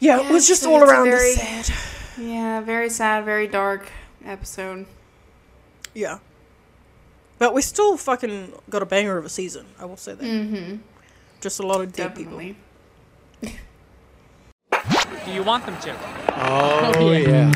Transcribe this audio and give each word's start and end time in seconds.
yeah, 0.00 0.20
it 0.20 0.30
was 0.32 0.46
just 0.46 0.64
all 0.66 0.82
around 0.82 1.06
very- 1.06 1.32
sad. 1.32 1.70
Yeah, 2.18 2.60
very 2.60 2.88
sad, 2.88 3.24
very 3.24 3.46
dark 3.46 3.90
episode. 4.24 4.86
Yeah. 5.94 6.18
But 7.38 7.52
we 7.52 7.60
still 7.62 7.96
fucking 7.98 8.52
got 8.70 8.82
a 8.82 8.86
banger 8.86 9.18
of 9.18 9.24
a 9.24 9.28
season. 9.28 9.66
I 9.78 9.84
will 9.84 9.98
say 9.98 10.14
that. 10.14 10.24
Mm-hmm. 10.24 10.76
Just 11.40 11.60
a 11.60 11.66
lot 11.66 11.82
of 11.82 11.92
dead 11.92 12.14
people. 12.14 12.38
Do 12.40 12.52
you 15.32 15.42
want 15.42 15.66
them 15.66 15.76
to? 15.80 15.94
Oh, 16.38 17.12
yeah. 17.12 17.52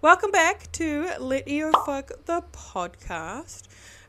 Welcome 0.00 0.30
back 0.30 0.70
to 0.72 1.10
Let 1.18 1.48
EO 1.48 1.72
Fuck 1.84 2.12
the 2.26 2.42
podcast, 2.52 3.64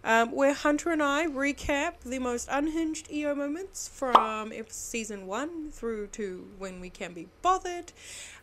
um, 0.08 0.32
where 0.32 0.54
Hunter 0.54 0.90
and 0.92 1.04
I 1.04 1.28
recap 1.28 2.00
the 2.06 2.18
most 2.18 2.48
unhinged 2.50 3.12
EO 3.12 3.36
moments 3.36 3.90
from 3.90 4.54
season 4.70 5.28
one 5.28 5.70
through 5.70 6.08
to 6.08 6.48
when 6.58 6.80
we 6.80 6.90
can 6.90 7.14
be 7.14 7.28
bothered. 7.42 7.92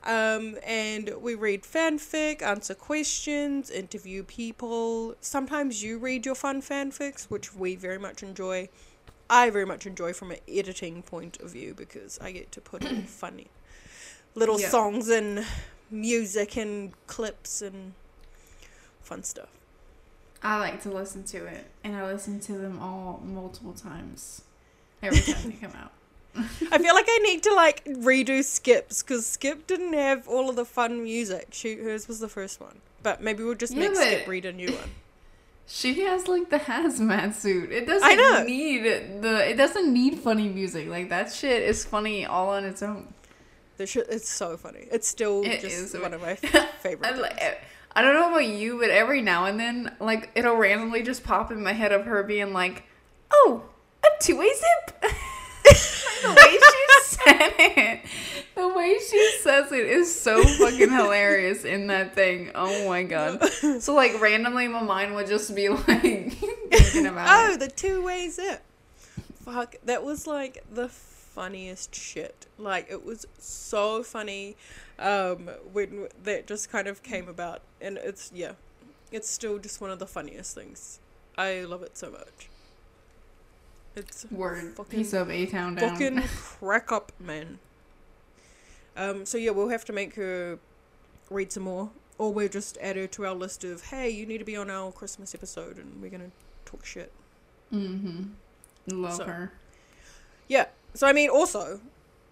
Um, 0.05 0.58
and 0.66 1.10
we 1.19 1.34
read 1.34 1.62
fanfic, 1.62 2.42
answer 2.42 2.74
questions, 2.74 3.70
interview 3.70 4.22
people. 4.24 5.14
Sometimes 5.22 5.82
you 5.82 5.96
read 5.96 6.27
your 6.27 6.34
fun 6.34 6.60
fanfics, 6.60 7.24
which 7.24 7.55
we 7.55 7.77
very 7.77 7.98
much 7.98 8.22
enjoy. 8.22 8.69
I 9.30 9.48
very 9.48 9.64
much 9.64 9.86
enjoy 9.86 10.12
from 10.12 10.33
an 10.33 10.41
editing 10.46 11.02
point 11.02 11.41
of 11.41 11.50
view 11.50 11.72
because 11.72 12.19
I 12.20 12.30
get 12.33 12.52
to 12.52 12.60
put 12.60 12.84
in 12.84 13.02
funny 13.24 13.46
little 14.34 14.60
Yeah. 14.60 14.69
songs 14.69 15.08
and 15.08 15.46
music 15.91 16.58
and 16.58 16.92
clips 17.06 17.62
and 17.62 17.94
fun 19.00 19.22
stuff. 19.22 19.48
I 20.45 20.59
like 20.59 20.83
to 20.83 20.91
listen 20.91 21.25
to 21.25 21.47
it, 21.47 21.66
and 21.83 21.97
I 21.97 22.05
listen 22.05 22.39
to 22.41 22.53
them 22.53 22.79
all 22.79 23.21
multiple 23.25 23.73
times 23.73 24.43
every 25.03 25.20
time 25.20 25.51
they 25.51 25.57
come 25.57 25.73
out. 25.77 25.93
I 26.37 26.79
feel 26.79 26.95
like 26.95 27.07
I 27.09 27.19
need 27.23 27.42
to 27.45 27.55
like 27.55 27.84
redo 27.84 28.45
Skip's 28.45 29.03
because 29.03 29.27
Skip 29.27 29.67
didn't 29.67 29.95
have 29.95 30.28
all 30.28 30.51
of 30.51 30.56
the 30.56 30.64
fun 30.64 31.03
music. 31.03 31.48
She 31.53 31.77
hers 31.77 32.06
was 32.09 32.20
the 32.20 32.28
first 32.28 32.61
one, 32.61 32.81
but 33.03 33.23
maybe 33.23 33.42
we'll 33.42 33.55
just 33.55 33.73
Yeah, 33.73 33.89
make 33.89 33.97
Skip 33.97 34.27
read 34.28 34.45
a 34.45 34.53
new 34.53 34.69
one. 34.73 34.91
She 35.67 36.01
has 36.03 36.28
like 36.28 36.51
the 36.51 36.58
hazmat 36.58 37.33
suit. 37.34 37.73
It 37.73 37.86
doesn't 37.86 38.06
I 38.06 38.14
know. 38.14 38.42
need 38.45 38.83
the. 39.23 39.48
It 39.48 39.56
doesn't 39.56 39.91
need 39.91 40.19
funny 40.19 40.48
music. 40.48 40.89
Like 40.89 41.08
that 41.08 41.33
shit 41.33 41.62
is 41.62 41.84
funny 41.86 42.27
all 42.27 42.51
on 42.51 42.64
its 42.64 42.83
own. 42.83 43.14
The 43.79 43.86
shit, 43.86 44.06
it's 44.11 44.29
so 44.29 44.56
funny. 44.56 44.86
It's 44.92 45.08
still 45.08 45.42
It 45.42 45.61
just 45.61 45.98
one 46.01 46.12
of 46.12 46.20
my 46.20 46.31
I, 46.42 46.67
favorite. 46.81 47.17
things. 47.17 47.56
I 47.97 48.03
don't 48.03 48.14
know 48.14 48.31
about 48.31 48.47
you, 48.47 48.78
but 48.78 48.91
every 48.91 49.23
now 49.23 49.45
and 49.47 49.59
then, 49.59 49.95
like 50.00 50.31
it'll 50.34 50.56
randomly 50.56 51.03
just 51.03 51.23
pop 51.23 51.50
in 51.53 51.62
my 51.62 51.73
head 51.73 51.92
of 51.92 52.06
her 52.06 52.23
being 52.23 52.53
like, 52.53 52.84
"Oh, 53.33 53.62
a 54.05 54.09
two-way 54.23 54.51
zip." 54.53 55.01
the 56.23 56.34
way 56.34 56.53
she 56.53 56.86
said 57.03 57.53
it, 57.59 58.01
the 58.55 58.69
way 58.69 58.98
she 58.98 59.31
says 59.41 59.70
it 59.73 59.86
is 59.86 60.14
so 60.20 60.42
fucking 60.42 60.91
hilarious 60.91 61.64
in 61.64 61.86
that 61.86 62.14
thing. 62.14 62.51
Oh 62.55 62.89
my 62.89 63.05
god! 63.05 63.42
So 63.81 63.95
like 63.95 64.20
randomly, 64.20 64.67
my 64.69 64.83
mind 64.83 65.14
would 65.14 65.27
just 65.29 65.55
be 65.55 65.69
like 65.69 65.84
thinking 65.92 67.06
about 67.06 67.29
Oh, 67.53 67.56
the 67.56 67.69
two 67.69 68.03
way 68.05 68.29
zip. 68.29 68.62
Fuck, 69.45 69.77
that 69.84 70.03
was 70.03 70.27
like 70.27 70.64
the 70.73 70.89
funniest 70.89 71.95
shit. 71.95 72.47
Like 72.58 72.89
it 72.91 73.05
was 73.05 73.27
so 73.39 74.03
funny 74.03 74.56
um 74.98 75.50
when 75.73 76.09
that 76.23 76.47
just 76.47 76.70
kind 76.70 76.87
of 76.87 77.03
came 77.03 77.28
about 77.28 77.62
and 77.81 77.98
it's 77.98 78.31
yeah. 78.34 78.53
It's 79.12 79.28
still 79.31 79.59
just 79.59 79.81
one 79.81 79.91
of 79.91 79.98
the 80.01 80.06
funniest 80.06 80.55
things. 80.55 80.98
I 81.39 81.61
love 81.62 81.83
it 81.83 81.97
so 81.97 82.11
much. 82.11 82.48
It's 83.97 84.27
Word 84.31 84.75
fucking- 84.77 84.98
piece 84.98 85.12
of 85.12 85.31
a 85.31 85.47
town 85.47 85.77
down. 85.77 85.91
fucking 85.91 86.23
crack 86.36 86.91
up, 86.91 87.12
man. 87.20 87.59
Um 88.97 89.25
so 89.27 89.39
yeah, 89.39 89.51
we'll 89.51 89.69
have 89.69 89.84
to 89.86 89.92
make 89.92 90.14
her 90.17 90.59
read 91.30 91.52
some 91.52 91.64
more. 91.64 91.91
Or 92.18 92.33
we'll 92.33 92.48
just 92.48 92.79
add 92.80 92.95
her 92.97 93.07
to 93.08 93.27
our 93.27 93.35
list 93.35 93.64
of 93.64 93.86
hey, 93.86 94.08
you 94.11 94.27
need 94.27 94.39
to 94.39 94.45
be 94.45 94.57
on 94.57 94.70
our 94.70 94.91
Christmas 94.92 95.35
episode 95.35 95.79
and 95.79 96.01
we're 96.01 96.11
gonna 96.11 96.30
talk 96.64 96.85
shit. 96.85 97.13
Mm-hmm. 97.73 98.23
Love 98.89 99.14
So- 99.14 99.24
her. 99.24 99.52
Yeah. 100.48 100.67
So 100.95 101.07
I 101.08 101.13
mean, 101.13 101.30
also, 101.30 101.80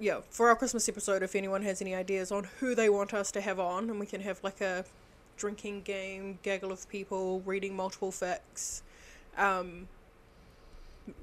yeah, 0.03 0.19
for 0.31 0.49
our 0.49 0.57
Christmas 0.57 0.89
episode, 0.89 1.23
if 1.23 1.37
anyone 1.37 1.63
has 1.63 1.81
any 1.81 1.95
ideas 1.95 2.33
on 2.33 2.49
who 2.59 2.75
they 2.75 2.89
want 2.89 3.15
us 3.15 3.31
to 3.33 3.41
have 3.41 3.61
on, 3.61 3.89
and 3.89 4.01
we 4.01 4.07
can 4.07 4.21
have 4.21 4.43
like 4.43 4.61
a 4.61 4.85
drinking 5.37 5.83
game, 5.83 6.41
gaggle 6.43 6.73
of 6.73 6.89
people 6.89 7.41
reading 7.47 7.77
multiple 7.77 8.11
facts, 8.11 8.83
um, 9.39 9.87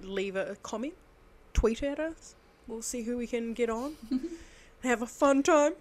leave 0.01 0.37
a 0.37 0.55
comment, 0.63 0.93
tweet 1.53 1.83
at 1.83 1.99
us. 1.99 2.35
We'll 2.67 2.81
see 2.81 3.03
who 3.03 3.17
we 3.17 3.27
can 3.27 3.53
get 3.53 3.69
on. 3.69 3.95
And 4.09 4.29
have 4.83 5.01
a 5.01 5.07
fun 5.07 5.43
time. 5.43 5.73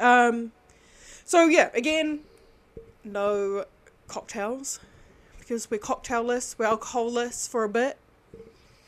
Um, 0.00 0.52
so 1.26 1.44
yeah, 1.46 1.70
again, 1.74 2.20
no 3.04 3.66
cocktails 4.06 4.80
because 5.38 5.70
we're 5.70 5.78
cocktailless, 5.78 6.56
we're 6.58 6.66
alcoholless 6.66 7.46
for 7.46 7.64
a 7.64 7.68
bit 7.68 7.98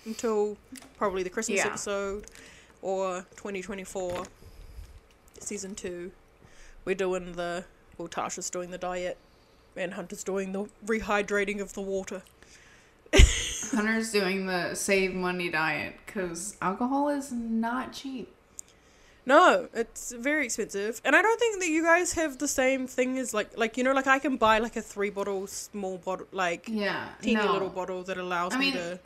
until 0.07 0.57
probably 0.97 1.23
the 1.23 1.29
Christmas 1.31 1.59
Yeah. 1.59 1.67
episode 1.67 2.27
or 2.83 3.27
2024 3.37 4.25
season 5.39 5.75
2 5.75 6.11
we're 6.85 6.95
doing 6.95 7.33
the 7.33 7.65
well 7.99 8.09
Tasha's 8.09 8.51
doing 8.51 8.71
the 8.71 8.79
diet 8.79 9.17
and 9.77 9.95
Hunter's 9.95 10.25
doing 10.25 10.53
the 10.53 10.67
rehydrating 10.85 11.61
of 11.61 11.73
the 11.75 11.81
water 11.81 12.23
Hunter's 13.73 14.13
doing 14.13 14.47
the 14.47 14.75
save 14.75 15.15
money 15.15 15.49
diet 15.51 15.95
because 16.07 16.57
alcohol 16.61 17.09
is 17.09 17.33
not 17.33 17.93
cheap. 17.93 18.33
no 19.27 19.69
it's 19.75 20.13
very 20.13 20.45
expensive 20.45 21.01
and 21.05 21.15
I 21.17 21.23
don't 21.23 21.39
think 21.39 21.61
that 21.61 21.69
you 21.69 21.83
guys 21.83 22.13
have 22.15 22.39
the 22.39 22.49
same 22.49 22.87
thing 22.87 23.19
as 23.19 23.33
like 23.35 23.57
like 23.57 23.77
you 23.77 23.85
know 23.85 23.93
like 23.93 24.07
I 24.07 24.19
can 24.19 24.37
buy 24.37 24.59
like 24.59 24.77
a 24.77 24.83
three 24.83 25.11
bottle 25.11 25.47
small 25.47 25.99
bottle 25.99 26.27
like 26.33 26.67
Yeah, 26.69 27.09
teeny 27.23 27.35
no. 27.43 27.53
little 27.53 27.69
bottle 27.69 28.03
that 28.05 28.17
allows 28.19 28.55
I 28.55 28.59
me 28.59 28.67
mean, 28.67 28.75
to 28.75 29.01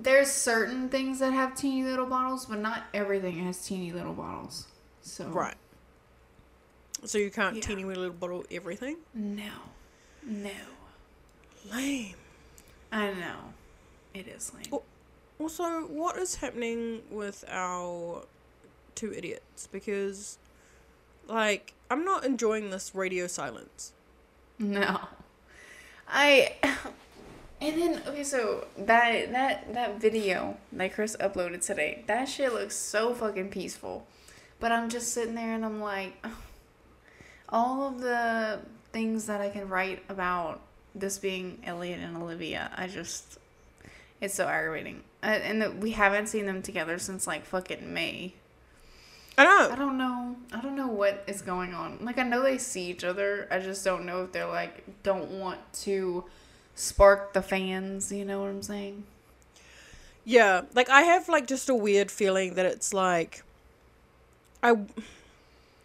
There's 0.00 0.30
certain 0.30 0.88
things 0.88 1.18
that 1.18 1.32
have 1.32 1.56
teeny 1.56 1.82
little 1.82 2.06
bottles, 2.06 2.46
but 2.46 2.60
not 2.60 2.84
everything 2.94 3.44
has 3.44 3.66
teeny 3.66 3.92
little 3.92 4.12
bottles. 4.14 4.68
So 5.02 5.26
right 5.28 5.56
so 7.04 7.16
you 7.18 7.30
can't 7.30 7.56
Yeah. 7.56 7.62
teeny 7.62 7.84
little 7.84 8.10
bottle 8.10 8.44
everything 8.50 8.96
No, 9.14 9.50
no, 10.22 10.50
lame 11.70 12.14
I 12.90 13.12
know, 13.12 13.54
it 14.14 14.26
is 14.28 14.52
lame. 14.54 14.80
Also, 15.38 15.86
what 15.86 16.16
is 16.16 16.36
happening 16.36 17.02
with 17.10 17.44
our 17.48 18.24
two 18.96 19.12
idiots? 19.12 19.68
Because, 19.68 20.38
like, 21.28 21.74
I'm 21.90 22.04
not 22.04 22.24
enjoying 22.24 22.70
this 22.70 22.92
radio 22.94 23.26
silence. 23.28 23.92
No, 24.58 25.00
I. 26.08 26.56
And 27.60 27.80
then 27.80 28.02
okay, 28.06 28.22
so 28.22 28.66
that 28.76 29.32
that 29.32 29.74
that 29.74 30.00
video 30.00 30.56
that 30.72 30.94
Chris 30.94 31.16
uploaded 31.18 31.64
today, 31.64 32.04
that 32.06 32.28
shit 32.28 32.52
looks 32.52 32.76
so 32.76 33.14
fucking 33.14 33.50
peaceful, 33.50 34.06
but 34.60 34.70
I'm 34.70 34.88
just 34.88 35.12
sitting 35.12 35.34
there 35.34 35.54
and 35.54 35.64
I'm 35.64 35.80
like, 35.80 36.24
all 37.48 37.88
of 37.88 38.00
the 38.00 38.60
things 38.92 39.26
that 39.26 39.40
I 39.40 39.50
can 39.50 39.68
write 39.68 40.04
about 40.08 40.60
this 40.94 41.18
being 41.18 41.58
Elliot 41.64 42.00
and 42.00 42.16
Olivia, 42.16 42.70
I 42.76 42.86
just, 42.86 43.38
it's 44.20 44.34
so 44.34 44.46
aggravating. 44.46 45.02
Uh, 45.22 45.26
and 45.26 45.60
that 45.62 45.78
we 45.78 45.92
haven't 45.92 46.28
seen 46.28 46.46
them 46.46 46.62
together 46.62 46.98
since 46.98 47.26
like 47.26 47.44
fucking 47.44 47.92
May. 47.92 48.34
I 49.36 49.44
don't 49.44 49.72
I 49.72 49.76
don't 49.76 49.98
know. 49.98 50.36
I 50.52 50.60
don't 50.60 50.76
know 50.76 50.88
what 50.88 51.24
is 51.26 51.42
going 51.42 51.74
on. 51.74 51.98
Like 52.02 52.18
I 52.18 52.22
know 52.22 52.42
they 52.42 52.58
see 52.58 52.90
each 52.90 53.04
other. 53.04 53.48
I 53.50 53.58
just 53.58 53.84
don't 53.84 54.04
know 54.04 54.24
if 54.24 54.32
they're 54.32 54.46
like 54.46 55.02
don't 55.02 55.30
want 55.30 55.60
to 55.84 56.24
spark 56.78 57.32
the 57.32 57.42
fans, 57.42 58.12
you 58.12 58.24
know 58.24 58.40
what 58.40 58.48
I'm 58.50 58.62
saying? 58.62 59.04
Yeah, 60.24 60.62
like, 60.74 60.88
I 60.90 61.02
have, 61.02 61.28
like, 61.28 61.46
just 61.46 61.68
a 61.68 61.74
weird 61.74 62.10
feeling 62.10 62.54
that 62.54 62.66
it's 62.66 62.92
like. 62.94 63.42
I. 64.62 64.76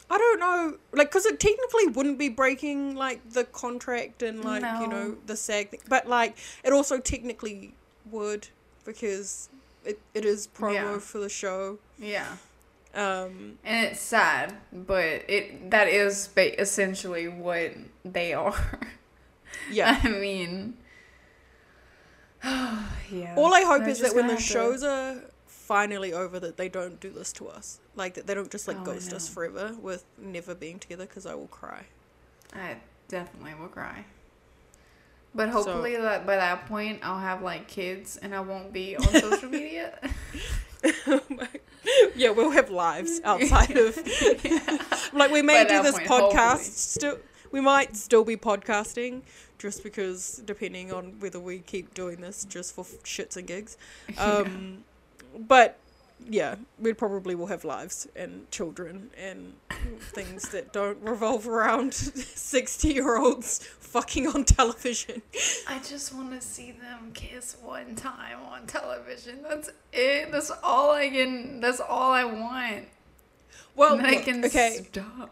I 0.09 0.17
don't 0.17 0.39
know, 0.39 0.77
like, 0.91 1.09
because 1.09 1.25
it 1.25 1.39
technically 1.39 1.87
wouldn't 1.87 2.19
be 2.19 2.29
breaking, 2.29 2.95
like, 2.95 3.27
the 3.31 3.45
contract 3.45 4.21
and, 4.21 4.43
like, 4.43 4.61
you 4.79 4.87
know, 4.87 5.15
the 5.25 5.35
SAG 5.35 5.69
thing. 5.69 5.79
But, 5.89 6.07
like, 6.07 6.37
it 6.63 6.71
also 6.71 6.99
technically 6.99 7.73
would, 8.11 8.49
because 8.85 9.49
it, 9.85 9.99
it 10.13 10.23
is 10.23 10.47
promo 10.47 10.73
Yeah. 10.73 10.99
for 10.99 11.17
the 11.17 11.29
show. 11.29 11.79
Yeah. 11.97 12.27
Um, 12.93 13.57
And 13.63 13.87
it's 13.87 14.01
sad, 14.01 14.53
but 14.71 15.03
it 15.27 15.71
that 15.71 15.87
is 15.87 16.27
ba- 16.27 16.61
essentially 16.61 17.27
what 17.27 17.71
they 18.05 18.33
are. 18.33 18.79
yeah. 19.71 19.99
I 20.03 20.09
mean 20.09 20.75
yeah. 23.11 23.35
All 23.37 23.53
I 23.53 23.61
hope 23.61 23.81
They're 23.81 23.89
is 23.89 23.99
that 23.99 24.15
when 24.15 24.27
the 24.27 24.33
have 24.33 24.41
to- 24.41 24.45
shows 24.47 24.83
are 24.83 25.21
finally 25.47 26.11
over, 26.13 26.39
that 26.39 26.57
they 26.57 26.67
don't 26.69 26.99
do 26.99 27.09
this 27.09 27.31
to 27.33 27.47
us. 27.47 27.79
Like 27.95 28.15
that 28.15 28.27
they 28.27 28.33
don't 28.33 28.51
just 28.51 28.67
like 28.67 28.77
Oh, 28.81 28.83
ghost 28.85 29.13
us 29.13 29.27
forever 29.27 29.75
with 29.81 30.03
never 30.17 30.53
being 30.55 30.79
together, 30.79 31.05
because 31.05 31.25
I 31.25 31.35
will 31.35 31.47
cry. 31.47 31.85
I 32.53 32.75
definitely 33.07 33.53
will 33.59 33.67
cry. 33.69 34.05
But 35.35 35.49
hopefully, 35.49 35.95
that 35.95 36.25
by 36.27 36.35
that 36.35 36.67
point, 36.67 36.99
I'll 37.01 37.19
have 37.19 37.41
like 37.41 37.67
kids 37.67 38.17
and 38.17 38.35
I 38.35 38.39
won't 38.41 38.71
be 38.73 38.95
on 38.95 39.03
social 39.03 39.49
media. 39.59 39.97
yeah, 42.15 42.29
we'll 42.29 42.51
have 42.51 42.69
lives 42.69 43.19
outside 43.25 43.75
of. 43.77 43.97
like 45.13 45.31
we 45.31 45.41
may 45.41 45.63
By 45.63 45.69
do 45.69 45.81
this 45.83 45.97
podcast 45.99 46.59
still. 46.75 47.17
We 47.53 47.61
might 47.61 47.95
still 47.95 48.23
be 48.23 48.35
podcasting, 48.35 49.21
just 49.59 49.83
because 49.83 50.41
depending 50.43 50.91
on 50.91 51.19
whether 51.19 51.39
we 51.39 51.59
keep 51.59 51.93
doing 51.93 52.19
this 52.19 52.45
just 52.45 52.73
for 52.73 52.83
shits 52.83 53.37
and 53.37 53.47
gigs. 53.47 53.77
Um, 54.17 54.83
but 55.37 55.77
yeah, 56.27 56.55
we 56.79 56.93
probably 56.93 57.35
will 57.35 57.45
have 57.47 57.63
lives 57.63 58.07
and 58.15 58.49
children 58.49 59.11
and 59.15 59.53
things 59.99 60.49
that 60.49 60.73
don't 60.73 60.99
revolve 61.01 61.47
around 61.47 61.93
sixty-year-olds 61.93 63.59
fucking 63.79 64.27
on 64.27 64.45
television. 64.45 65.21
I 65.67 65.77
just 65.79 66.11
want 66.11 66.31
to 66.31 66.41
see 66.41 66.71
them 66.71 67.11
kiss 67.13 67.57
one 67.61 67.95
time 67.95 68.39
on 68.49 68.65
television. 68.65 69.43
That's 69.47 69.69
it. 69.91 70.31
That's 70.31 70.51
all 70.63 70.91
I 70.91 71.09
can. 71.09 71.59
That's 71.59 71.79
all 71.79 72.13
I 72.13 72.23
want. 72.23 72.87
Well, 73.75 73.95
and 73.95 74.05
then 74.05 74.13
I 74.15 74.21
can 74.21 74.45
okay. 74.45 74.85
stop. 74.91 75.29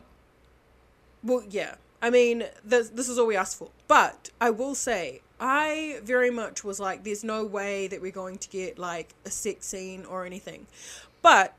Well, 1.23 1.43
yeah. 1.49 1.75
I 2.01 2.09
mean, 2.09 2.45
this, 2.63 2.89
this 2.89 3.07
is 3.09 3.19
all 3.19 3.27
we 3.27 3.35
asked 3.35 3.57
for. 3.57 3.69
But 3.87 4.31
I 4.39 4.49
will 4.49 4.75
say, 4.75 5.21
I 5.39 5.99
very 6.03 6.31
much 6.31 6.63
was 6.63 6.79
like, 6.79 7.03
there's 7.03 7.23
no 7.23 7.45
way 7.45 7.87
that 7.87 8.01
we're 8.01 8.11
going 8.11 8.37
to 8.39 8.49
get 8.49 8.79
like 8.79 9.13
a 9.25 9.29
sex 9.29 9.67
scene 9.67 10.05
or 10.05 10.25
anything. 10.25 10.67
But 11.21 11.55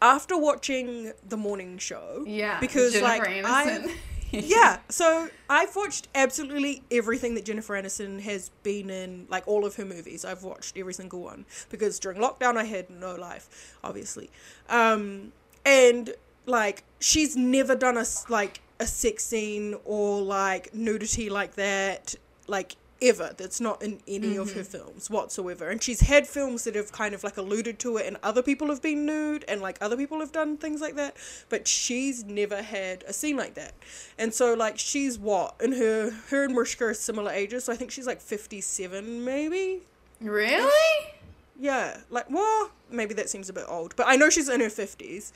after 0.00 0.36
watching 0.36 1.12
the 1.28 1.36
morning 1.36 1.78
show, 1.78 2.24
Yeah, 2.26 2.58
because 2.60 2.92
Jennifer 2.92 3.24
like 3.24 3.44
I, 3.44 3.94
yeah, 4.32 4.78
so 4.88 5.28
I've 5.50 5.76
watched 5.76 6.08
absolutely 6.14 6.82
everything 6.90 7.34
that 7.34 7.44
Jennifer 7.44 7.74
Aniston 7.74 8.20
has 8.20 8.50
been 8.62 8.88
in, 8.88 9.26
like 9.28 9.46
all 9.46 9.66
of 9.66 9.76
her 9.76 9.84
movies. 9.84 10.24
I've 10.24 10.42
watched 10.42 10.78
every 10.78 10.94
single 10.94 11.20
one 11.20 11.44
because 11.68 11.98
during 11.98 12.18
lockdown 12.18 12.56
I 12.56 12.64
had 12.64 12.88
no 12.88 13.14
life, 13.14 13.76
obviously. 13.84 14.30
Um, 14.70 15.32
and 15.66 16.14
like 16.46 16.82
she's 16.98 17.36
never 17.36 17.74
done 17.74 17.98
a 17.98 18.04
like 18.30 18.62
a 18.80 18.86
sex 18.86 19.24
scene 19.24 19.76
or 19.84 20.20
like 20.20 20.74
nudity 20.74 21.30
like 21.30 21.54
that, 21.54 22.14
like 22.46 22.76
ever. 23.00 23.34
That's 23.36 23.60
not 23.60 23.82
in 23.82 24.00
any 24.06 24.36
of 24.36 24.52
her 24.54 24.60
mm-hmm. 24.60 24.70
films 24.70 25.10
whatsoever. 25.10 25.68
And 25.68 25.82
she's 25.82 26.00
had 26.00 26.26
films 26.26 26.64
that 26.64 26.74
have 26.74 26.92
kind 26.92 27.14
of 27.14 27.24
like 27.24 27.36
alluded 27.36 27.78
to 27.80 27.96
it, 27.96 28.06
and 28.06 28.16
other 28.22 28.42
people 28.42 28.68
have 28.68 28.80
been 28.80 29.04
nude, 29.04 29.44
and 29.48 29.60
like 29.60 29.78
other 29.80 29.96
people 29.96 30.20
have 30.20 30.32
done 30.32 30.56
things 30.56 30.80
like 30.80 30.96
that. 30.96 31.16
But 31.48 31.66
she's 31.66 32.24
never 32.24 32.62
had 32.62 33.04
a 33.08 33.12
scene 33.12 33.36
like 33.36 33.54
that. 33.54 33.74
And 34.18 34.32
so 34.32 34.54
like 34.54 34.78
she's 34.78 35.18
what 35.18 35.56
in 35.60 35.72
her 35.72 36.10
her 36.30 36.44
and 36.44 36.54
Mariska 36.54 36.86
are 36.86 36.94
similar 36.94 37.32
ages. 37.32 37.64
So 37.64 37.72
I 37.72 37.76
think 37.76 37.90
she's 37.90 38.06
like 38.06 38.20
fifty 38.20 38.60
seven 38.60 39.24
maybe. 39.24 39.82
really? 40.20 41.12
Yeah, 41.58 41.98
like 42.10 42.30
well, 42.30 42.70
maybe 42.90 43.14
that 43.14 43.28
seems 43.28 43.48
a 43.48 43.52
bit 43.52 43.64
old, 43.68 43.94
but 43.94 44.06
I 44.08 44.16
know 44.16 44.30
she's 44.30 44.48
in 44.48 44.60
her 44.60 44.70
fifties, 44.70 45.32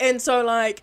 and 0.00 0.22
so 0.22 0.42
like, 0.42 0.82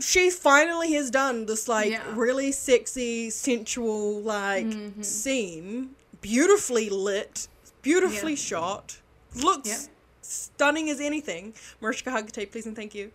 she 0.00 0.30
finally 0.30 0.92
has 0.92 1.10
done 1.10 1.46
this 1.46 1.66
like 1.68 1.90
Yeah. 1.90 2.02
really 2.14 2.52
sexy, 2.52 3.30
sensual 3.30 4.20
like 4.20 4.66
Mm-hmm. 4.66 5.02
scene, 5.02 5.90
beautifully 6.20 6.88
lit, 6.90 7.48
beautifully 7.82 8.32
Yeah. 8.32 8.36
shot, 8.38 8.98
looks 9.34 9.68
Yeah. 9.68 9.78
stunning 10.22 10.90
as 10.90 11.00
anything. 11.00 11.54
Mariska 11.80 12.10
Hargitay, 12.10 12.50
please 12.50 12.66
and 12.66 12.76
thank 12.76 12.94
you. 12.94 13.12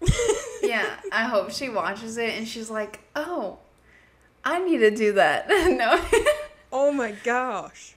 Yeah. 0.62 1.00
I 1.12 1.24
hope 1.24 1.50
she 1.50 1.68
watches 1.70 2.18
it 2.18 2.30
and 2.36 2.46
she's 2.46 2.68
like, 2.68 3.00
"Oh, 3.16 3.58
I 4.44 4.58
need 4.58 4.78
to 4.78 4.90
do 4.90 5.12
that." 5.14 5.48
no. 5.82 6.04
Oh 6.70 6.92
my 6.92 7.12
gosh, 7.24 7.94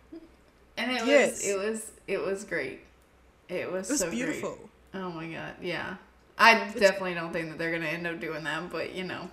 and 0.78 0.92
it 0.92 1.06
Yes. 1.06 1.32
was. 1.32 1.44
It 1.48 1.58
was. 1.58 1.92
It 2.08 2.18
was 2.26 2.44
great. 2.46 2.80
It 3.50 3.70
was. 3.72 3.90
it 3.90 3.94
was 3.94 4.00
so 4.00 4.10
beautiful. 4.12 4.52
Great. 4.92 5.04
Oh 5.04 5.12
my 5.12 5.28
god. 5.28 5.56
Yeah. 5.62 5.96
I 6.38 6.68
definitely 6.70 7.14
don't 7.14 7.32
think 7.34 7.50
that 7.50 7.58
they're 7.58 7.72
gonna 7.72 7.86
end 7.86 8.08
up 8.08 8.20
doing 8.20 8.44
that, 8.44 8.70
but 8.72 8.94
you 8.96 9.04
know. 9.04 9.30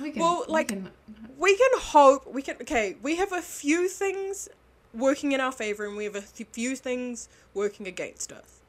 We 0.00 0.12
can, 0.12 0.22
Well, 0.22 0.44
we 0.46 0.52
like- 0.52 0.68
can- 0.68 0.90
we 1.36 1.56
can 1.56 1.70
hope 1.78 2.26
we 2.32 2.42
can 2.42 2.56
okay 2.60 2.96
we 3.02 3.16
have 3.16 3.32
a 3.32 3.42
few 3.42 3.88
things 3.88 4.48
working 4.94 5.32
in 5.32 5.40
our 5.40 5.52
favor 5.52 5.86
and 5.86 5.96
we 5.96 6.04
have 6.04 6.14
a 6.16 6.20
few 6.22 6.74
things 6.76 7.28
working 7.54 7.86
against 7.86 8.32
us 8.32 8.60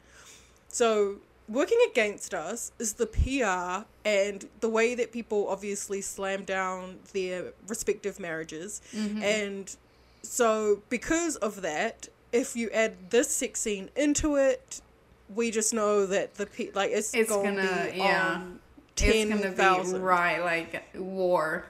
so 0.67 1.17
working 1.47 1.79
against 1.89 2.33
us 2.33 2.71
is 2.79 2.94
the 2.94 3.07
pr 3.07 3.85
and 4.06 4.47
the 4.59 4.69
way 4.69 4.94
that 4.95 5.11
people 5.11 5.47
obviously 5.47 6.00
slam 6.01 6.44
down 6.44 7.00
their 7.13 7.53
respective 7.67 8.19
marriages 8.19 8.81
Mm-hmm. 8.95 9.23
and 9.23 9.75
so 10.21 10.81
because 10.89 11.35
of 11.38 11.61
that 11.61 12.07
if 12.31 12.56
you 12.56 12.69
add 12.71 13.09
this 13.09 13.29
sex 13.29 13.61
scene 13.61 13.89
into 13.95 14.35
it 14.35 14.81
we 15.34 15.52
just 15.52 15.74
know 15.74 16.06
that 16.06 16.36
the 16.36 16.46
pe- 16.46 16.72
like 16.74 16.92
it's, 16.92 17.14
It's 17.14 17.30
going 17.30 17.56
to 17.56 17.62
gonna- 17.62 17.92
be 17.92 17.98
yeah. 17.98 18.28
on 18.36 18.60
it's 19.02 19.30
gonna 19.30 19.36
be 19.38 19.56
10,000 19.56 20.02
right 20.02 20.42
like 20.42 20.84
war 20.96 21.66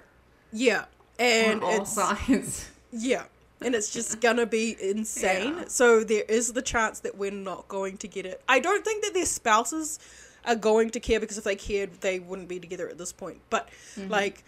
yeah 0.51 0.85
and 1.19 1.61
on 1.61 1.69
all 1.69 1.81
it's 1.81 1.93
sides. 1.93 2.69
Yeah. 2.91 3.25
And 3.61 3.75
it's 3.75 3.91
just 3.91 4.19
gonna 4.25 4.45
be 4.45 4.75
insane. 4.81 5.57
Yeah. 5.57 5.65
So 5.67 6.03
there 6.03 6.23
is 6.23 6.53
the 6.53 6.61
chance 6.61 7.01
that 7.01 7.17
we're 7.17 7.29
not 7.29 7.67
going 7.67 7.97
to 7.97 8.07
get 8.07 8.25
it. 8.25 8.41
I 8.49 8.59
don't 8.59 8.83
think 8.85 9.03
that 9.03 9.13
their 9.13 9.25
spouses 9.25 9.99
are 10.45 10.55
going 10.55 10.89
to 10.91 10.99
care 11.01 11.19
because 11.19 11.37
if 11.37 11.43
they 11.43 11.55
cared, 11.57 11.99
they 12.01 12.17
wouldn't 12.19 12.47
be 12.47 12.59
together 12.59 12.87
at 12.89 12.97
this 12.97 13.11
point. 13.11 13.41
But 13.49 13.69
Mm-hmm. 13.97 14.09
like, 14.09 14.43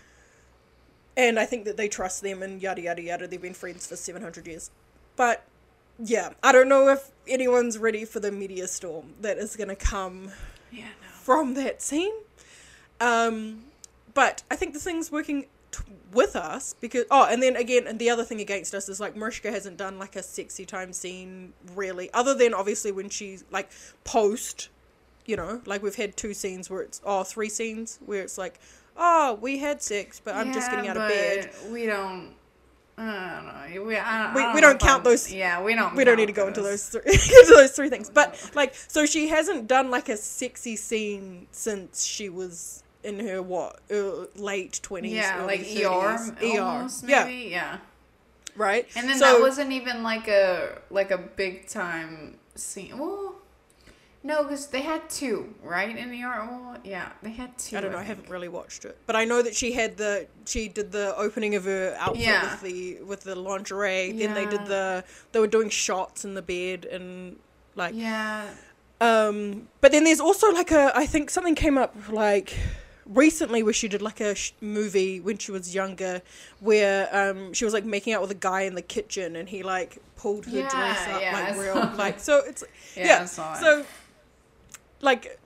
and 1.18 1.38
I 1.38 1.46
think 1.46 1.66
that 1.66 1.75
they 1.78 1.90
trust 1.90 2.24
them 2.24 2.42
and 2.42 2.62
yada 2.62 2.81
yada 2.81 3.02
yada. 3.02 3.28
They've 3.28 3.42
been 3.42 3.54
friends 3.54 3.86
for 3.86 3.96
seven 3.98 4.22
hundred 4.22 4.48
years. 4.48 4.72
But 5.18 5.44
yeah, 6.03 6.30
I 6.44 6.51
don't 6.51 6.69
know 6.69 6.89
if 6.89 7.12
anyone's 7.27 7.77
ready 7.77 8.06
for 8.06 8.19
the 8.19 8.31
media 8.31 8.68
storm 8.68 9.13
that 9.21 9.38
is 9.38 9.56
gonna 9.56 9.75
come 9.75 10.31
Yeah, 10.71 10.86
no. 10.86 11.07
from 11.13 11.53
that 11.56 11.81
scene. 11.81 12.13
Um, 13.00 13.65
but 14.13 14.44
I 14.51 14.56
think 14.56 14.74
the 14.74 14.80
thing's 14.80 15.12
working 15.12 15.45
t- 15.71 15.83
with 16.12 16.36
us 16.36 16.75
because 16.80 17.06
oh, 17.09 17.25
and 17.30 17.42
then 17.42 17.56
again, 17.56 17.88
and 17.88 17.98
the 18.00 18.09
other 18.09 18.24
thing 18.24 18.42
against 18.42 18.74
us 18.75 18.89
is 18.89 19.00
like 19.00 19.15
Mariska 19.15 19.51
hasn't 19.51 19.77
done 19.77 19.98
like 20.00 20.15
a 20.15 20.24
sexy 20.24 20.65
time 20.65 20.94
scene 20.94 21.53
really, 21.75 22.12
other 22.13 22.33
than 22.33 22.53
obviously 22.53 22.92
when 22.92 23.09
she's 23.09 23.44
like 23.51 23.71
post, 24.03 24.69
you 25.25 25.36
know, 25.36 25.62
like 25.65 25.81
we've 25.81 25.95
had 25.95 26.18
two 26.18 26.33
scenes 26.33 26.69
where 26.69 26.81
it's 26.81 27.01
oh 27.06 27.24
three 27.24 27.50
scenes 27.50 28.00
where 28.06 28.21
it's 28.21 28.38
like 28.38 28.59
oh 28.98 29.38
we 29.42 29.59
had 29.59 29.81
sex, 29.81 30.19
but 30.24 30.36
I'm 30.36 30.51
just 30.53 30.69
getting 30.69 30.89
out 30.89 30.98
of 30.98 31.07
bed. 31.07 31.50
We 31.71 31.86
don't. 31.86 32.33
I 32.97 33.71
don't 33.71 33.75
know. 33.75 33.83
We, 33.88 33.95
I, 33.97 34.33
We- 34.35 34.41
I 34.43 34.53
we 34.53 34.61
don't 34.61 34.79
count 34.79 34.99
I'm- 34.99 35.03
those- 35.03 35.31
Yeah, 35.31 35.61
we 35.63 35.73
don't. 35.75 35.95
we 35.95 36.03
don't 36.03 36.17
need 36.17 36.27
to 36.27 36.33
go 36.33 36.47
into 36.47 36.62
those. 36.62 36.88
three 36.89 37.01
into 37.05 37.53
those 37.55 37.71
three 37.71 37.89
things 37.89 38.10
but 38.10 38.51
like 38.53 38.75
so 38.75 39.05
she 39.05 39.29
hasn't 39.29 39.67
done 39.67 39.89
like 39.89 40.10
a 40.10 40.17
sexy 40.17 40.75
scene 40.75 41.48
since 41.51 42.03
she 42.03 42.29
was 42.29 42.83
in 43.03 43.19
her 43.27 43.41
what 43.41 43.79
uh, 43.91 44.25
late 44.36 44.79
20s 44.83 45.10
Yeah, 45.12 45.43
like 45.45 45.62
30s. 45.62 46.41
ER, 46.41 46.60
almost 46.60 47.07
yeah. 47.07 47.27
Yeah. 47.27 47.77
right 48.55 48.88
And 48.95 49.10
then 49.10 49.17
so, 49.17 49.25
that 49.33 49.41
wasn't 49.41 49.71
even 49.71 50.03
like 50.03 50.27
a 50.27 50.79
like 50.91 51.10
a 51.12 51.17
big 51.17 51.67
time 51.67 52.38
scene. 52.55 52.98
Well, 53.00 53.36
no, 54.24 54.44
because 54.44 54.68
they 54.68 54.82
had 54.82 55.10
two, 55.10 55.54
right? 55.63 55.96
In 55.96 56.10
ER, 56.12 56.48
well, 56.50 56.78
yeah, 56.84 57.10
they 57.24 57.32
had 57.32 57.58
two. 57.58 57.75
I 57.78 57.82
don't 57.82 57.92
know. 57.92 57.98
I 57.98 58.01
think. 58.06 58.18
haven't 58.18 58.30
really 58.32 58.48
watched 58.50 58.86
it, 58.86 58.98
but 59.08 59.16
I 59.16 59.25
know 59.25 59.42
that 59.42 59.56
she 59.56 59.72
had 59.72 59.98
the 59.98 60.28
she 60.46 60.68
did 60.68 60.92
the 60.92 61.16
opening 61.18 61.56
of 61.56 61.66
her 61.66 61.96
outfit 62.00 62.22
Yeah. 62.24 62.51
with 62.51 62.62
the 62.62 63.01
with 63.01 63.22
the 63.22 63.36
lingerie. 63.36 64.12
Then 64.12 64.34
they 64.34 64.46
did 64.46 64.66
the 64.68 65.04
they 65.32 65.40
were 65.40 65.48
doing 65.48 65.70
shots 65.70 66.24
in 66.24 66.36
the 66.36 66.42
bed 66.44 66.86
and 66.86 67.38
like 67.75 67.94
Yeah, 67.96 68.50
Um, 69.00 69.68
but 69.80 69.92
then 69.92 70.04
there's 70.04 70.20
also 70.20 70.51
like 70.51 70.72
a, 70.72 70.92
I 70.96 71.06
think 71.06 71.30
something 71.32 71.56
came 71.56 71.78
up 71.78 71.96
like 72.10 72.54
recently 73.06 73.63
where 73.63 73.74
she 73.74 73.88
did 73.88 74.01
like 74.01 74.20
a 74.22 74.36
sh- 74.36 74.51
movie 74.62 75.20
when 75.20 75.38
she 75.38 75.51
was 75.51 75.74
younger 75.74 76.22
where 76.60 77.10
um 77.12 77.51
she 77.54 77.66
was 77.66 77.74
like 77.74 77.84
making 77.84 78.13
out 78.13 78.22
with 78.22 78.32
a 78.32 78.36
guy 78.36 78.62
in 78.62 78.75
the 78.75 78.82
kitchen 78.82 79.36
and 79.36 79.50
he 79.50 79.63
like 79.63 79.98
pulled 80.16 80.46
her 80.46 80.62
dress 80.70 81.08
up 81.10 81.20
yeah, 81.22 81.34
like 81.34 81.58
real 81.58 81.92
like 81.98 82.20
so 82.20 82.42
it's 82.46 82.63
yeah. 82.96 83.06
yeah, 83.06 83.22
I 83.24 83.25
so 83.60 83.86
like 85.03 85.39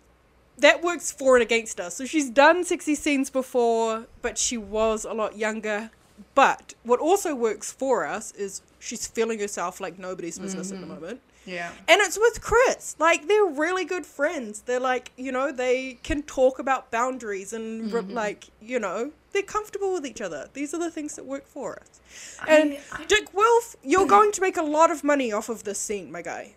that 0.58 0.82
works 0.82 1.12
for 1.12 1.36
and 1.36 1.44
against 1.44 1.80
us. 1.80 1.96
So 1.96 2.06
she's 2.06 2.30
done 2.30 2.64
sexy 2.64 2.96
scenes 2.96 3.30
before, 3.30 4.08
but 4.22 4.38
she 4.38 4.58
was 4.58 5.06
a 5.06 5.14
lot 5.14 5.38
younger. 5.38 5.92
But 6.34 6.76
what 6.84 7.00
also 7.00 7.36
works 7.36 7.72
for 7.72 8.06
us 8.06 8.32
is 8.34 8.62
she's 8.80 9.06
feeling 9.06 9.40
herself 9.40 9.82
like 9.82 10.00
nobody's 10.00 10.40
business 10.40 10.72
at 10.72 10.80
the 10.80 10.86
mm-hmm. 10.86 10.96
moment. 10.96 11.22
yeah, 11.46 11.72
And 11.88 12.00
it's 12.02 12.18
with 12.18 12.42
Chris. 12.42 12.96
Like 13.00 13.28
they're 13.28 13.46
really 13.46 13.84
good 13.84 14.06
friends. 14.06 14.62
They're 14.62 14.80
like, 14.80 15.12
you 15.18 15.32
know, 15.32 15.52
they 15.52 16.00
can 16.04 16.24
talk 16.24 16.58
about 16.60 16.90
boundaries 16.90 17.52
and 17.52 17.92
re- 17.92 18.02
mm-hmm. 18.02 18.14
like, 18.14 18.48
you 18.62 18.80
know, 18.80 19.12
they're 19.34 19.44
comfortable 19.44 19.92
with 19.92 20.06
each 20.06 20.22
other. 20.22 20.48
These 20.54 20.74
are 20.74 20.80
the 20.80 20.90
things 20.90 21.16
that 21.18 21.26
work 21.26 21.46
for 21.46 21.80
us. 21.82 22.40
And 22.48 22.74
I- 22.94 23.02
I- 23.02 23.06
Dick 23.06 23.34
Wolf, 23.34 23.76
you're 23.84 24.08
going 24.18 24.32
to 24.34 24.42
make 24.42 24.56
a 24.56 24.64
lot 24.64 24.90
of 24.90 25.04
money 25.04 25.34
off 25.34 25.50
of 25.50 25.66
this 25.66 25.80
scene, 25.80 26.12
my 26.12 26.22
guy. 26.22 26.56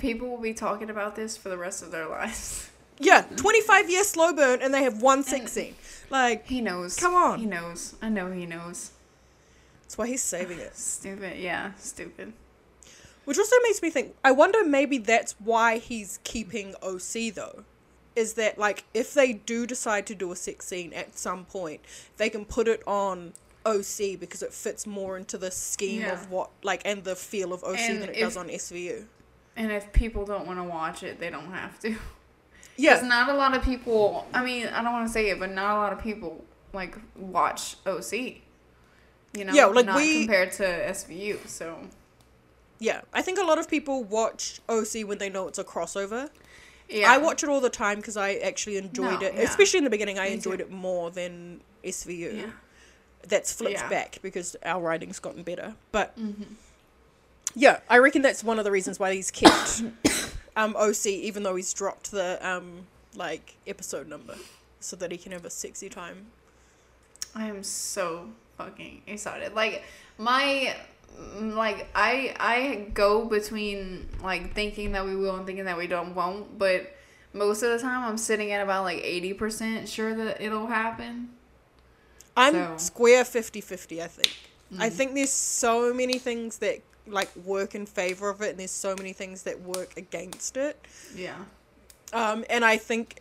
People 0.00 0.28
will 0.28 0.38
be 0.40 0.54
talking 0.54 0.90
about 0.90 1.14
this 1.16 1.36
for 1.36 1.48
the 1.48 1.56
rest 1.58 1.82
of 1.82 1.90
their 1.92 2.08
lives. 2.08 2.70
Yeah, 2.98 3.22
25 3.36 3.88
year 3.88 4.04
slow 4.04 4.32
burn 4.34 4.60
and 4.60 4.74
they 4.74 4.82
have 4.82 5.00
one 5.00 5.22
sex 5.22 5.52
scene. 5.52 5.74
Like, 6.10 6.46
He 6.46 6.60
knows. 6.60 6.96
Come 6.96 7.14
on. 7.14 7.38
He 7.38 7.46
knows. 7.46 7.94
I 8.02 8.08
know 8.08 8.30
he 8.30 8.44
knows. 8.46 8.90
that's 9.82 9.96
why 9.96 10.06
he's 10.06 10.22
saving 10.22 10.58
it. 10.58 10.76
Stupid. 10.76 11.38
Yeah, 11.38 11.72
stupid. 11.78 12.32
Which 13.24 13.38
also 13.38 13.56
makes 13.62 13.80
me 13.80 13.90
think, 13.90 14.16
I 14.24 14.32
wonder 14.32 14.64
maybe 14.64 14.98
that's 14.98 15.34
why 15.38 15.78
he's 15.78 16.18
keeping 16.24 16.74
OC 16.82 17.34
though. 17.34 17.64
Is 18.16 18.34
that 18.34 18.58
like 18.58 18.84
if 18.92 19.14
they 19.14 19.32
do 19.34 19.66
decide 19.66 20.06
to 20.08 20.14
do 20.14 20.32
a 20.32 20.36
sex 20.36 20.66
scene 20.66 20.92
at 20.92 21.16
some 21.18 21.44
point, 21.44 21.80
they 22.16 22.28
can 22.28 22.44
put 22.44 22.66
it 22.68 22.82
on 22.86 23.32
OC 23.64 24.18
because 24.18 24.42
it 24.42 24.52
fits 24.52 24.86
more 24.86 25.16
into 25.16 25.38
the 25.38 25.50
scheme 25.50 26.00
Yeah. 26.02 26.12
of 26.14 26.30
what 26.30 26.50
like 26.62 26.82
and 26.84 27.04
the 27.04 27.14
feel 27.16 27.52
of 27.52 27.62
OC 27.62 27.78
And 27.78 28.02
than 28.02 28.08
it 28.10 28.16
if- 28.16 28.20
does 28.22 28.36
on 28.36 28.48
SVU. 28.48 29.04
And 29.56 29.70
if 29.72 29.92
people 29.92 30.24
don't 30.24 30.46
want 30.46 30.58
to 30.58 30.64
watch 30.64 31.02
it, 31.02 31.18
they 31.20 31.30
don't 31.30 31.52
have 31.52 31.78
to. 31.80 31.96
Yeah. 32.76 32.94
Because 32.94 33.08
not 33.08 33.28
a 33.28 33.34
lot 33.34 33.54
of 33.54 33.62
people, 33.62 34.26
I 34.32 34.42
mean, 34.42 34.66
I 34.68 34.82
don't 34.82 34.92
want 34.94 35.06
to 35.06 35.12
say 35.12 35.28
it, 35.28 35.38
but 35.38 35.50
not 35.50 35.74
a 35.76 35.78
lot 35.78 35.92
of 35.92 35.98
people, 36.02 36.42
like, 36.72 36.96
watch 37.14 37.76
OC. 37.84 38.12
You 39.34 39.44
know? 39.44 39.52
Yeah, 39.52 39.66
like, 39.66 39.84
not 39.84 39.96
we- 39.96 40.20
compared 40.24 40.52
to 40.52 40.62
SVU, 40.64 41.46
so. 41.46 41.76
Yeah. 42.78 43.02
I 43.12 43.20
think 43.20 43.38
a 43.38 43.42
lot 43.42 43.58
of 43.58 43.68
people 43.68 44.02
watch 44.04 44.60
OC 44.70 45.04
when 45.04 45.18
they 45.18 45.28
know 45.28 45.46
it's 45.46 45.58
a 45.58 45.64
crossover. 45.64 46.30
Yeah. 46.88 47.12
I 47.12 47.18
watch 47.18 47.42
it 47.42 47.50
all 47.50 47.60
the 47.60 47.68
time 47.68 47.98
because 47.98 48.16
I 48.16 48.34
actually 48.36 48.78
enjoyed 48.78 49.20
No, 49.20 49.26
it. 49.26 49.34
yeah. 49.34 49.42
Especially 49.42 49.76
in 49.78 49.84
the 49.84 49.90
beginning, 49.90 50.18
I 50.18 50.28
Me 50.28 50.34
enjoyed 50.34 50.60
too. 50.60 50.64
it 50.64 50.70
more 50.70 51.10
than 51.10 51.60
SVU. 51.84 52.34
Yeah. 52.38 52.50
That's 53.28 53.52
flipped 53.52 53.74
Yeah. 53.74 53.88
back 53.90 54.20
because 54.22 54.56
our 54.64 54.80
writing's 54.80 55.18
gotten 55.18 55.42
better. 55.42 55.74
But 55.92 56.18
Mm-hmm. 56.18 56.54
Yeah, 57.54 57.80
I 57.88 57.98
reckon 57.98 58.22
that's 58.22 58.42
one 58.44 58.58
of 58.58 58.64
the 58.64 58.70
reasons 58.70 58.98
why 58.98 59.14
he's 59.14 59.30
kept 59.30 59.82
um, 60.56 60.74
OC, 60.76 61.06
even 61.06 61.42
though 61.42 61.56
he's 61.56 61.72
dropped 61.72 62.10
the 62.10 62.38
um, 62.48 62.86
like 63.14 63.56
episode 63.66 64.08
number, 64.08 64.36
so 64.80 64.96
that 64.96 65.10
he 65.10 65.18
can 65.18 65.32
have 65.32 65.44
a 65.44 65.50
sexy 65.50 65.88
time. 65.88 66.26
I 67.34 67.46
am 67.46 67.62
so 67.62 68.28
fucking 68.58 69.02
excited. 69.06 69.54
Like 69.54 69.82
my 70.18 70.74
like 71.40 71.88
I 71.94 72.34
I 72.38 72.88
go 72.94 73.24
between 73.24 74.08
like 74.22 74.54
thinking 74.54 74.92
that 74.92 75.04
we 75.04 75.14
will 75.16 75.36
and 75.36 75.46
thinking 75.46 75.64
that 75.66 75.76
we 75.78 75.86
don't 75.86 76.14
won't, 76.14 76.58
but 76.58 76.94
most 77.32 77.62
of 77.62 77.70
the 77.70 77.78
time 77.78 78.02
I'm 78.08 78.18
sitting 78.18 78.50
at 78.50 78.60
about 78.62 78.82
like 78.82 78.98
80% 79.04 79.86
sure 79.86 80.14
that 80.14 80.40
it'll 80.40 80.66
happen. 80.66 81.30
I'm 82.36 82.54
So- 82.54 82.76
square 82.78 83.24
50-50, 83.24 84.02
I 84.02 84.06
think. 84.08 84.32
I 84.78 84.88
Mm. 84.88 84.92
think 84.92 85.14
there's 85.14 85.30
so 85.32 85.92
many 85.94 86.18
things 86.18 86.58
that 86.58 86.80
like 87.06 87.34
work 87.36 87.74
in 87.74 87.86
favor 87.86 88.28
of 88.28 88.40
it, 88.42 88.50
and 88.50 88.58
there's 88.58 88.70
so 88.70 88.94
many 88.96 89.12
things 89.12 89.42
that 89.44 89.60
work 89.60 89.96
against 89.96 90.56
it. 90.56 90.84
Yeah. 91.14 91.36
Um, 92.12 92.44
and 92.50 92.64
I 92.64 92.76
think, 92.76 93.20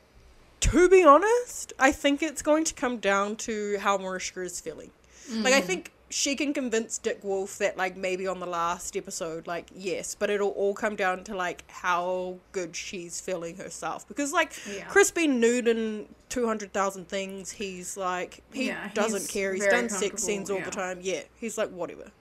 to 0.62 0.90
be 0.90 1.04
honest, 1.04 1.74
I 1.80 1.92
think 1.92 2.22
it's 2.22 2.42
going 2.42 2.64
to 2.66 2.74
come 2.74 2.98
down 2.98 3.36
to 3.38 3.78
how 3.80 3.98
Mariska 3.98 4.42
is 4.42 4.60
feeling. 4.60 4.92
Like, 5.32 5.54
I 5.54 5.62
think 5.62 5.92
she 6.10 6.36
can 6.36 6.54
convince 6.54 6.98
Dick 6.98 7.20
Wolf 7.24 7.60
that, 7.60 7.78
like, 7.78 7.96
maybe 7.96 8.26
on 8.26 8.40
the 8.40 8.48
last 8.48 8.98
episode, 8.98 9.46
like, 9.46 9.68
yes, 9.76 10.16
but 10.16 10.32
it'll 10.32 10.50
all 10.50 10.74
come 10.74 10.96
down 10.96 11.24
to, 11.26 11.36
like, 11.36 11.64
how 11.70 12.38
good 12.52 12.76
she's 12.76 13.22
feeling 13.22 13.58
herself. 13.58 14.08
Because, 14.08 14.34
like, 14.34 14.54
Yeah. 14.68 14.92
Been 15.14 15.40
nude 15.40 15.68
in 15.68 16.08
200,000 16.30 17.08
things. 17.08 17.52
He's, 17.52 17.96
like, 17.96 18.42
he 18.52 18.68
Yeah, 18.68 18.90
doesn't 18.96 19.22
he's 19.22 19.32
care. 19.32 19.54
He's 19.54 19.68
done 19.68 19.90
sex 19.90 20.24
scenes 20.24 20.50
all 20.50 20.58
yeah. 20.58 20.66
the 20.66 20.72
time. 20.72 21.00
Yeah. 21.02 21.22
He's 21.36 21.60
like, 21.60 21.70
whatever. 21.70 22.12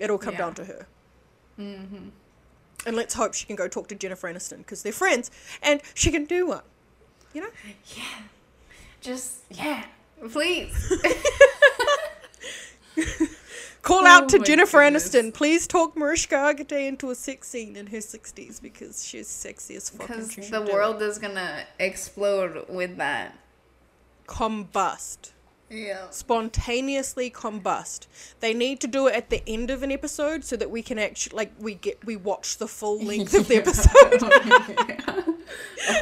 It'll 0.00 0.18
come 0.18 0.32
Yeah. 0.34 0.38
down 0.38 0.54
to 0.54 0.64
her. 0.64 0.86
Mm-hmm. 1.58 2.08
And 2.86 2.96
let's 2.96 3.14
hope 3.14 3.34
she 3.34 3.44
can 3.46 3.54
go 3.56 3.68
talk 3.68 3.88
to 3.88 3.94
Jennifer 3.94 4.32
Aniston 4.32 4.58
because 4.58 4.82
they're 4.82 4.92
friends 4.92 5.30
and 5.62 5.80
she 5.94 6.10
can 6.10 6.24
do 6.24 6.46
one. 6.46 6.62
You 7.34 7.42
know? 7.42 7.50
Yeah. 7.96 8.02
Just 9.00 9.40
yeah. 9.50 9.84
Please. 10.30 10.92
Call 13.82 14.02
Oh 14.02 14.06
out 14.06 14.28
to 14.30 14.38
Jennifer 14.38 14.78
goodness. 14.82 15.08
Aniston. 15.14 15.32
Please 15.32 15.66
talk 15.66 15.96
Mariska 15.96 16.34
Hargitay 16.36 16.86
into 16.86 17.10
a 17.10 17.14
sex 17.14 17.48
scene 17.48 17.76
in 17.76 17.86
her 17.86 17.96
60s 17.98 18.60
because 18.60 19.02
she's 19.06 19.26
sexy 19.28 19.74
as 19.76 19.88
fuck. 19.88 20.06
Because 20.06 20.34
the 20.50 20.60
world 20.70 21.00
is 21.00 21.18
gonna 21.18 21.64
explode 21.78 22.66
with 22.68 22.98
that. 22.98 23.38
combust. 24.26 25.32
Yeah. 25.70 26.10
Spontaneously 26.10 27.30
combust. 27.30 28.08
They 28.40 28.52
need 28.52 28.80
to 28.80 28.88
do 28.88 29.06
it 29.06 29.14
at 29.14 29.30
the 29.30 29.40
end 29.48 29.70
of 29.70 29.84
an 29.84 29.92
episode 29.92 30.44
so 30.44 30.56
that 30.56 30.68
we 30.68 30.82
can 30.82 30.98
actually 30.98 31.36
like 31.36 31.52
we 31.60 31.74
get 31.74 32.04
we 32.04 32.16
watch 32.16 32.58
the 32.58 32.66
full 32.66 33.00
length 33.00 33.32
of 33.34 33.46
the 33.46 33.56
episode. 33.56 33.90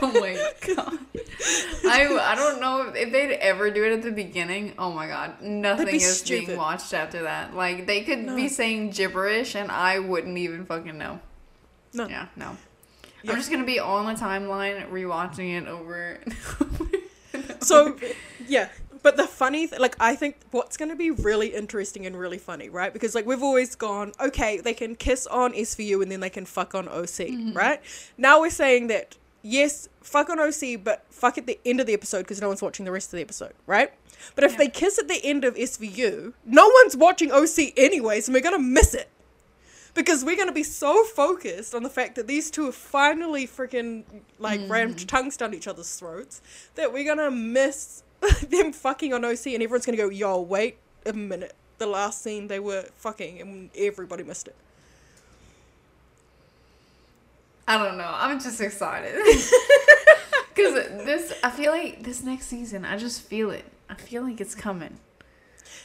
oh 0.02 0.20
my 0.20 0.52
god. 0.74 0.98
I 1.86 2.06
I 2.20 2.34
don't 2.34 2.60
know 2.60 2.92
if, 2.94 3.12
they'd 3.12 3.32
ever 3.34 3.70
do 3.70 3.84
it 3.84 3.92
at 3.92 4.02
the 4.02 4.10
beginning. 4.10 4.72
Oh 4.78 4.90
my 4.90 5.06
god, 5.06 5.42
nothing 5.42 5.86
be 5.86 5.96
is 5.96 6.22
being 6.22 6.56
watched 6.56 6.94
after 6.94 7.24
that. 7.24 7.54
Like 7.54 7.86
they 7.86 8.02
could 8.02 8.20
No. 8.20 8.36
be 8.36 8.48
saying 8.48 8.90
gibberish 8.90 9.54
and 9.54 9.70
I 9.70 9.98
wouldn't 9.98 10.38
even 10.38 10.64
fucking 10.64 10.96
know. 10.96 11.20
No. 11.92 12.08
Yeah, 12.08 12.28
no. 12.36 12.56
Yeah. 13.22 13.32
I'm 13.32 13.36
just 13.38 13.50
gonna 13.50 13.66
be 13.66 13.80
on 13.80 14.06
the 14.06 14.18
timeline 14.18 14.88
rewatching 14.90 15.60
it 15.60 15.68
over. 15.68 16.20
over 16.60 16.86
So, 17.60 17.96
yeah. 18.46 18.68
But 19.02 19.16
the 19.16 19.26
funny, 19.26 19.66
th- 19.66 19.80
like, 19.80 19.96
I 20.00 20.14
think 20.14 20.36
what's 20.50 20.76
going 20.76 20.90
to 20.90 20.96
be 20.96 21.10
really 21.10 21.48
interesting 21.54 22.06
and 22.06 22.18
really 22.18 22.38
funny, 22.38 22.68
right? 22.68 22.92
Because, 22.92 23.14
like, 23.14 23.26
we've 23.26 23.42
always 23.42 23.74
gone, 23.74 24.12
okay, 24.20 24.58
they 24.58 24.74
can 24.74 24.94
kiss 24.94 25.26
on 25.26 25.52
SVU 25.52 26.02
and 26.02 26.10
then 26.10 26.20
they 26.20 26.30
can 26.30 26.44
fuck 26.44 26.74
on 26.74 26.88
OC, 26.88 27.28
mm-hmm. 27.28 27.52
right? 27.52 27.80
Now 28.16 28.40
we're 28.40 28.50
saying 28.50 28.88
that, 28.88 29.16
yes, 29.42 29.88
fuck 30.02 30.30
on 30.30 30.40
OC, 30.40 30.82
but 30.82 31.04
fuck 31.10 31.38
at 31.38 31.46
the 31.46 31.58
end 31.64 31.80
of 31.80 31.86
the 31.86 31.94
episode 31.94 32.20
because 32.22 32.40
no 32.40 32.48
one's 32.48 32.62
watching 32.62 32.84
the 32.84 32.92
rest 32.92 33.08
of 33.08 33.18
the 33.18 33.22
episode, 33.22 33.52
right? 33.66 33.92
But 34.34 34.44
if 34.44 34.52
Yeah. 34.52 34.58
they 34.58 34.68
kiss 34.68 34.98
at 34.98 35.08
the 35.08 35.24
end 35.24 35.44
of 35.44 35.56
SVU, 35.56 36.32
no 36.44 36.68
one's 36.68 36.96
watching 36.96 37.30
OC 37.30 37.72
anyways, 37.76 38.28
and 38.28 38.34
we're 38.34 38.40
going 38.40 38.56
to 38.56 38.62
miss 38.62 38.94
it. 38.94 39.08
Because 39.94 40.24
we're 40.24 40.36
going 40.36 40.48
to 40.48 40.54
be 40.54 40.62
so 40.62 41.02
focused 41.02 41.74
on 41.74 41.82
the 41.82 41.90
fact 41.90 42.14
that 42.16 42.28
these 42.28 42.50
two 42.50 42.66
have 42.66 42.74
finally 42.74 43.48
freaking, 43.48 44.04
like, 44.38 44.60
mm-hmm. 44.60 44.70
rammed 44.70 45.08
tongues 45.08 45.36
down 45.36 45.54
each 45.54 45.66
other's 45.66 45.92
throats 45.96 46.40
that 46.76 46.92
we're 46.92 47.04
going 47.04 47.18
to 47.18 47.30
miss 47.30 48.02
them 48.48 48.72
fucking 48.72 49.12
on 49.14 49.24
OC 49.24 49.48
and 49.48 49.62
everyone's 49.62 49.84
to 49.84 49.96
go, 49.96 50.08
yo, 50.08 50.40
wait 50.40 50.78
a 51.06 51.12
minute. 51.12 51.54
The 51.78 51.86
last 51.86 52.22
scene 52.22 52.48
they 52.48 52.58
were 52.58 52.86
fucking 52.96 53.40
and 53.40 53.70
everybody 53.76 54.24
missed 54.24 54.48
it. 54.48 54.56
I 57.66 57.76
don't 57.78 57.98
know. 57.98 58.10
I'm 58.12 58.40
just 58.40 58.60
excited. 58.60 59.14
Because 60.54 60.74
this, 61.04 61.32
I 61.44 61.50
feel 61.50 61.70
like 61.70 62.02
this 62.02 62.24
next 62.24 62.46
season, 62.46 62.84
I 62.84 62.96
just 62.96 63.22
feel 63.22 63.50
it. 63.52 63.64
I 63.88 63.94
feel 63.94 64.24
like 64.24 64.40
it's 64.40 64.56
coming. 64.56 64.98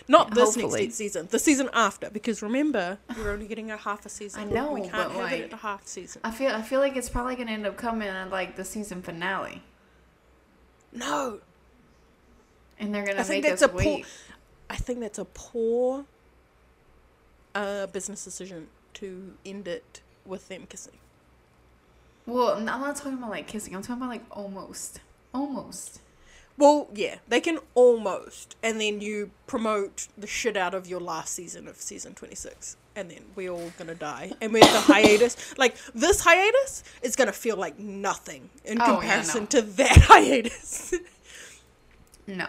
Not 0.08 0.34
this 0.34 0.56
hopefully. 0.56 0.86
next 0.86 0.96
season, 0.96 1.28
the 1.30 1.38
season 1.38 1.70
after, 1.74 2.10
because 2.10 2.42
remember, 2.42 2.98
we're 3.16 3.30
only 3.32 3.46
getting 3.46 3.70
a 3.70 3.78
half 3.78 4.04
a 4.08 4.10
season. 4.10 4.42
I 4.42 4.46
know, 4.46 4.74
we 4.74 4.82
can't 4.82 4.94
but, 4.94 5.12
have 5.12 5.16
like- 5.16 5.34
it 5.34 5.44
at 5.44 5.54
a 5.54 5.58
half 5.58 5.86
season. 5.86 6.22
I 6.24 6.32
feel, 6.32 6.50
I 6.50 6.63
feel 6.63 6.80
like 6.80 6.96
it's 6.96 7.08
probably 7.08 7.36
gonna 7.36 7.52
end 7.52 7.68
up 7.68 7.78
coming 7.78 8.08
at 8.08 8.32
like 8.32 8.56
the 8.56 8.66
season 8.66 9.04
finale, 9.04 9.62
No, 10.92 11.40
and 12.80 12.94
they're 12.94 13.06
gonna 13.06 13.20
I 13.20 13.24
think 13.24 13.44
make 13.44 13.51
that's 13.51 13.62
us 13.63 13.70
a 13.70 13.72
poor. 13.72 13.77
wait. 13.80 14.06
I 14.70 14.75
think 14.75 15.00
that's 15.00 15.20
a 15.20 15.25
poor 15.25 16.06
uh, 17.56 17.88
business 17.88 18.24
decision 18.24 18.68
to 18.96 19.34
end 19.46 19.68
it 19.68 20.01
with 20.25 20.48
them 20.48 20.65
kissing. 20.68 20.94
Well, 22.25 22.53
I'm 22.56 22.65
not 22.65 22.96
talking 22.96 23.13
about 23.18 23.30
like 23.32 23.48
kissing. 23.48 23.75
I'm 23.75 23.82
talking 23.82 23.98
about 23.98 24.10
like 24.10 24.24
almost, 24.32 25.01
almost. 25.34 26.00
Well, 26.58 26.88
yeah, 26.94 27.15
they 27.27 27.42
can 27.42 27.58
almost, 27.74 28.56
and 28.62 28.80
then 28.80 29.01
you 29.01 29.32
promote 29.48 30.08
the 30.15 30.27
shit 30.27 30.56
out 30.56 30.75
of 30.75 30.86
your 30.86 31.00
last 31.00 31.34
season 31.34 31.68
of 31.68 31.77
season 31.77 32.13
26, 32.13 32.77
and 32.96 33.10
then 33.10 33.24
we're 33.36 33.50
all 33.50 33.72
gonna 33.80 33.96
die. 33.96 34.34
And 34.39 34.53
we're 34.53 34.60
the 34.60 34.68
hiatus. 34.82 35.58
Like, 35.58 35.75
this 35.96 36.22
hiatus 36.22 36.84
is 37.01 37.15
gonna 37.15 37.32
feel 37.32 37.58
like 37.58 37.80
nothing 37.80 38.51
in 38.65 38.80
Oh, 38.80 38.86
yeah, 38.86 38.92
comparison 39.00 39.42
no. 39.42 39.48
to 39.48 39.62
that 39.63 39.98
hiatus. 40.03 40.94
No. 42.27 42.48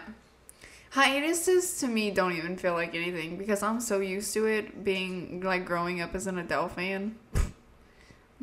Hiatuses 0.91 1.79
to 1.81 1.87
me 1.87 2.09
don't 2.11 2.31
even 2.33 2.55
feel 2.55 2.73
like 2.73 2.95
anything 2.95 3.37
because 3.37 3.61
I'm 3.61 3.81
so 3.81 3.99
used 3.99 4.33
to 4.35 4.45
it 4.45 4.83
being 4.83 5.41
like 5.41 5.65
growing 5.65 5.99
up 6.01 6.15
as 6.15 6.25
an 6.27 6.37
Adele 6.37 6.69
fan. 6.69 7.15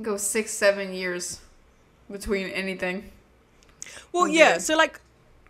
Go 0.01 0.17
six, 0.17 0.51
seven 0.53 0.93
years 0.93 1.41
between 2.11 2.49
anything. 2.49 3.11
well, 4.13 4.25
I'm 4.25 4.31
yeah, 4.33 4.59
so, 4.59 4.77
like, 4.77 5.01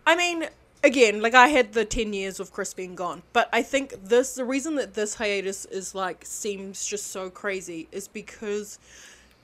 I 0.05 0.15
mean, 0.15 0.45
again, 0.83 1.21
like, 1.21 1.33
I 1.33 1.47
had 1.47 1.73
the 1.73 1.85
10 1.85 2.13
years 2.13 2.39
of 2.39 2.51
Chris 2.51 2.73
being 2.73 2.95
gone, 2.95 3.23
but 3.33 3.49
I 3.53 3.63
think 3.63 3.95
this, 4.03 4.35
the 4.35 4.45
reason 4.45 4.75
that 4.75 4.93
this 4.93 5.15
hiatus 5.15 5.65
is, 5.65 5.93
like, 5.95 6.25
seems 6.25 6.85
just 6.85 7.07
so 7.07 7.29
crazy 7.29 7.87
is 7.91 8.07
because, 8.07 8.79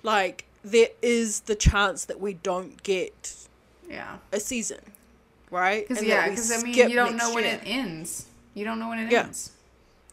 like, 0.04 0.46
there 0.64 0.90
is 1.02 1.42
the 1.42 1.56
chance 1.56 2.06
that 2.06 2.20
we 2.20 2.34
don't 2.34 2.82
get 2.84 3.36
Yeah. 3.90 4.18
a 4.34 4.40
season, 4.40 4.80
right? 5.52 5.88
Because 5.88 6.04
yeah, 6.04 6.30
because 6.30 6.52
I 6.52 6.62
mean 6.64 6.74
you 6.90 6.96
don't 6.96 7.16
know 7.18 7.34
when 7.34 7.44
year. 7.44 7.54
it 7.56 7.62
ends. 7.66 8.26
You 8.54 8.66
don't 8.66 8.80
know 8.80 8.90
when 8.90 9.00
it 9.00 9.12
Yeah. 9.12 9.24
ends. 9.24 9.52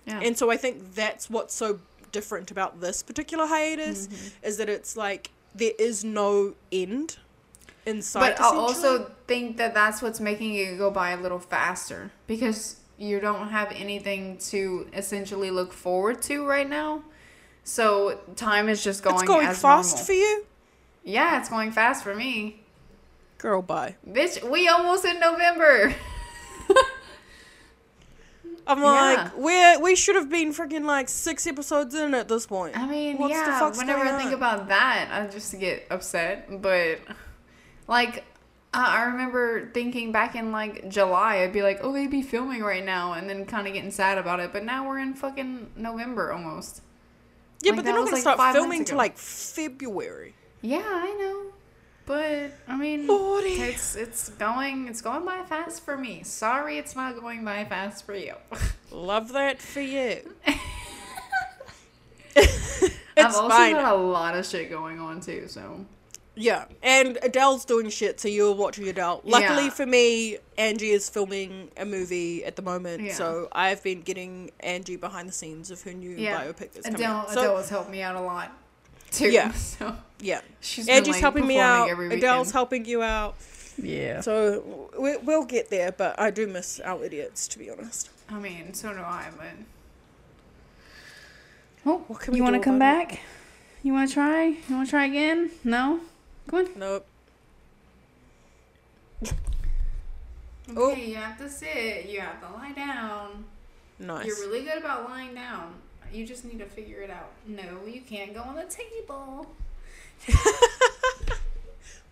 Yeah. 0.07 0.21
And 0.23 0.37
so 0.39 0.51
I 0.51 0.57
think 0.57 0.95
that's 0.95 1.29
what's 1.29 1.55
so 1.55 1.81
different 2.13 2.51
about 2.51 2.81
this 2.81 3.03
particular 3.03 3.47
hiatus 3.47 4.07
Mm-hmm. 4.07 4.47
is 4.47 4.57
that 4.59 4.69
it's 4.69 4.97
like 4.97 5.31
there 5.55 5.73
is 5.79 6.05
no 6.05 6.55
end. 6.71 7.19
in 7.87 8.03
sight. 8.03 8.37
But 8.37 8.41
I 8.45 8.55
also 8.57 9.11
think 9.29 9.57
that 9.59 9.73
that's 9.75 10.03
what's 10.03 10.19
making 10.21 10.55
it 10.55 10.77
go 10.77 10.91
by 10.91 11.11
a 11.11 11.17
little 11.21 11.39
faster 11.39 12.11
because 12.27 12.77
you 12.99 13.21
don't 13.21 13.49
have 13.51 13.71
anything 13.73 14.39
to 14.39 14.89
essentially 14.93 15.51
look 15.53 15.73
forward 15.73 16.21
to 16.23 16.45
right 16.47 16.69
now. 16.69 17.03
So 17.63 18.19
time 18.37 18.69
is 18.69 18.83
just 18.83 19.03
going. 19.05 19.15
it's 19.17 19.23
going 19.25 19.47
as 19.47 19.61
fast 19.61 19.91
normal. 19.97 20.05
for 20.07 20.13
you, 20.13 20.45
Yeah, 21.05 21.39
it's 21.39 21.49
going 21.49 21.71
fast 21.73 22.03
for 22.05 22.15
me. 22.15 22.63
Girl. 23.39 23.63
Bye. 23.63 23.97
Bitch, 24.09 24.43
we 24.49 24.69
almost 24.69 25.05
in 25.05 25.19
November. 25.21 25.95
I'm 28.69 28.79
Yeah. 28.79 28.85
like, 28.85 29.37
we're 29.37 29.81
we 29.81 29.95
should 29.95 30.17
have 30.17 30.29
been 30.29 30.53
freaking 30.53 30.85
like 30.85 31.09
six 31.09 31.47
episodes 31.47 31.95
in 31.95 32.15
at 32.15 32.27
this 32.29 32.47
point. 32.47 32.77
I 32.77 32.87
mean, 32.87 33.17
What's 33.17 33.35
the 33.35 33.39
yeah. 33.47 33.71
whenever 33.71 34.05
I 34.05 34.17
think 34.19 34.29
on? 34.29 34.35
about 34.35 34.69
that, 34.69 35.09
I 35.13 35.27
just 35.33 35.57
get 35.61 35.87
upset. 35.91 36.61
But 36.61 36.99
like, 37.87 38.25
I 38.75 38.97
I 38.99 39.03
remember 39.05 39.71
thinking 39.73 40.11
back 40.11 40.35
in 40.35 40.51
like 40.51 40.89
July, 40.89 41.43
I'd 41.43 41.53
be 41.53 41.63
like, 41.63 41.79
"Oh, 41.83 41.93
they'd 41.93 42.11
be 42.11 42.23
filming 42.23 42.63
right 42.63 42.85
now," 42.85 43.13
and 43.13 43.31
then 43.31 43.47
kind 43.47 43.69
of 43.69 43.73
getting 43.73 43.93
sad 43.93 44.19
about 44.19 44.41
it. 44.41 44.53
But 44.53 44.65
now 44.65 44.89
we're 44.89 44.99
in 44.99 45.15
fucking 45.15 45.71
November 45.77 46.33
almost. 46.33 46.83
yeah, 47.63 47.71
like, 47.71 47.77
but 47.77 47.85
they're 47.85 47.95
not 47.95 48.01
gonna 48.07 48.13
like, 48.17 48.21
start 48.23 48.53
filming 48.53 48.85
till 48.85 48.99
like 48.99 49.17
February. 49.17 50.35
Yeah, 50.61 50.83
I 50.85 51.15
know. 51.21 51.53
But 52.07 52.53
I 52.69 52.77
mean, 52.77 53.07
Lordy. 53.09 53.49
it's 53.61 53.97
it's 53.97 54.29
going 54.31 54.87
it's 54.89 55.03
going 55.03 55.25
by 55.25 55.43
fast 55.43 55.85
for 55.85 55.97
me. 55.97 56.23
Sorry, 56.23 56.79
it's 56.79 56.95
not 56.95 57.21
going 57.21 57.45
by 57.45 57.65
fast 57.65 58.07
for 58.07 58.15
you. 58.15 58.35
Love 58.93 59.33
that 59.33 59.61
for 59.61 59.81
you. 59.81 60.21
I've 63.17 63.35
also 63.35 63.49
fine. 63.49 63.73
got 63.73 63.93
a 63.93 63.97
lot 63.97 64.37
of 64.37 64.47
shit 64.47 64.71
going 64.71 65.01
on 65.01 65.21
too. 65.21 65.49
So 65.49 65.85
Yeah, 66.37 66.67
and 66.83 67.19
Adele's 67.23 67.65
doing 67.65 67.89
shit, 67.89 68.21
so 68.21 68.29
you're 68.29 68.55
watching 68.55 68.87
Adele. 68.89 69.23
Luckily 69.25 69.65
Yeah. 69.65 69.71
for 69.71 69.87
me, 69.87 70.37
Angie 70.59 70.91
is 70.91 71.09
filming 71.09 71.71
a 71.77 71.85
movie 71.87 72.45
at 72.45 72.57
the 72.57 72.63
moment, 72.63 73.03
Yeah. 73.03 73.15
so 73.15 73.49
I've 73.53 73.83
been 73.83 74.03
getting 74.03 74.51
Angie 74.61 74.97
behind 74.97 75.29
the 75.29 75.33
scenes 75.33 75.71
of 75.71 75.81
her 75.83 75.93
new 75.95 76.11
yeah, 76.11 76.45
biopic 76.45 76.73
that's 76.73 76.87
coming 76.87 77.01
Adele 77.01 77.17
out. 77.17 77.31
So, 77.31 77.41
Adele 77.41 77.57
has 77.57 77.69
helped 77.71 77.91
me 77.91 78.03
out 78.03 78.17
a 78.17 78.21
lot 78.21 78.53
too. 79.17 79.31
Yeah. 79.31 79.53
So 79.53 79.97
yeah, 80.21 80.41
she's 80.61 80.89
Angie's 80.89 81.15
like, 81.15 81.21
helping 81.21 81.47
me 81.47 81.59
out. 81.59 81.89
Adele's 81.91 82.51
helping 82.51 82.85
you 82.85 83.03
out. 83.03 83.37
Yeah. 83.81 84.21
So 84.21 84.91
we, 84.99 85.17
we'll 85.19 85.45
get 85.45 85.69
there, 85.69 85.93
but 85.93 86.19
I 86.19 86.31
do 86.31 86.47
miss 86.47 86.81
our 86.81 87.05
idiots, 87.05 87.47
to 87.49 87.59
be 87.59 87.71
honest. 87.71 88.09
I 88.31 88.39
mean, 88.39 88.73
so 88.73 88.93
do 88.93 89.01
I. 89.01 89.29
But 89.37 89.47
Oh, 91.85 91.99
what 92.09 92.21
can 92.21 92.35
you 92.35 92.43
want 92.43 92.55
to 92.57 92.61
come 92.61 92.77
about 92.77 93.03
it? 93.03 93.09
back? 93.11 93.21
You 93.83 93.93
want 93.93 94.09
to 94.09 94.15
try? 94.15 94.45
You 94.47 94.75
want 94.75 94.87
to 94.89 94.91
try 94.91 95.05
again? 95.05 95.51
No. 95.63 96.01
Come 96.49 96.59
on. 96.61 96.69
Nope. 96.77 97.07
Oh. 100.77 100.91
Okay, 100.91 101.11
you 101.11 101.15
have 101.17 101.39
to 101.39 101.49
sit. 101.49 102.07
You 102.07 102.21
have 102.21 102.41
to 102.41 102.53
lie 102.57 102.73
down. 102.73 103.45
Nice. 104.01 104.27
You're 104.27 104.49
really 104.49 104.65
good 104.65 104.79
about 104.79 105.09
lying 105.09 105.35
down. 105.35 105.75
You 106.13 106.27
just 106.27 106.45
need 106.45 106.59
to 106.59 106.67
figure 106.67 107.01
it 107.01 107.11
out. 107.11 107.31
No, 107.47 107.87
you 107.87 108.01
can't 108.01 108.35
go 108.35 108.41
on 108.43 108.55
the 108.57 108.65
table. 108.65 109.47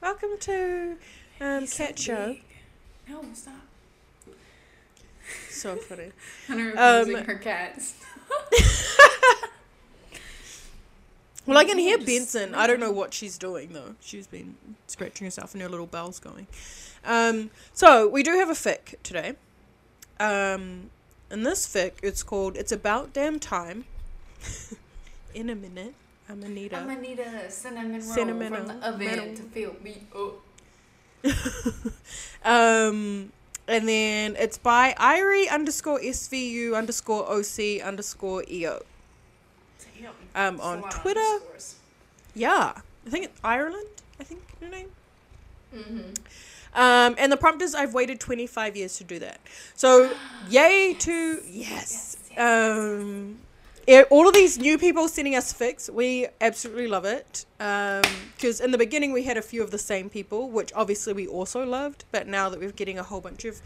Welcome 0.02 0.30
to 0.40 0.96
um, 1.40 1.66
Cat 1.66 1.98
Show. 1.98 2.36
No, 3.08 3.24
stop. 3.32 3.54
So 5.48 5.76
funny. 5.76 6.12
Hunter 6.46 6.74
Um, 6.76 7.02
abusing 7.02 7.24
her 7.24 7.34
cats. 7.36 7.94
Well, 11.46 11.58
I 11.58 11.66
can 11.66 11.76
hear 11.76 11.98
Benson. 11.98 12.54
I 12.54 12.66
don't 12.66 12.80
know 12.80 12.90
what 12.90 13.12
she's 13.12 13.36
doing 13.36 13.74
though. 13.74 13.96
She's 14.00 14.26
been 14.26 14.54
scratching 14.86 15.26
herself 15.26 15.52
and 15.52 15.62
her 15.62 15.68
little 15.68 15.84
bell's 15.84 16.18
going. 16.18 16.46
Um, 17.04 17.50
so 17.74 18.08
we 18.08 18.22
do 18.22 18.30
have 18.38 18.48
a 18.48 18.54
fic 18.54 18.94
today. 19.02 19.34
Um, 20.18 20.88
and 21.34 21.44
this 21.44 21.66
fic, 21.66 21.94
it's 22.00 22.22
called 22.22 22.56
"It's 22.56 22.70
About 22.70 23.12
Damn 23.12 23.40
Time." 23.40 23.86
In 25.34 25.50
a 25.50 25.56
minute, 25.56 25.94
I'm 26.28 26.44
Anita. 26.44 26.76
I'm 26.76 26.86
gonna 26.86 27.00
need 27.00 27.18
a 27.18 27.50
cinnamon 27.50 27.92
roll 27.94 28.00
Cinnamon 28.02 28.54
from 28.54 28.66
the 28.68 28.74
oven 28.88 29.06
metal. 29.06 29.34
to 29.34 29.42
fill 29.42 29.74
me 29.82 30.02
up. 30.14 30.34
um, 32.44 33.32
and 33.66 33.88
then 33.88 34.36
it's 34.38 34.58
by 34.58 34.94
Irie 34.96 35.50
underscore 35.50 35.98
SVU 35.98 36.76
underscore 36.76 37.28
OC 37.28 37.82
underscore 37.84 38.44
EO. 38.48 38.82
Um, 40.36 40.60
on 40.60 40.82
Twitter. 40.88 41.18
underscores. 41.18 41.74
Yeah, 42.32 42.74
I 43.06 43.10
think 43.10 43.24
it's 43.24 43.40
Ireland. 43.42 43.88
I 44.20 44.24
think 44.24 44.40
her 44.60 44.68
name. 44.68 44.90
Mhm. 45.74 46.14
Um, 46.74 47.14
and 47.18 47.30
the 47.30 47.36
prompt 47.36 47.62
is 47.62 47.74
I've 47.74 47.94
waited 47.94 48.20
25 48.20 48.76
years 48.76 48.96
to 48.98 49.04
do 49.04 49.18
that. 49.20 49.40
So, 49.74 50.12
yay 50.48 50.94
to 50.98 51.40
yes. 51.48 52.16
Um, 52.36 53.38
yeah, 53.86 54.04
all 54.10 54.26
of 54.26 54.34
these 54.34 54.58
new 54.58 54.78
people 54.78 55.08
sending 55.08 55.36
us 55.36 55.52
fics, 55.52 55.90
we 55.90 56.26
absolutely 56.40 56.88
love 56.88 57.04
it. 57.04 57.44
Because 57.58 58.60
in 58.60 58.70
the 58.70 58.78
beginning 58.78 59.12
we 59.12 59.24
had 59.24 59.36
a 59.36 59.42
few 59.42 59.62
of 59.62 59.70
the 59.70 59.78
same 59.78 60.08
people, 60.08 60.50
which 60.50 60.72
obviously 60.74 61.12
we 61.12 61.26
also 61.26 61.64
loved. 61.64 62.04
But 62.10 62.26
now 62.26 62.48
that 62.48 62.58
we're 62.58 62.72
getting 62.72 62.98
a 62.98 63.02
whole 63.02 63.20
bunch 63.20 63.44
of 63.44 63.60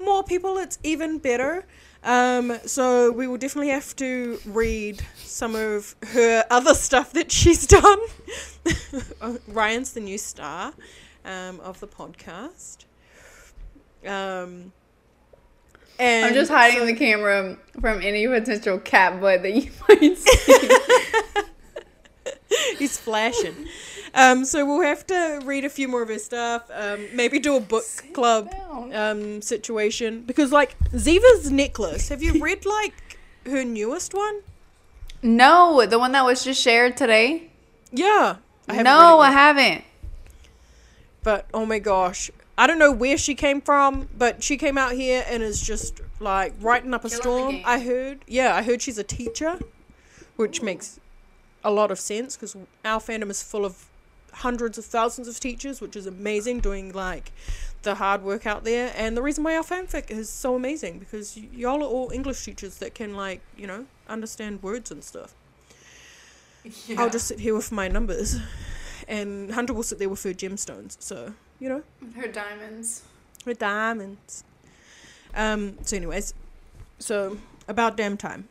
more 0.00 0.24
people, 0.24 0.56
it's 0.56 0.78
even 0.82 1.18
better. 1.18 1.66
Um, 2.02 2.58
so 2.64 3.12
we 3.12 3.26
will 3.26 3.36
definitely 3.36 3.68
have 3.68 3.94
to 3.96 4.40
read 4.46 5.02
some 5.16 5.54
of 5.54 5.94
her 6.08 6.44
other 6.50 6.74
stuff 6.86 7.12
that 7.12 7.30
she's 7.30 7.66
done. 7.66 7.98
Ryan's 9.46 9.92
the 9.92 10.00
new 10.00 10.16
star 10.16 10.72
um, 11.24 11.60
of 11.60 11.80
the 11.80 11.86
podcast. 11.88 12.84
Um, 14.06 14.72
and 15.98 16.26
I'm 16.26 16.34
just 16.34 16.50
hiding 16.50 16.78
so- 16.80 16.86
the 16.86 16.94
camera 16.94 17.56
from 17.80 18.00
any 18.02 18.26
potential 18.26 18.78
cat 18.78 19.20
butt 19.20 19.42
that 19.42 19.54
you 19.54 19.70
might 19.88 20.16
see. 20.16 20.70
He's 22.78 22.98
flashing. 22.98 23.66
Um, 24.14 24.44
so 24.44 24.66
we'll 24.66 24.82
have 24.82 25.06
to 25.06 25.40
read 25.44 25.64
a 25.64 25.68
few 25.68 25.86
more 25.86 26.02
of 26.02 26.08
his 26.08 26.24
stuff. 26.24 26.68
Um, 26.72 27.06
maybe 27.14 27.38
do 27.38 27.56
a 27.56 27.60
book 27.60 27.84
club 28.12 28.52
um, 28.92 29.40
situation 29.40 30.22
because, 30.22 30.50
like, 30.50 30.76
Ziva's 30.90 31.50
necklace. 31.52 32.08
Have 32.08 32.22
you 32.22 32.32
read 32.42 32.66
like 32.66 33.18
her 33.46 33.64
newest 33.64 34.14
one? 34.14 34.40
no, 35.22 35.84
the 35.86 35.98
one 35.98 36.12
that 36.12 36.24
was 36.24 36.42
just 36.42 36.60
shared 36.62 36.96
today. 36.96 37.50
Yeah. 37.92 38.36
I 38.68 38.82
no, 38.82 39.18
I 39.20 39.30
haven't. 39.30 39.84
But 41.22 41.46
oh 41.52 41.66
my 41.66 41.78
gosh, 41.78 42.30
I 42.56 42.66
don't 42.66 42.78
know 42.78 42.92
where 42.92 43.16
she 43.18 43.34
came 43.34 43.60
from, 43.60 44.08
but 44.16 44.42
she 44.42 44.56
came 44.56 44.76
out 44.78 44.92
here 44.92 45.24
and 45.28 45.42
is 45.42 45.62
just 45.62 46.00
like 46.18 46.54
writing 46.60 46.94
up 46.94 47.04
a 47.04 47.10
storm. 47.10 47.56
I 47.64 47.80
heard, 47.80 48.20
yeah, 48.26 48.54
I 48.54 48.62
heard 48.62 48.82
she's 48.82 48.98
a 48.98 49.04
teacher, 49.04 49.58
which 50.36 50.62
makes 50.62 50.98
a 51.62 51.70
lot 51.70 51.90
of 51.90 51.98
sense 52.00 52.36
because 52.36 52.56
our 52.84 53.00
fandom 53.00 53.30
is 53.30 53.42
full 53.42 53.64
of 53.64 53.86
hundreds 54.32 54.78
of 54.78 54.84
thousands 54.84 55.28
of 55.28 55.38
teachers, 55.40 55.80
which 55.80 55.96
is 55.96 56.06
amazing, 56.06 56.60
doing 56.60 56.92
like 56.92 57.32
the 57.82 57.96
hard 57.96 58.22
work 58.22 58.46
out 58.46 58.64
there. 58.64 58.92
And 58.96 59.16
the 59.16 59.22
reason 59.22 59.44
why 59.44 59.56
our 59.56 59.62
fanfic 59.62 60.10
is 60.10 60.30
so 60.30 60.54
amazing 60.54 60.98
because 60.98 61.36
y- 61.36 61.48
y'all 61.52 61.82
are 61.82 61.86
all 61.86 62.10
English 62.12 62.44
teachers 62.44 62.78
that 62.78 62.94
can 62.94 63.14
like 63.14 63.40
you 63.56 63.66
know 63.66 63.86
understand 64.08 64.62
words 64.62 64.90
and 64.90 65.02
stuff. 65.04 65.34
I'll 66.96 67.10
just 67.10 67.26
sit 67.26 67.40
here 67.40 67.54
with 67.54 67.72
my 67.72 67.88
numbers, 67.88 68.36
and 69.10 69.52
Hunter 69.52 69.74
will 69.74 69.82
sit 69.82 69.98
there 69.98 70.08
with 70.08 70.22
her 70.22 70.32
gemstones. 70.32 70.96
So 71.00 71.34
you 71.58 71.68
know. 71.68 71.82
her 72.16 72.28
diamonds. 72.28 73.02
Her 73.44 73.54
diamonds. 73.54 74.44
Um, 75.34 75.78
so, 75.82 75.96
anyways, 75.96 76.34
so 76.98 77.38
about 77.68 77.96
damn 77.96 78.16
time. 78.16 78.48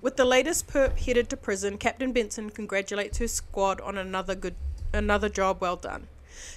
With 0.00 0.16
the 0.16 0.24
latest 0.24 0.66
perp 0.66 0.98
headed 0.98 1.28
to 1.30 1.36
prison, 1.36 1.78
Captain 1.78 2.12
Benson 2.12 2.50
congratulates 2.50 3.18
her 3.18 3.28
squad 3.28 3.80
on 3.80 3.96
another 3.96 4.34
good, 4.34 4.54
another 4.92 5.28
job 5.28 5.60
well 5.60 5.76
done. 5.76 6.08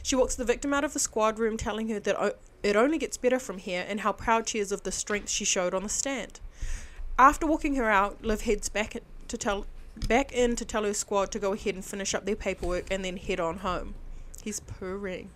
She 0.04 0.16
walks 0.16 0.36
the 0.36 0.44
victim 0.44 0.74
out 0.74 0.84
of 0.84 0.94
the 0.94 1.00
squad 1.00 1.40
room, 1.40 1.56
telling 1.56 1.88
her 1.90 2.00
that 2.00 2.20
o- 2.20 2.36
it 2.64 2.76
only 2.76 2.98
gets 2.98 3.16
better 3.16 3.40
from 3.40 3.60
here, 3.60 3.86
and 3.88 4.02
how 4.02 4.12
proud 4.12 4.50
she 4.50 4.60
is 4.60 4.72
of 4.72 4.84
the 4.84 4.92
strength 4.92 5.30
she 5.30 5.46
showed 5.46 5.74
on 5.74 5.84
the 5.84 5.90
stand. 5.90 6.40
After 7.18 7.46
walking 7.46 7.76
her 7.76 7.90
out, 7.90 8.24
Liv 8.24 8.42
heads 8.42 8.70
back 8.70 8.98
to 9.28 9.38
tell, 9.38 9.66
back 10.08 10.32
in 10.32 10.56
to 10.56 10.66
tell 10.66 10.84
her 10.84 10.94
squad 10.94 11.32
to 11.32 11.40
go 11.40 11.54
ahead 11.54 11.76
and 11.76 11.84
finish 11.84 12.14
up 12.14 12.26
their 12.26 12.36
paperwork, 12.36 12.92
and 12.92 13.04
then 13.04 13.18
head 13.18 13.40
on 13.40 13.58
home. 13.58 13.96
He's 14.44 14.60
purring. 14.60 15.32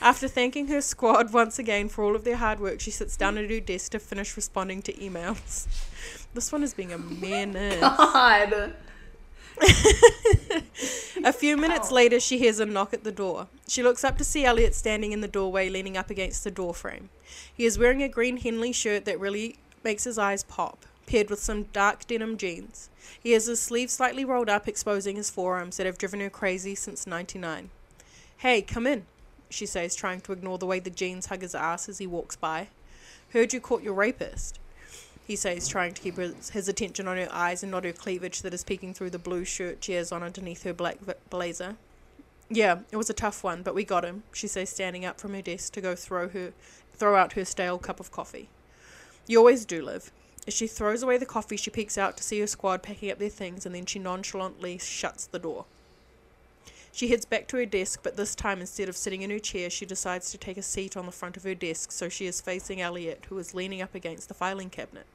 After 0.00 0.28
thanking 0.28 0.66
her 0.68 0.80
squad 0.80 1.32
once 1.32 1.58
again 1.58 1.88
for 1.88 2.04
all 2.04 2.16
of 2.16 2.24
their 2.24 2.36
hard 2.36 2.60
work, 2.60 2.80
she 2.80 2.90
sits 2.90 3.16
down 3.16 3.38
at 3.38 3.48
her 3.48 3.60
desk 3.60 3.92
to 3.92 3.98
finish 3.98 4.36
responding 4.36 4.82
to 4.82 4.92
emails. 4.94 5.66
This 6.34 6.50
one 6.52 6.62
is 6.62 6.74
being 6.74 6.92
a 6.92 6.98
menace. 6.98 7.80
God. 7.80 8.74
A 11.24 11.32
few 11.32 11.56
minutes 11.56 11.90
later, 11.92 12.18
she 12.18 12.38
hears 12.38 12.58
a 12.58 12.66
knock 12.66 12.92
at 12.92 13.04
the 13.04 13.12
door. 13.12 13.46
She 13.68 13.82
looks 13.82 14.02
up 14.04 14.18
to 14.18 14.24
see 14.24 14.44
Elliot 14.44 14.74
standing 14.74 15.12
in 15.12 15.20
the 15.20 15.28
doorway, 15.28 15.70
leaning 15.70 15.96
up 15.96 16.10
against 16.10 16.42
the 16.44 16.50
doorframe. 16.50 17.08
He 17.54 17.64
is 17.64 17.78
wearing 17.78 18.02
a 18.02 18.08
green 18.08 18.36
Henley 18.38 18.72
shirt 18.72 19.04
that 19.04 19.20
really 19.20 19.56
makes 19.84 20.04
his 20.04 20.18
eyes 20.18 20.42
pop, 20.42 20.84
paired 21.06 21.30
with 21.30 21.38
some 21.38 21.64
dark 21.72 22.06
denim 22.06 22.36
jeans. 22.36 22.90
He 23.22 23.32
has 23.32 23.46
his 23.46 23.60
sleeves 23.60 23.92
slightly 23.92 24.24
rolled 24.24 24.48
up, 24.48 24.68
exposing 24.68 25.16
his 25.16 25.30
forearms 25.30 25.76
that 25.76 25.86
have 25.86 25.98
driven 25.98 26.20
her 26.20 26.30
crazy 26.30 26.74
since 26.74 27.06
99. 27.06 27.70
Hey, 28.38 28.62
come 28.62 28.86
in. 28.86 29.06
she 29.50 29.66
says, 29.66 29.94
trying 29.94 30.20
to 30.22 30.32
ignore 30.32 30.58
the 30.58 30.66
way 30.66 30.80
the 30.80 30.90
jeans 30.90 31.26
hug 31.26 31.42
his 31.42 31.54
ass 31.54 31.88
as 31.88 31.98
he 31.98 32.06
walks 32.06 32.36
by. 32.36 32.68
Heard 33.32 33.52
you 33.52 33.60
caught 33.60 33.82
your 33.82 33.94
rapist, 33.94 34.58
he 35.26 35.36
says, 35.36 35.68
trying 35.68 35.94
to 35.94 36.02
keep 36.02 36.16
his, 36.16 36.50
his 36.50 36.68
attention 36.68 37.08
on 37.08 37.16
her 37.16 37.28
eyes 37.30 37.62
and 37.62 37.72
not 37.72 37.84
her 37.84 37.92
cleavage 37.92 38.42
that 38.42 38.54
is 38.54 38.64
peeking 38.64 38.92
through 38.92 39.10
the 39.10 39.18
blue 39.18 39.44
shirt 39.44 39.82
she 39.82 39.92
has 39.92 40.12
on 40.12 40.22
underneath 40.22 40.64
her 40.64 40.74
black 40.74 40.98
blazer. 41.30 41.76
Yeah, 42.50 42.80
it 42.92 42.96
was 42.96 43.08
a 43.08 43.14
tough 43.14 43.42
one, 43.42 43.62
but 43.62 43.74
we 43.74 43.84
got 43.84 44.04
him, 44.04 44.24
she 44.32 44.46
says, 44.46 44.68
standing 44.68 45.04
up 45.04 45.18
from 45.18 45.32
her 45.32 45.42
desk 45.42 45.72
to 45.74 45.80
go 45.80 45.94
throw 45.94 46.28
her 46.28 46.52
throw 46.92 47.16
out 47.16 47.32
her 47.32 47.44
stale 47.44 47.78
cup 47.78 47.98
of 47.98 48.12
coffee. 48.12 48.48
You 49.26 49.38
always 49.38 49.64
do, 49.64 49.82
Liv. 49.82 50.12
As 50.46 50.54
she 50.54 50.66
throws 50.66 51.02
away 51.02 51.16
the 51.16 51.26
coffee, 51.26 51.56
she 51.56 51.70
peeks 51.70 51.96
out 51.96 52.16
to 52.16 52.22
see 52.22 52.40
her 52.40 52.46
squad 52.46 52.82
packing 52.82 53.10
up 53.10 53.18
their 53.18 53.28
things 53.30 53.64
and 53.64 53.74
then 53.74 53.86
she 53.86 53.98
nonchalantly 53.98 54.78
shuts 54.78 55.26
the 55.26 55.38
door. 55.38 55.64
She 56.92 57.08
heads 57.08 57.24
back 57.24 57.48
to 57.48 57.56
her 57.56 57.66
desk, 57.66 58.00
but 58.02 58.16
this 58.16 58.36
time 58.36 58.60
instead 58.60 58.88
of 58.88 58.96
sitting 58.96 59.22
in 59.22 59.30
her 59.30 59.40
chair, 59.40 59.68
she 59.68 59.84
decides 59.84 60.30
to 60.30 60.38
take 60.38 60.56
a 60.56 60.62
seat 60.62 60.96
on 60.96 61.06
the 61.06 61.12
front 61.12 61.36
of 61.36 61.42
her 61.42 61.54
desk 61.54 61.90
so 61.90 62.08
she 62.08 62.26
is 62.26 62.40
facing 62.40 62.80
Elliot, 62.80 63.24
who 63.28 63.38
is 63.38 63.54
leaning 63.54 63.82
up 63.82 63.94
against 63.94 64.28
the 64.28 64.34
filing 64.34 64.70
cabinet. 64.70 65.06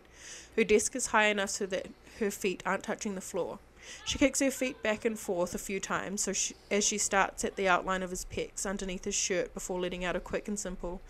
Her 0.56 0.66
desk 0.66 0.96
is 0.96 1.08
high 1.08 1.28
enough 1.28 1.52
so 1.52 1.66
that 1.68 1.88
her 2.20 2.32
feet 2.32 2.62
aren't 2.66 2.84
touching 2.84 3.16
the 3.16 3.22
floor. 3.22 3.60
She 4.04 4.18
kicks 4.18 4.42
her 4.42 4.52
feet 4.52 4.84
back 4.84 5.06
and 5.06 5.18
forth 5.18 5.56
a 5.56 5.58
few 5.58 5.80
times 5.80 6.22
so 6.22 6.34
she, 6.34 6.56
as 6.70 6.84
she 6.84 6.98
starts 6.98 7.46
at 7.46 7.56
the 7.56 7.70
outline 7.70 8.04
of 8.04 8.10
his 8.10 8.26
pecs 8.26 8.66
underneath 8.66 9.06
his 9.06 9.16
shirt 9.16 9.54
before 9.54 9.80
letting 9.80 10.04
out 10.04 10.18
a 10.18 10.20
quick 10.20 10.50
and 10.50 10.60
simple, 10.60 11.02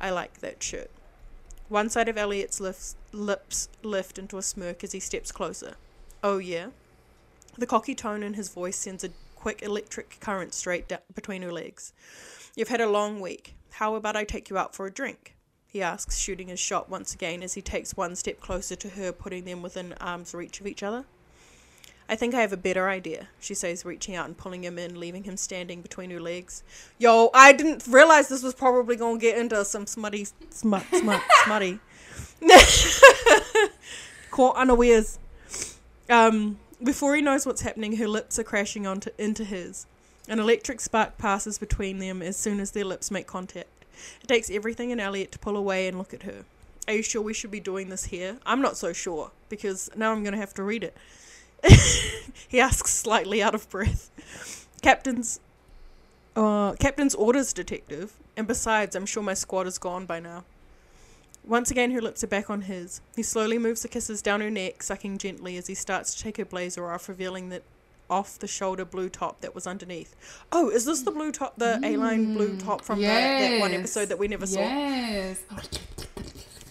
I 0.00 0.10
like 0.10 0.40
that 0.40 0.62
shirt. 0.62 0.90
One 1.68 1.90
side 1.90 2.08
of 2.08 2.16
Elliot's 2.16 2.60
lifts, 2.60 2.94
lips 3.12 3.68
lift 3.82 4.18
into 4.18 4.38
a 4.38 4.42
smirk 4.42 4.84
as 4.84 4.92
he 4.92 5.00
steps 5.00 5.32
closer. 5.32 5.74
Oh, 6.22 6.38
yeah? 6.38 6.68
The 7.58 7.66
cocky 7.66 7.94
tone 7.94 8.22
in 8.22 8.34
his 8.34 8.50
voice 8.50 8.76
sends 8.76 9.02
a 9.02 9.10
quick 9.34 9.62
electric 9.62 10.18
current 10.20 10.54
straight 10.54 10.92
between 11.14 11.42
her 11.42 11.52
legs. 11.52 11.92
You've 12.54 12.68
had 12.68 12.80
a 12.80 12.88
long 12.88 13.20
week. 13.20 13.54
How 13.72 13.96
about 13.96 14.16
I 14.16 14.24
take 14.24 14.48
you 14.48 14.56
out 14.56 14.74
for 14.74 14.86
a 14.86 14.92
drink? 14.92 15.34
He 15.66 15.82
asks, 15.82 16.18
shooting 16.18 16.48
his 16.48 16.60
shot 16.60 16.88
once 16.88 17.12
again 17.12 17.42
as 17.42 17.54
he 17.54 17.62
takes 17.62 17.96
one 17.96 18.14
step 18.14 18.40
closer 18.40 18.76
to 18.76 18.90
her, 18.90 19.10
putting 19.10 19.44
them 19.44 19.60
within 19.60 19.92
arm's 20.00 20.34
reach 20.34 20.60
of 20.60 20.66
each 20.66 20.82
other. 20.82 21.04
I 22.08 22.14
think 22.14 22.34
I 22.34 22.40
have 22.40 22.52
a 22.52 22.56
better 22.56 22.88
idea, 22.88 23.28
she 23.40 23.54
says, 23.54 23.84
reaching 23.84 24.14
out 24.14 24.26
and 24.26 24.36
pulling 24.36 24.62
him 24.62 24.78
in, 24.78 24.98
leaving 24.98 25.24
him 25.24 25.36
standing 25.36 25.82
between 25.82 26.10
her 26.10 26.20
legs. 26.20 26.62
Yo, 26.98 27.30
I 27.34 27.52
didn't 27.52 27.84
realize 27.88 28.28
this 28.28 28.44
was 28.44 28.54
probably 28.54 28.94
going 28.94 29.18
to 29.18 29.20
get 29.20 29.38
into 29.38 29.64
some 29.64 29.86
smutty, 29.86 30.26
smut, 30.50 30.84
smut, 30.92 31.22
smutty. 31.44 31.80
Caught 34.30 34.56
unawares. 34.56 35.18
Um, 36.08 36.58
before 36.82 37.16
he 37.16 37.22
knows 37.22 37.44
what's 37.44 37.62
happening, 37.62 37.96
her 37.96 38.06
lips 38.06 38.38
are 38.38 38.44
crashing 38.44 38.86
onto 38.86 39.10
into 39.18 39.44
his. 39.44 39.86
An 40.28 40.38
electric 40.38 40.80
spark 40.80 41.18
passes 41.18 41.58
between 41.58 41.98
them 41.98 42.22
as 42.22 42.36
soon 42.36 42.60
as 42.60 42.70
their 42.70 42.84
lips 42.84 43.10
make 43.10 43.26
contact. 43.26 43.68
It 44.22 44.28
takes 44.28 44.50
everything 44.50 44.90
in 44.90 45.00
Elliot 45.00 45.32
to 45.32 45.38
pull 45.38 45.56
away 45.56 45.88
and 45.88 45.98
look 45.98 46.12
at 46.12 46.24
her. 46.24 46.44
Are 46.86 46.94
you 46.94 47.02
sure 47.02 47.22
we 47.22 47.34
should 47.34 47.50
be 47.50 47.60
doing 47.60 47.88
this 47.88 48.04
here? 48.04 48.38
I'm 48.46 48.60
not 48.60 48.76
so 48.76 48.92
sure, 48.92 49.32
because 49.48 49.90
now 49.96 50.12
I'm 50.12 50.22
going 50.22 50.34
to 50.34 50.38
have 50.38 50.54
to 50.54 50.62
read 50.62 50.84
it. 50.84 50.96
he 52.48 52.60
asks, 52.60 52.92
slightly 52.92 53.42
out 53.42 53.54
of 53.54 53.68
breath. 53.68 54.10
Captain's. 54.82 55.40
Uh, 56.34 56.74
Captain's 56.74 57.14
orders, 57.14 57.52
detective. 57.52 58.12
And 58.36 58.46
besides, 58.46 58.94
I'm 58.94 59.06
sure 59.06 59.22
my 59.22 59.34
squad 59.34 59.66
is 59.66 59.78
gone 59.78 60.06
by 60.06 60.20
now. 60.20 60.44
Once 61.44 61.70
again, 61.70 61.92
her 61.92 62.02
lips 62.02 62.24
are 62.24 62.28
back 62.28 62.50
on 62.50 62.62
his. 62.62 63.00
He 63.14 63.22
slowly 63.22 63.56
moves 63.56 63.82
the 63.82 63.88
kisses 63.88 64.20
down 64.20 64.40
her 64.40 64.50
neck, 64.50 64.82
sucking 64.82 65.18
gently 65.18 65.56
as 65.56 65.68
he 65.68 65.74
starts 65.74 66.14
to 66.14 66.22
take 66.22 66.36
her 66.38 66.44
blazer 66.44 66.90
off, 66.90 67.08
revealing 67.08 67.50
that 67.50 67.62
off 68.10 68.38
the 68.38 68.46
shoulder 68.48 68.84
blue 68.84 69.08
top 69.08 69.40
that 69.40 69.54
was 69.54 69.66
underneath. 69.66 70.14
Oh, 70.52 70.68
is 70.70 70.84
this 70.84 71.02
the 71.02 71.10
blue 71.10 71.32
top, 71.32 71.56
the 71.56 71.80
A-line 71.82 72.34
blue 72.34 72.56
top 72.58 72.82
from 72.82 73.00
the, 73.00 73.06
that 73.06 73.60
one 73.60 73.72
episode 73.72 74.08
that 74.08 74.18
we 74.18 74.28
never 74.28 74.46
saw? 74.46 74.60
Yes. 74.60 75.40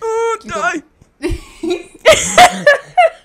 Oh, 0.01 0.37
die! 0.43 0.83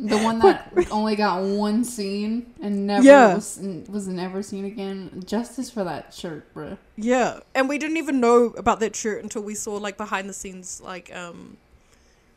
The 0.00 0.16
one 0.18 0.38
that 0.40 0.72
only 0.92 1.16
got 1.16 1.42
one 1.42 1.82
scene 1.84 2.54
and 2.62 2.86
never 2.86 3.04
Yeah. 3.04 3.34
was 3.34 3.58
was 3.88 4.06
never 4.06 4.42
seen 4.44 4.64
again. 4.64 5.24
Justice 5.26 5.70
for 5.70 5.82
that 5.82 6.14
shirt, 6.14 6.54
bruh. 6.54 6.78
Yeah, 6.96 7.40
and 7.54 7.68
we 7.68 7.78
didn't 7.78 7.96
even 7.96 8.20
know 8.20 8.44
about 8.56 8.78
that 8.78 8.94
shirt 8.94 9.24
until 9.24 9.42
we 9.42 9.56
saw 9.56 9.74
like 9.76 9.96
behind 9.96 10.28
the 10.28 10.32
scenes 10.32 10.80
like 10.80 11.14
um 11.14 11.56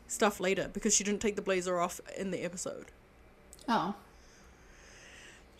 stuff 0.08 0.40
later 0.40 0.70
because 0.72 0.92
she 0.92 1.04
didn't 1.04 1.20
take 1.22 1.36
the 1.36 1.42
blazer 1.42 1.78
off 1.80 2.00
in 2.18 2.32
the 2.32 2.40
episode. 2.42 2.86
Oh, 3.68 3.94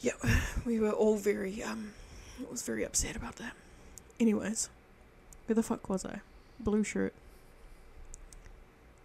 Yeah, 0.01 0.12
we 0.66 0.81
were 0.81 0.90
all 0.90 1.16
very 1.16 1.62
um 1.62 1.92
I 2.40 2.51
was 2.51 2.62
very 2.62 2.83
upset 2.85 3.14
about 3.14 3.37
that. 3.37 3.53
Anyways, 4.18 4.68
where 5.46 5.55
the 5.55 5.62
fuck 5.62 5.88
was 5.88 6.05
I? 6.05 6.18
Blue 6.59 6.83
shirt. 6.83 7.14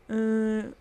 Uh 0.10 0.72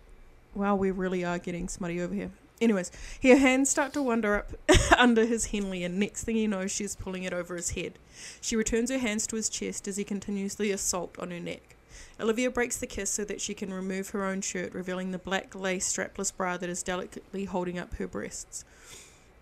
wow, 0.57 0.75
we 0.75 0.91
really 0.91 1.25
are 1.25 1.39
getting 1.39 1.69
smutty 1.69 2.01
over 2.01 2.15
here. 2.15 2.31
Anyways, 2.61 2.91
her 3.23 3.37
hands 3.37 3.69
start 3.69 3.93
to 3.93 4.03
wander 4.03 4.37
up 4.37 4.53
under 4.99 5.27
his 5.27 5.47
Henley, 5.47 5.85
and 5.85 5.99
next 5.99 6.25
thing 6.25 6.37
you 6.37 6.49
know, 6.49 6.67
she's 6.67 6.97
pulling 6.97 7.25
it 7.25 7.35
over 7.35 7.55
his 7.55 7.73
head. 7.73 7.99
She 8.41 8.57
returns 8.57 8.91
her 8.91 8.99
hands 8.99 9.27
to 9.27 9.37
his 9.37 9.51
chest 9.51 9.87
as 9.87 9.99
he 9.99 10.05
continues 10.05 10.55
the 10.55 10.73
assault 10.73 11.19
on 11.19 11.31
her 11.31 11.41
neck. 11.41 11.77
Olivia 12.19 12.51
breaks 12.51 12.79
the 12.79 12.87
kiss 12.87 13.11
so 13.11 13.25
that 13.27 13.43
she 13.43 13.53
can 13.53 13.75
remove 13.75 14.11
her 14.11 14.25
own 14.25 14.41
shirt, 14.41 14.73
revealing 14.73 15.11
the 15.11 15.19
black 15.19 15.55
lace 15.55 15.93
strapless 15.93 16.35
bra 16.35 16.57
that 16.57 16.71
is 16.71 16.83
delicately 16.83 17.45
holding 17.45 17.79
up 17.79 17.95
her 17.97 18.07
breasts. 18.07 18.65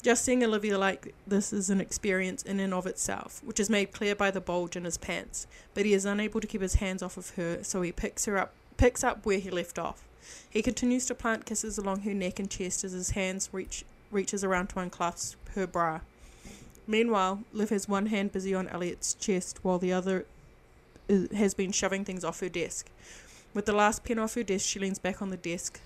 Just 0.02 0.24
seeing 0.24 0.42
Olivia 0.42 0.76
like 0.76 1.14
this 1.26 1.52
is 1.52 1.70
an 1.70 1.80
experience 1.80 2.42
in 2.42 2.58
and 2.60 2.74
of 2.74 2.86
itself, 2.86 3.40
which 3.44 3.60
is 3.60 3.70
made 3.70 3.92
clear 3.92 4.14
by 4.14 4.30
the 4.30 4.40
bulge 4.40 4.76
in 4.76 4.84
his 4.84 4.98
pants, 4.98 5.46
but 5.72 5.86
he 5.86 5.94
is 5.94 6.04
unable 6.04 6.40
to 6.40 6.46
keep 6.46 6.60
his 6.60 6.74
hands 6.74 7.02
off 7.02 7.16
of 7.16 7.30
her, 7.30 7.62
so 7.62 7.80
he 7.80 7.92
picks 7.92 8.24
her 8.24 8.36
up 8.36 8.52
picks 8.76 9.04
up 9.04 9.24
where 9.24 9.38
he 9.38 9.50
left 9.50 9.78
off. 9.78 10.04
He 10.48 10.62
continues 10.62 11.06
to 11.06 11.14
plant 11.14 11.46
kisses 11.46 11.78
along 11.78 12.00
her 12.00 12.14
neck 12.14 12.38
and 12.38 12.50
chest 12.50 12.84
as 12.84 12.92
his 12.92 13.10
hands 13.10 13.48
reach 13.52 13.84
reaches 14.10 14.44
around 14.44 14.68
to 14.68 14.78
unclasp 14.78 15.36
her 15.54 15.66
bra. 15.66 16.00
Meanwhile, 16.86 17.42
Liv 17.52 17.70
has 17.70 17.88
one 17.88 18.06
hand 18.06 18.32
busy 18.32 18.54
on 18.54 18.68
Elliot's 18.68 19.14
chest 19.14 19.58
while 19.62 19.78
the 19.78 19.92
other 19.92 20.26
is, 21.08 21.30
has 21.32 21.54
been 21.54 21.72
shoving 21.72 22.04
things 22.04 22.24
off 22.24 22.40
her 22.40 22.48
desk. 22.48 22.88
With 23.54 23.66
the 23.66 23.72
last 23.72 24.04
pen 24.04 24.18
off 24.18 24.34
her 24.34 24.42
desk, 24.42 24.66
she 24.66 24.78
leans 24.78 24.98
back 24.98 25.22
on 25.22 25.30
the 25.30 25.36
desk. 25.36 25.80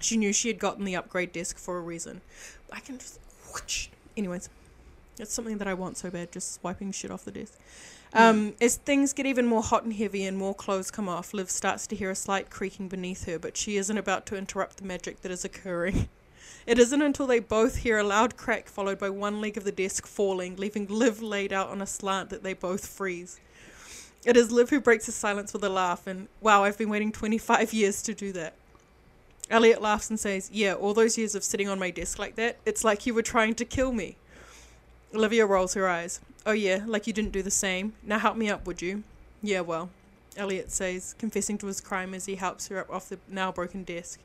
She 0.00 0.16
knew 0.16 0.32
she 0.32 0.48
had 0.48 0.58
gotten 0.58 0.84
the 0.84 0.96
upgrade 0.96 1.32
desk 1.32 1.58
for 1.58 1.78
a 1.78 1.80
reason. 1.80 2.20
I 2.70 2.80
can 2.80 2.98
just. 2.98 3.20
Whoosh. 3.52 3.88
Anyways, 4.16 4.48
it's 5.18 5.32
something 5.32 5.58
that 5.58 5.68
I 5.68 5.74
want 5.74 5.96
so 5.96 6.10
bad, 6.10 6.32
just 6.32 6.54
swiping 6.54 6.92
shit 6.92 7.10
off 7.10 7.24
the 7.24 7.32
desk. 7.32 7.58
Um, 8.14 8.54
as 8.60 8.76
things 8.76 9.12
get 9.12 9.24
even 9.24 9.46
more 9.46 9.62
hot 9.62 9.84
and 9.84 9.94
heavy 9.94 10.24
and 10.24 10.36
more 10.36 10.54
clothes 10.54 10.90
come 10.90 11.08
off, 11.08 11.32
Liv 11.32 11.50
starts 11.50 11.86
to 11.86 11.96
hear 11.96 12.10
a 12.10 12.14
slight 12.14 12.50
creaking 12.50 12.88
beneath 12.88 13.24
her, 13.24 13.38
but 13.38 13.56
she 13.56 13.76
isn't 13.78 13.96
about 13.96 14.26
to 14.26 14.36
interrupt 14.36 14.76
the 14.76 14.84
magic 14.84 15.22
that 15.22 15.32
is 15.32 15.44
occurring. 15.44 16.08
It 16.64 16.78
isn't 16.78 17.02
until 17.02 17.26
they 17.26 17.40
both 17.40 17.78
hear 17.78 17.98
a 17.98 18.04
loud 18.04 18.36
crack 18.36 18.68
followed 18.68 18.98
by 18.98 19.10
one 19.10 19.40
leg 19.40 19.56
of 19.56 19.64
the 19.64 19.72
desk 19.72 20.06
falling, 20.06 20.54
leaving 20.54 20.86
Liv 20.86 21.20
laid 21.20 21.52
out 21.52 21.70
on 21.70 21.82
a 21.82 21.86
slant 21.86 22.30
that 22.30 22.44
they 22.44 22.54
both 22.54 22.86
freeze. 22.86 23.40
It 24.24 24.36
is 24.36 24.52
Liv 24.52 24.70
who 24.70 24.80
breaks 24.80 25.06
the 25.06 25.12
silence 25.12 25.52
with 25.52 25.64
a 25.64 25.68
laugh, 25.68 26.06
and 26.06 26.28
wow, 26.40 26.62
I've 26.62 26.78
been 26.78 26.88
waiting 26.88 27.10
25 27.10 27.72
years 27.72 28.00
to 28.02 28.14
do 28.14 28.30
that. 28.32 28.54
Elliot 29.50 29.82
laughs 29.82 30.08
and 30.08 30.20
says, 30.20 30.50
Yeah, 30.52 30.74
all 30.74 30.94
those 30.94 31.18
years 31.18 31.34
of 31.34 31.42
sitting 31.42 31.68
on 31.68 31.80
my 31.80 31.90
desk 31.90 32.18
like 32.18 32.36
that, 32.36 32.58
it's 32.64 32.84
like 32.84 33.06
you 33.06 33.14
were 33.14 33.22
trying 33.22 33.54
to 33.56 33.64
kill 33.64 33.92
me. 33.92 34.16
Olivia 35.14 35.44
rolls 35.44 35.74
her 35.74 35.88
eyes. 35.88 36.20
Oh, 36.46 36.52
yeah, 36.52 36.82
like 36.86 37.06
you 37.06 37.12
didn't 37.12 37.32
do 37.32 37.42
the 37.42 37.50
same. 37.50 37.92
Now 38.02 38.18
help 38.18 38.36
me 38.36 38.48
up, 38.48 38.66
would 38.66 38.80
you? 38.80 39.02
Yeah, 39.42 39.60
well, 39.60 39.90
Elliot 40.36 40.70
says, 40.70 41.14
confessing 41.18 41.58
to 41.58 41.66
his 41.66 41.80
crime 41.80 42.14
as 42.14 42.26
he 42.26 42.36
helps 42.36 42.68
her 42.68 42.78
up 42.78 42.90
off 42.90 43.08
the 43.08 43.18
now 43.28 43.52
broken 43.52 43.84
desk. 43.84 44.20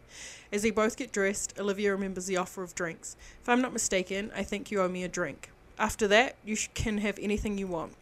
As 0.51 0.61
they 0.61 0.71
both 0.71 0.95
get 0.95 1.11
dressed, 1.11 1.59
Olivia 1.59 1.91
remembers 1.91 2.25
the 2.25 2.37
offer 2.37 2.63
of 2.63 2.73
drinks. 2.73 3.17
If 3.41 3.49
I'm 3.49 3.61
not 3.61 3.73
mistaken, 3.73 4.31
I 4.35 4.43
think 4.43 4.71
you 4.71 4.81
owe 4.81 4.87
me 4.87 5.03
a 5.03 5.09
drink. 5.09 5.49
After 5.77 6.07
that, 6.07 6.37
you 6.45 6.55
can 6.73 6.99
have 6.99 7.19
anything 7.21 7.57
you 7.57 7.67
want. 7.67 7.93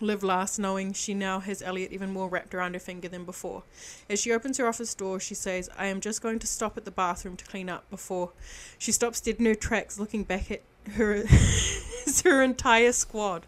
Liv 0.00 0.22
laughs, 0.22 0.58
knowing 0.58 0.92
she 0.92 1.12
now 1.12 1.40
has 1.40 1.60
Elliot 1.60 1.92
even 1.92 2.12
more 2.12 2.28
wrapped 2.28 2.54
around 2.54 2.74
her 2.74 2.80
finger 2.80 3.08
than 3.08 3.24
before. 3.24 3.64
As 4.08 4.20
she 4.20 4.32
opens 4.32 4.56
her 4.58 4.66
office 4.66 4.94
door, 4.94 5.20
she 5.20 5.34
says, 5.34 5.68
I 5.76 5.86
am 5.86 6.00
just 6.00 6.22
going 6.22 6.38
to 6.38 6.46
stop 6.46 6.76
at 6.76 6.84
the 6.84 6.90
bathroom 6.90 7.36
to 7.36 7.44
clean 7.44 7.68
up 7.68 7.88
before. 7.90 8.30
She 8.78 8.92
stops 8.92 9.20
dead 9.20 9.36
in 9.38 9.46
her 9.46 9.54
tracks, 9.54 9.98
looking 9.98 10.22
back 10.22 10.50
at 10.50 10.62
her, 10.90 11.24
her 12.24 12.42
entire 12.42 12.92
squad. 12.92 13.46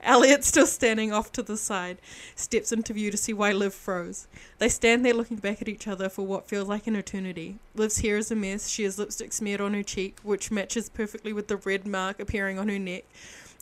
Elliot, 0.00 0.44
still 0.44 0.66
standing 0.66 1.12
off 1.12 1.32
to 1.32 1.42
the 1.42 1.56
side, 1.56 1.98
steps 2.36 2.70
into 2.70 2.92
view 2.92 3.10
to 3.10 3.16
see 3.16 3.32
why 3.32 3.50
Liv 3.52 3.74
froze. 3.74 4.28
They 4.58 4.68
stand 4.68 5.04
there 5.04 5.12
looking 5.12 5.38
back 5.38 5.60
at 5.60 5.68
each 5.68 5.88
other 5.88 6.08
for 6.08 6.24
what 6.24 6.48
feels 6.48 6.68
like 6.68 6.86
an 6.86 6.94
eternity. 6.94 7.58
Liv's 7.74 7.98
hair 7.98 8.16
is 8.16 8.30
a 8.30 8.36
mess. 8.36 8.68
She 8.68 8.84
has 8.84 8.98
lipstick 8.98 9.32
smeared 9.32 9.60
on 9.60 9.74
her 9.74 9.82
cheek, 9.82 10.18
which 10.22 10.52
matches 10.52 10.88
perfectly 10.88 11.32
with 11.32 11.48
the 11.48 11.56
red 11.56 11.86
mark 11.86 12.20
appearing 12.20 12.58
on 12.58 12.68
her 12.68 12.78
neck. 12.78 13.04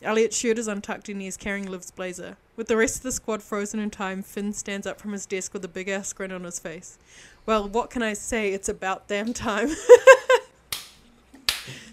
Elliot's 0.03 0.37
shirt 0.37 0.59
is 0.59 0.67
untucked 0.67 1.09
and 1.09 1.19
he 1.19 1.27
is 1.27 1.37
carrying 1.37 1.65
Liv's 1.65 1.89
blazer. 1.89 2.37
With 2.55 2.67
the 2.67 2.77
rest 2.77 2.97
of 2.97 3.03
the 3.03 3.11
squad 3.11 3.41
frozen 3.41 3.79
in 3.79 3.89
time, 3.89 4.21
Finn 4.21 4.53
stands 4.53 4.85
up 4.85 4.99
from 4.99 5.13
his 5.13 5.25
desk 5.25 5.53
with 5.53 5.65
a 5.65 5.67
big 5.67 5.89
ass 5.89 6.13
grin 6.13 6.31
on 6.31 6.43
his 6.43 6.59
face. 6.59 6.99
Well, 7.47 7.67
what 7.67 7.89
can 7.89 8.03
I 8.03 8.13
say? 8.13 8.53
It's 8.53 8.69
about 8.69 9.07
damn 9.07 9.33
time. 9.33 9.69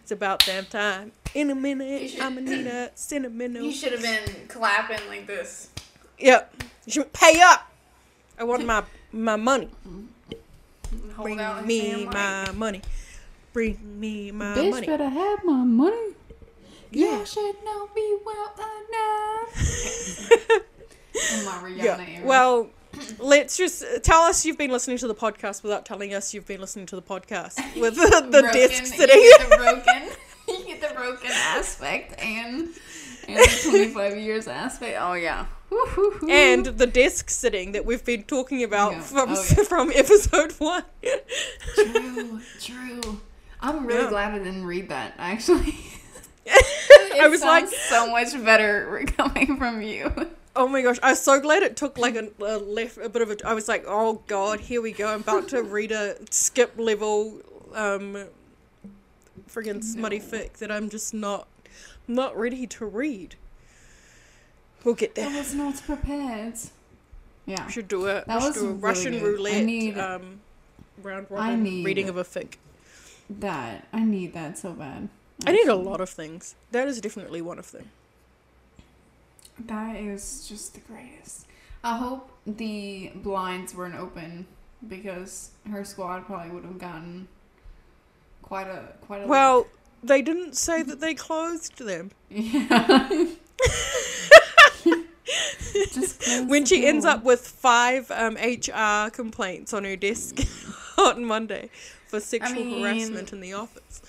It's 0.05 0.11
about 0.13 0.45
damn 0.45 0.67
time. 0.67 1.13
In 1.33 1.49
a 1.51 1.55
minute, 1.55 2.11
should- 2.11 2.21
I'ma 2.21 2.43
need 2.43 2.67
a 2.67 2.91
cinnamon. 2.95 3.55
You 3.55 3.73
should 3.73 3.93
have 3.93 4.03
been 4.03 4.47
clapping 4.49 4.99
like 5.09 5.27
this. 5.27 5.71
Yep. 6.19 6.63
You 6.85 6.93
should 6.93 7.13
pay 7.15 7.41
up. 7.41 7.73
I 8.39 8.45
want 8.45 8.67
my 8.67 8.85
my 9.13 9.37
money. 9.37 9.71
Mm-hmm. 9.89 11.11
Hold 11.13 11.25
Bring 11.25 11.41
out 11.41 11.65
me 11.65 11.79
hand 11.89 12.05
like- 12.05 12.13
my 12.13 12.53
money. 12.53 12.83
Bring 13.55 13.79
me 13.99 14.31
my 14.31 14.55
Bitch 14.55 14.71
money. 14.73 14.87
better 14.87 15.09
have 15.09 15.43
my 15.43 15.65
money. 15.65 16.13
Yeah. 16.91 17.21
You 17.21 17.25
should 17.25 17.55
know 17.65 17.89
me 17.97 18.17
well 18.27 18.53
enough. 18.59 19.57
In 21.33 21.45
my 21.47 21.53
Rihanna 21.63 21.83
Yeah. 21.83 22.05
era. 22.19 22.27
Well, 22.27 22.69
let's 23.19 23.57
just 23.57 23.83
uh, 23.85 23.99
tell 24.01 24.23
us 24.23 24.45
you've 24.45 24.59
been 24.59 24.71
listening 24.71 24.99
to 24.99 25.09
the 25.09 25.15
podcast 25.15 25.63
without 25.63 25.85
telling 25.87 26.15
us 26.15 26.33
you've 26.35 26.47
been 26.47 26.61
listening 26.61 26.87
to 26.87 26.97
the 26.97 27.03
podcast 27.03 27.57
with 27.81 27.95
the, 27.97 28.27
the 28.31 28.41
Broken- 28.43 28.53
disc 28.53 28.81
You 28.83 28.87
sitting. 28.89 29.21
get 29.21 29.51
the 29.51 29.57
broken. 29.57 30.03
you 30.49 30.65
get 30.67 30.81
the 30.89 30.95
broken 30.95 31.31
aspect 31.33 32.21
and 32.21 32.69
and 33.27 33.39
the 33.39 33.61
twenty 33.71 33.89
five 33.89 34.17
years 34.19 34.47
aspect. 34.49 34.99
Oh 35.01 35.15
yeah. 35.15 35.47
And 36.29 36.67
the 36.67 36.87
desk 36.87 37.31
sitting 37.31 37.73
that 37.73 37.85
we've 37.85 38.05
been 38.05 38.23
talking 38.25 38.63
about 38.63 38.93
Yeah. 38.93 39.01
from 39.01 39.31
Oh, 39.31 39.45
yeah. 39.57 39.65
from 39.65 39.91
episode 39.95 40.53
one. 40.59 40.85
true, 41.75 42.41
true. 42.61 43.21
I'm 43.61 43.87
really 43.87 44.05
Yeah. 44.05 44.11
glad 44.11 44.35
I 44.35 44.39
didn't 44.39 44.67
read 44.67 44.91
that. 44.91 45.15
Actually, 45.19 45.75
I 47.19 47.27
was 47.29 47.41
like, 47.41 47.67
so 47.69 48.11
much 48.11 48.33
better 48.45 49.05
coming 49.17 49.57
from 49.57 49.81
you. 49.83 50.13
Oh 50.57 50.69
my 50.69 50.83
gosh, 50.83 50.99
I 51.03 51.11
was 51.11 51.21
so 51.23 51.41
glad 51.41 51.63
it 51.63 51.77
took 51.77 51.99
like 51.99 52.17
a, 52.17 52.29
a 52.41 52.59
left 52.59 52.99
a 52.99 53.09
bit 53.09 53.23
of 53.23 53.31
a. 53.31 53.37
I 53.47 53.55
was 53.55 53.69
like, 53.69 53.85
oh 53.87 54.23
god, 54.27 54.61
here 54.61 54.81
we 54.83 54.93
go. 54.93 55.09
I'm 55.09 55.21
about 55.21 55.49
to 55.49 55.63
read 55.63 55.93
a 55.93 56.17
skip 56.31 56.73
level, 56.79 57.41
um, 57.75 58.27
friggin' 59.49 59.83
smutty 59.83 60.19
No. 60.19 60.25
fic 60.25 60.55
that 60.55 60.71
I'm 60.71 60.89
just 60.89 61.15
not 61.15 61.49
not 62.07 62.37
ready 62.37 62.67
to 62.67 62.87
read. 62.87 63.37
We'll 64.85 64.95
get 64.95 65.15
there. 65.15 65.29
I 65.29 65.39
was 65.39 65.55
not 65.55 65.83
prepared. 65.83 66.55
Yeah. 67.47 67.67
We 67.67 67.73
should 67.73 67.89
do 67.89 68.03
a, 68.07 68.25
That 68.27 68.29
we 68.29 68.41
should 68.41 68.47
was 68.49 68.55
do 68.57 68.61
a 68.61 68.69
really 68.69 68.81
Russian 68.81 69.13
good. 69.13 69.23
Roulette 69.23 69.65
need- 69.65 69.99
um, 69.99 70.41
round 71.03 71.27
I 71.31 71.35
robin 71.35 71.63
need- 71.63 71.85
reading 71.87 72.09
of 72.09 72.17
a 72.17 72.25
fic. 72.25 72.55
That 73.31 73.87
I 73.93 74.05
need 74.05 74.35
that 74.35 74.59
so 74.59 74.73
bad. 74.73 75.09
I 75.47 75.53
need 75.53 75.69
a 75.69 75.75
lot 75.75 76.01
of 76.01 76.11
things. 76.11 76.55
That 76.71 76.87
is 76.89 77.01
definitely 77.01 77.41
one 77.43 77.59
of 77.59 77.73
them. 77.73 77.91
That 79.59 79.97
is 79.97 80.47
just 80.49 80.75
the 80.75 80.81
greatest. 80.81 81.47
I 81.83 81.97
hope 81.99 82.31
the 82.47 83.13
blinds 83.17 83.75
weren't 83.75 83.95
open 83.95 84.47
because 84.89 85.51
her 85.71 85.85
squad 85.85 86.27
probably 86.27 86.51
would 86.51 86.65
have 86.65 86.79
gotten 86.79 87.29
quite 88.43 88.67
a 88.67 88.95
quite 89.03 89.23
a 89.23 89.27
Well, 89.27 89.67
they 90.03 90.23
didn't 90.23 90.57
say 90.57 90.83
that 90.83 91.01
they 91.01 91.15
closed 91.15 91.79
them. 91.79 92.11
yeah. 92.31 93.09
just 95.93 96.47
when 96.47 96.65
she 96.65 96.87
ends 96.87 97.05
up 97.05 97.25
with 97.25 97.47
five 97.47 98.11
um, 98.11 98.37
HR 98.37 99.11
complaints 99.11 99.73
on 99.73 99.85
her 99.85 99.97
desk 99.97 100.41
on 100.99 101.25
Monday 101.25 101.71
for 102.07 102.21
sexual 102.21 102.65
mean- 102.65 102.83
harassment 102.83 103.33
in 103.33 103.41
the 103.41 103.53
office. 103.53 104.01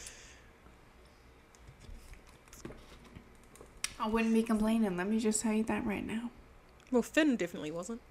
I 4.05 4.07
wouldn't 4.07 4.35
be 4.35 4.43
complaining. 4.43 4.95
Let 4.97 5.07
me 5.09 5.19
just 5.19 5.41
tell 5.41 5.51
you 5.51 5.63
that 5.63 5.83
right 5.83 6.05
now. 6.05 6.29
Well, 6.91 7.01
Finn 7.01 7.37
definitely 7.37 7.71
wasn't. 7.71 8.01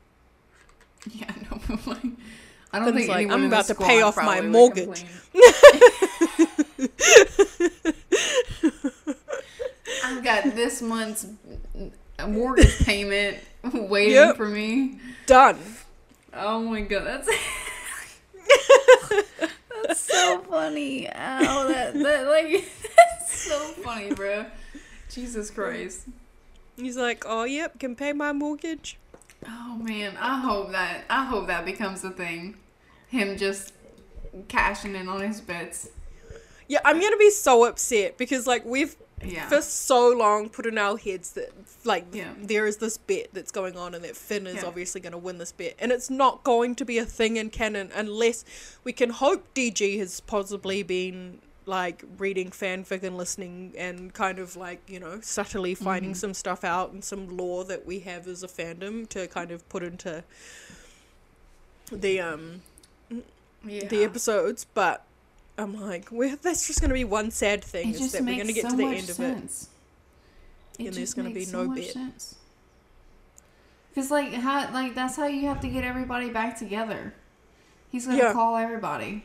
Yeah, 1.08 1.30
no, 1.50 1.60
but 1.68 1.86
like, 1.86 2.02
I 2.72 2.80
don't 2.80 2.86
Finn's 2.92 2.96
think 3.06 3.08
like, 3.10 3.30
"I'm 3.30 3.44
about 3.44 3.66
to 3.66 3.76
pay 3.76 4.02
off 4.02 4.16
my 4.16 4.40
mortgage." 4.40 5.04
I've 10.04 10.24
got 10.24 10.44
this 10.56 10.82
month's 10.82 11.26
mortgage 12.26 12.76
payment 12.84 13.38
waiting 13.72 14.14
Yep. 14.14 14.36
for 14.36 14.48
me. 14.48 14.98
Done. 15.26 15.58
Oh 16.32 16.60
my 16.60 16.80
god, 16.80 17.04
that's 17.06 17.28
that's 19.86 20.00
so 20.00 20.40
funny. 20.50 21.08
Oh, 21.08 21.68
that 21.68 21.94
that 21.94 22.26
like 22.26 22.64
that's 22.96 23.40
so 23.40 23.58
funny, 23.84 24.12
bro. 24.12 24.44
Jesus 25.14 25.50
Christ. 25.50 26.02
He's 26.76 26.96
like, 26.96 27.24
oh, 27.26 27.44
yep, 27.44 27.78
can 27.78 27.94
pay 27.94 28.12
my 28.12 28.32
mortgage. 28.32 28.98
Oh 29.46 29.78
man, 29.80 30.16
I 30.18 30.40
hope 30.40 30.72
that 30.72 31.04
I 31.10 31.24
hope 31.24 31.46
that 31.48 31.64
becomes 31.64 32.02
a 32.02 32.10
thing. 32.10 32.56
Him 33.08 33.36
just 33.36 33.72
cashing 34.48 34.96
in 34.96 35.06
on 35.08 35.20
his 35.20 35.40
bets. 35.40 35.88
Yeah, 36.66 36.80
I'm 36.84 37.00
gonna 37.00 37.16
be 37.18 37.30
so 37.30 37.64
upset 37.66 38.16
because 38.16 38.46
like 38.46 38.64
we've 38.64 38.96
Yeah. 39.24 39.48
for 39.48 39.60
so 39.62 40.08
long 40.08 40.48
put 40.48 40.66
in 40.66 40.76
our 40.78 40.96
heads 40.96 41.32
that 41.32 41.50
like 41.84 42.06
Yeah. 42.12 42.32
there 42.38 42.66
is 42.66 42.78
this 42.78 42.96
bet 42.98 43.28
that's 43.32 43.50
going 43.52 43.76
on 43.76 43.94
and 43.94 44.02
that 44.04 44.16
Finn 44.16 44.46
is 44.46 44.56
Yeah. 44.56 44.66
obviously 44.66 45.00
going 45.00 45.12
to 45.12 45.18
win 45.18 45.38
this 45.38 45.52
bet 45.52 45.74
and 45.78 45.92
it's 45.92 46.10
not 46.10 46.42
going 46.42 46.74
to 46.76 46.84
be 46.84 46.98
a 46.98 47.04
thing 47.06 47.36
in 47.36 47.50
canon 47.50 47.90
unless 47.94 48.44
we 48.82 48.92
can 48.92 49.10
hope 49.10 49.52
DG 49.54 49.98
has 49.98 50.20
possibly 50.20 50.82
been 50.82 51.40
like 51.66 52.04
reading 52.18 52.50
fanfic 52.50 53.02
and 53.02 53.16
listening 53.16 53.72
and 53.78 54.12
kind 54.12 54.38
of 54.38 54.54
like 54.56 54.80
you 54.86 55.00
know 55.00 55.18
subtly 55.22 55.74
finding 55.74 56.12
Mhm. 56.12 56.16
some 56.16 56.34
stuff 56.34 56.62
out 56.64 56.92
and 56.92 57.02
some 57.02 57.36
lore 57.36 57.64
that 57.64 57.86
we 57.86 58.00
have 58.00 58.26
as 58.28 58.42
a 58.42 58.48
fandom 58.48 59.08
to 59.08 59.26
kind 59.28 59.50
of 59.50 59.66
put 59.68 59.82
into 59.82 60.22
the 61.90 62.20
um 62.20 62.62
yeah. 63.64 63.86
the 63.88 64.04
episodes 64.04 64.66
but 64.74 65.04
I'm 65.56 65.80
like, 65.80 66.10
we're, 66.10 66.34
that's 66.34 66.66
just 66.66 66.80
going 66.80 66.88
to 66.88 66.94
be 66.94 67.04
one 67.04 67.30
sad 67.30 67.62
thing 67.62 67.90
it 67.90 68.00
is 68.00 68.10
that 68.10 68.22
we're 68.22 68.34
going 68.34 68.48
to 68.48 68.52
get 68.52 68.64
so 68.64 68.70
to 68.70 68.76
the 68.76 68.84
end 68.86 68.96
of 69.04 69.10
it. 69.10 69.14
sense. 69.14 69.68
It 70.80 70.86
And 70.86 70.94
there's 70.96 70.96
just 70.96 71.16
gonna 71.16 71.28
be 71.28 71.34
makes 71.40 71.52
no 71.52 71.64
much 71.64 71.92
sense. 71.92 72.34
Cause 73.94 74.10
like 74.10 74.32
how 74.34 74.72
like 74.72 74.96
that's 74.96 75.16
how 75.16 75.26
you 75.26 75.46
have 75.46 75.60
to 75.60 75.68
get 75.68 75.84
everybody 75.84 76.28
back 76.30 76.58
together. 76.58 77.14
He's 77.92 78.06
gonna 78.06 78.18
Yeah. 78.18 78.32
call 78.32 78.56
everybody. 78.56 79.24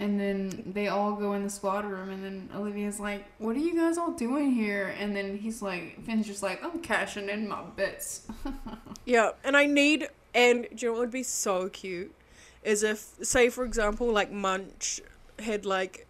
And 0.00 0.18
then 0.18 0.72
they 0.74 0.88
all 0.88 1.12
go 1.12 1.34
in 1.34 1.44
the 1.44 1.50
squad 1.50 1.84
room, 1.84 2.08
and 2.08 2.24
then 2.24 2.48
Olivia's 2.56 2.98
like, 2.98 3.22
"What 3.38 3.54
are 3.54 3.60
you 3.60 3.76
guys 3.76 3.98
all 3.98 4.12
doing 4.12 4.50
here?" 4.50 4.94
And 4.98 5.14
then 5.14 5.36
he's 5.36 5.60
like, 5.60 6.02
Finn's 6.04 6.26
just 6.26 6.42
like, 6.42 6.64
"I'm 6.64 6.80
cashing 6.80 7.28
in 7.28 7.46
my 7.46 7.62
bets." 7.76 8.26
Yeah, 9.04 9.30
and 9.42 9.56
I 9.56 9.66
need, 9.66 10.08
and 10.34 10.68
do 10.74 10.86
you 10.86 10.88
know 10.88 10.92
what 10.92 11.00
would 11.00 11.10
be 11.10 11.22
so 11.22 11.68
cute? 11.68 12.14
Is 12.62 12.82
if, 12.82 12.98
say, 13.22 13.48
for 13.50 13.64
example, 13.64 14.12
like 14.12 14.30
Munch 14.30 15.00
had 15.38 15.64
like, 15.66 16.06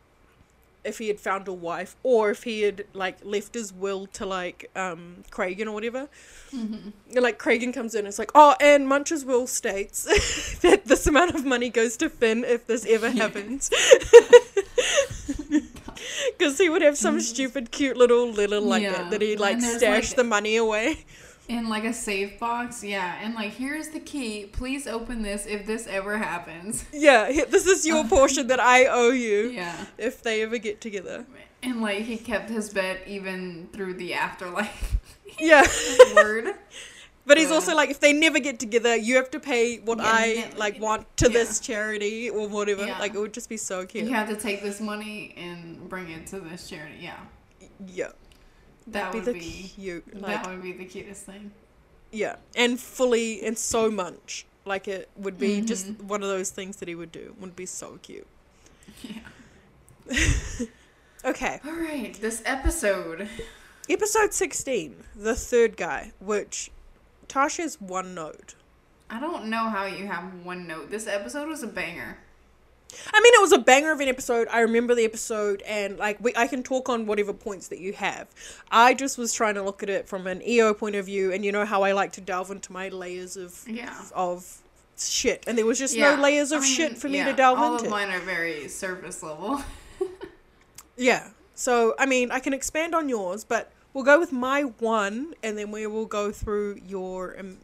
if 0.84 0.98
he 0.98 1.08
had 1.08 1.20
found 1.20 1.46
a 1.48 1.52
wife, 1.52 1.96
or 2.02 2.30
if 2.30 2.44
he 2.44 2.62
had 2.62 2.84
like 2.94 3.18
left 3.24 3.54
his 3.54 3.72
will 3.72 4.06
to 4.08 4.24
like 4.26 4.70
um 4.74 5.22
Cragen 5.30 5.66
or 5.66 5.72
whatever. 5.72 6.08
Mhm. 6.52 6.92
And, 7.14 7.22
Like 7.22 7.38
Cragen 7.38 7.72
comes 7.72 7.94
in, 7.94 8.00
and 8.00 8.08
it's 8.08 8.18
like, 8.18 8.32
oh, 8.34 8.54
and 8.60 8.88
Munch's 8.88 9.24
will 9.24 9.46
states 9.46 10.04
that 10.62 10.86
this 10.86 11.06
amount 11.06 11.34
of 11.34 11.44
money 11.44 11.68
goes 11.70 11.96
to 11.98 12.08
Finn 12.08 12.44
if 12.44 12.66
this 12.66 12.84
ever 12.86 13.08
Yeah. 13.08 13.22
happens. 13.28 13.70
Because 16.38 16.56
he 16.58 16.68
would 16.68 16.82
have 16.82 16.96
some 16.96 17.20
stupid, 17.20 17.70
cute 17.70 17.96
little 17.96 18.30
little 18.30 18.62
like 18.62 18.82
Yeah, 18.82 18.92
that 18.92 19.10
that 19.10 19.22
he'd 19.22 19.38
like 19.38 19.54
and 19.54 19.62
there's, 19.62 19.76
stash 19.78 20.08
like- 20.10 20.16
the 20.16 20.24
money 20.24 20.56
away. 20.56 21.04
In 21.50 21.68
like 21.68 21.84
a 21.84 21.92
safe 21.92 22.38
box, 22.38 22.82
yeah, 22.84 23.18
and 23.22 23.34
like 23.34 23.52
here's 23.54 23.88
the 23.88 24.00
key. 24.00 24.46
Please 24.46 24.86
open 24.86 25.22
this 25.22 25.46
if 25.46 25.66
this 25.66 25.86
ever 25.88 26.16
happens. 26.18 26.84
Yeah, 26.92 27.30
this 27.54 27.66
is 27.66 27.84
your 27.86 28.04
portion 28.16 28.46
that 28.46 28.60
I 28.60 28.86
owe 28.86 29.10
you 29.10 29.50
Yeah. 29.50 29.76
if 29.98 30.22
they 30.22 30.42
ever 30.42 30.58
get 30.58 30.80
together. 30.80 31.26
And 31.62 31.82
like 31.82 32.04
he 32.04 32.16
kept 32.16 32.48
his 32.48 32.72
bet 32.72 32.98
even 33.06 33.68
through 33.72 33.94
the 33.94 34.14
afterlife. 34.14 34.96
Yeah, 35.38 35.64
Word. 36.14 36.54
but 37.24 37.38
he's 37.38 37.50
Uh, 37.50 37.54
also 37.54 37.74
like, 37.74 37.88
if 37.88 38.00
they 38.00 38.12
never 38.12 38.40
get 38.40 38.58
together, 38.58 38.94
you 38.96 39.14
have 39.16 39.30
to 39.30 39.40
pay 39.40 39.78
what 39.78 39.98
Yeah, 39.98 40.04
I 40.06 40.50
like 40.56 40.80
want 40.80 41.06
to 41.18 41.26
yeah. 41.26 41.32
this 41.38 41.60
charity 41.60 42.28
or 42.30 42.48
whatever. 42.48 42.84
Yeah. 42.84 42.98
Like 42.98 43.14
it 43.14 43.18
would 43.18 43.32
just 43.32 43.48
be 43.48 43.56
so 43.56 43.86
cute. 43.86 44.04
You 44.04 44.14
have 44.14 44.28
to 44.28 44.36
take 44.36 44.60
this 44.62 44.80
money 44.80 45.34
and 45.36 45.88
bring 45.88 46.10
it 46.10 46.26
to 46.32 46.40
this 46.40 46.68
charity. 46.68 46.96
Yeah. 47.00 47.20
Yeah, 47.86 48.12
That 48.92 49.12
that'd 49.12 49.24
be 49.24 49.32
the 49.32 49.38
be 49.38 49.72
cute. 49.74 50.20
Like 50.20 50.42
that 50.42 50.50
would 50.50 50.62
be 50.62 50.72
the 50.72 50.84
cutest 50.84 51.24
thing. 51.26 51.50
yeah, 52.12 52.36
and 52.56 52.78
fully 52.78 53.42
and 53.42 53.56
so 53.58 53.90
much. 53.90 54.46
Like 54.64 54.86
it 54.88 55.08
would 55.16 55.38
be 55.38 55.60
just 55.62 55.86
Mhm. 55.86 56.02
one 56.04 56.22
of 56.22 56.28
those 56.28 56.50
things 56.50 56.76
that 56.76 56.88
he 56.88 56.94
would 56.94 57.12
do. 57.12 57.34
Would 57.40 57.56
be 57.56 57.66
so 57.66 57.98
cute. 58.02 58.26
Yeah. 59.02 59.20
Okay, 61.22 61.60
All 61.66 61.72
right, 61.72 62.14
this 62.22 62.42
episode. 62.46 63.28
episode 63.90 64.32
sixteen, 64.32 65.04
the 65.14 65.34
third 65.36 65.76
guy, 65.76 66.12
which 66.18 66.70
Tasha's 67.28 67.78
one 67.78 68.14
note. 68.14 68.54
I 69.10 69.20
don't 69.20 69.50
know 69.50 69.68
how 69.68 69.84
you 69.84 70.06
have 70.06 70.32
one 70.46 70.66
note. 70.66 70.90
This 70.90 71.06
episode 71.06 71.46
was 71.46 71.62
a 71.62 71.66
banger. 71.66 72.16
I 73.12 73.20
mean, 73.20 73.32
it 73.34 73.40
was 73.40 73.52
a 73.52 73.58
banger 73.58 73.92
of 73.92 74.00
an 74.00 74.08
episode. 74.08 74.48
I 74.50 74.60
remember 74.60 74.94
the 74.94 75.04
episode, 75.04 75.62
and 75.62 75.98
like 75.98 76.18
we, 76.22 76.32
I 76.36 76.46
can 76.46 76.62
talk 76.62 76.88
on 76.88 77.06
whatever 77.06 77.32
points 77.32 77.68
that 77.68 77.78
you 77.78 77.92
have. 77.94 78.28
I 78.70 78.94
just 78.94 79.18
was 79.18 79.32
trying 79.32 79.54
to 79.54 79.62
look 79.62 79.82
at 79.82 79.90
it 79.90 80.08
from 80.08 80.26
an 80.26 80.42
EO 80.46 80.74
point 80.74 80.96
of 80.96 81.06
view, 81.06 81.32
and 81.32 81.44
you 81.44 81.52
know 81.52 81.64
how 81.64 81.82
I 81.82 81.92
like 81.92 82.12
to 82.12 82.20
delve 82.20 82.50
into 82.50 82.72
my 82.72 82.88
layers 82.88 83.36
of 83.36 83.62
Yeah. 83.66 83.94
of 84.14 84.58
shit, 84.98 85.44
and 85.46 85.56
there 85.56 85.64
was 85.66 85.78
just 85.78 85.94
Yeah, 85.94 86.14
no 86.16 86.22
layers 86.22 86.52
of 86.52 86.60
I 86.60 86.64
mean, 86.64 86.74
shit 86.74 86.98
for 86.98 87.08
me 87.08 87.24
to 87.24 87.32
delve 87.32 87.58
all 87.58 87.72
into. 87.74 87.86
of 87.86 87.90
mine 87.90 88.10
are 88.10 88.20
very 88.20 88.68
surface 88.68 89.22
level. 89.22 89.62
Yeah. 90.96 91.28
So, 91.54 91.94
I 91.98 92.06
mean, 92.06 92.30
I 92.30 92.40
can 92.40 92.52
expand 92.52 92.94
on 92.94 93.08
yours, 93.08 93.44
but 93.44 93.72
we'll 93.92 94.04
go 94.04 94.18
with 94.18 94.32
my 94.32 94.62
one 94.62 95.34
and 95.42 95.56
then 95.56 95.70
we 95.70 95.86
will 95.86 96.06
go 96.06 96.30
through 96.32 96.80
your 96.86 97.38
um, 97.38 97.58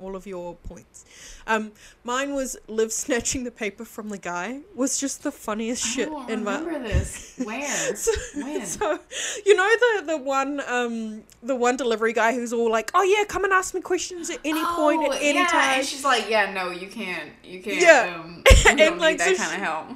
all 0.00 0.16
of 0.16 0.26
your 0.26 0.54
points. 0.54 1.04
Um, 1.46 1.72
mine 2.04 2.34
was 2.34 2.56
Liv 2.68 2.92
snatching 2.92 3.44
the 3.44 3.50
paper 3.50 3.84
from 3.84 4.08
the 4.08 4.18
guy 4.18 4.60
was 4.74 4.98
just 4.98 5.22
the 5.22 5.30
funniest 5.32 5.84
shit 5.84 6.08
I 6.08 6.30
in 6.32 6.44
my 6.44 6.58
remember 6.60 6.88
this. 6.88 7.34
Where? 7.42 7.96
so, 7.96 8.12
When? 8.36 8.64
so, 8.66 8.98
you 9.44 9.54
know 9.56 9.68
the 9.84 10.02
the 10.06 10.16
one 10.18 10.60
um 10.66 11.22
the 11.42 11.54
one 11.54 11.76
delivery 11.76 12.12
guy 12.12 12.32
who's 12.34 12.52
all 12.52 12.70
like, 12.70 12.90
"Oh 12.94 13.02
yeah, 13.02 13.24
come 13.24 13.44
and 13.44 13.52
ask 13.52 13.74
me 13.74 13.80
questions 13.80 14.30
at 14.30 14.38
any 14.44 14.64
point 14.64 15.00
Oh, 15.02 15.12
at 15.12 15.20
any 15.22 15.38
yeah, 15.38 15.46
time." 15.46 15.78
And 15.78 15.86
she's 15.86 16.04
like, 16.04 16.28
yeah, 16.28 16.52
no, 16.52 16.70
you 16.70 16.88
can't. 16.88 17.30
You 17.42 17.60
can't. 17.62 17.80
Yeah. 17.80 18.20
Um, 18.22 18.42
you 18.50 18.70
And, 18.70 18.78
don't 18.78 18.98
like, 18.98 19.18
need 19.18 19.20
that 19.20 19.36
so 19.36 19.42
kind 19.42 19.56
of 19.56 19.62
help. 19.62 19.86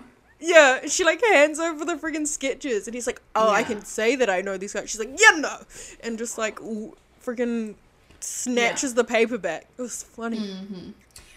Yeah, 0.40 0.86
she 0.86 1.02
like 1.04 1.20
hands 1.32 1.58
over 1.58 1.84
the 1.84 1.94
friggin' 1.96 2.26
sketches, 2.26 2.86
and 2.86 2.94
he's 2.94 3.08
like, 3.08 3.20
"Oh, 3.34 3.50
I 3.50 3.64
can 3.64 3.84
say 3.84 4.14
that 4.16 4.30
I 4.30 4.40
know 4.40 4.56
these 4.56 4.72
guys." 4.72 4.88
She's 4.88 5.00
like, 5.00 5.10
"Yeah, 5.18 5.36
no," 5.40 5.56
and 6.00 6.16
just 6.16 6.38
like 6.38 6.60
friggin' 7.24 7.74
snatches 8.20 8.94
the 8.94 9.04
paper 9.04 9.38
back. 9.38 9.66
It 9.78 9.82
was 9.82 10.02
funny. 10.02 10.38
Mm. 10.40 10.92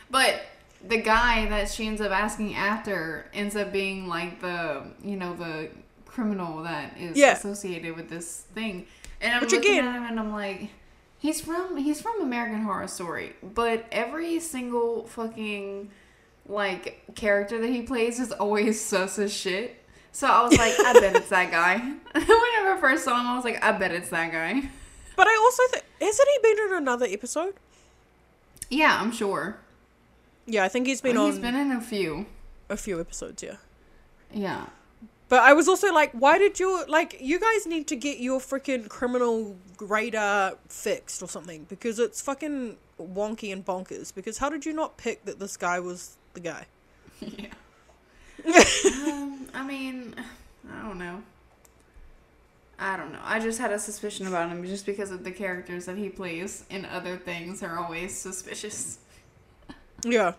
But 0.10 0.41
the 0.88 0.98
guy 1.02 1.48
that 1.50 1.70
she 1.70 1.88
ends 1.88 2.02
up 2.02 2.12
asking 2.12 2.56
after 2.56 3.26
ends 3.34 3.56
up 3.56 3.72
being 3.72 4.08
like 4.08 4.41
the, 4.41 4.84
you 5.04 5.15
know, 5.15 5.34
the 5.36 5.70
criminal 6.06 6.63
that 6.63 6.98
is 6.98 7.15
Yeah. 7.17 7.34
associated 7.34 7.96
with 7.96 8.10
this 8.10 8.44
thing. 8.54 8.88
And 9.22 9.34
I'm 9.34 9.41
Which 9.41 9.52
looking 9.52 9.72
again- 9.80 9.88
at 9.88 9.96
him 9.96 10.04
and 10.04 10.20
I'm 10.20 10.32
like, 10.32 10.70
he's 11.20 11.39
from 11.39 11.78
he's 11.78 12.02
from 12.02 12.22
American 12.22 12.63
Horror 12.63 12.88
Story, 12.88 13.36
but 13.44 13.86
every 13.91 14.39
single 14.39 15.06
fucking 15.08 15.91
like 16.48 17.04
character 17.15 17.62
that 17.62 17.70
he 17.70 17.84
plays 17.84 18.20
is 18.20 18.32
always 18.32 18.84
sus 18.84 19.20
as 19.20 19.32
shit. 19.34 19.78
So 20.12 20.28
I 20.28 20.44
was 20.44 20.58
like, 20.58 20.74
I 20.80 20.94
bet 21.00 21.15
it's 21.15 21.30
that 21.30 21.52
guy. 21.52 21.78
Whenever 22.13 22.74
I 22.74 22.78
first 22.82 23.06
saw 23.06 23.17
him, 23.20 23.28
I 23.28 23.36
was 23.36 23.46
like, 23.46 23.63
I 23.63 23.72
bet 23.72 23.91
it's 23.91 24.10
that 24.10 24.32
guy. 24.32 24.63
But 25.22 25.28
I 25.28 25.36
also 25.38 25.62
think 25.70 25.86
hasn't 26.02 26.30
he 26.34 26.40
been 26.42 26.66
in 26.66 26.78
another 26.78 27.06
episode? 27.06 27.54
Yeah, 28.72 29.00
I'm 29.00 29.12
sure. 29.12 29.58
Yeah, 30.48 30.64
I 30.64 30.68
think 30.68 30.88
he's 30.88 31.00
been 31.00 31.16
on 31.16 31.30
He's 31.30 31.38
been 31.40 31.54
in 31.56 31.72
a 31.72 31.80
few. 31.80 32.26
a 32.70 32.76
few 32.76 33.00
episodes. 33.00 33.44
Yeah. 33.44 33.58
Yeah. 34.34 34.66
But 35.30 35.42
I 35.44 35.54
was 35.54 35.68
also 35.68 35.94
like, 35.94 36.12
why 36.14 36.40
did 36.40 36.60
you 36.60 36.84
like? 36.88 37.18
You 37.22 37.40
guys 37.40 37.68
need 37.68 37.86
to 37.90 37.96
get 37.96 38.18
your 38.20 38.40
freaking 38.40 38.90
criminal 38.90 39.56
radar 39.80 40.58
fixed 40.68 41.22
or 41.22 41.28
something 41.28 41.68
because 41.70 42.00
it's 42.00 42.20
fucking 42.20 42.78
wonky 43.00 43.54
and 43.54 43.64
bonkers. 43.64 44.12
Because 44.16 44.40
how 44.40 44.50
did 44.50 44.66
you 44.66 44.74
not 44.74 44.98
pick 44.98 45.24
that 45.26 45.38
this 45.38 45.56
guy 45.56 45.80
was 45.80 46.18
the 46.34 46.40
guy? 46.40 46.66
Yeah. 47.22 47.54
um, 49.06 49.48
I 49.54 49.64
mean, 49.64 50.16
I 50.68 50.82
don't 50.82 50.98
know. 50.98 51.22
I 52.82 52.98
don't 52.98 53.13
know. 53.13 53.20
I 53.24 53.39
just 53.39 53.60
had 53.60 53.72
a 53.72 53.78
suspicion 53.78 54.26
about 54.26 54.50
him 54.50 54.65
just 54.65 54.88
because 54.88 55.12
of 55.12 55.24
the 55.24 55.32
characters 55.32 55.86
that 55.86 55.98
he 55.98 56.10
plays 56.10 56.65
in 56.67 56.84
other 56.84 57.15
things 57.15 57.62
are 57.62 57.78
always 57.78 58.17
suspicious. 58.17 58.98
Yeah. 60.04 60.34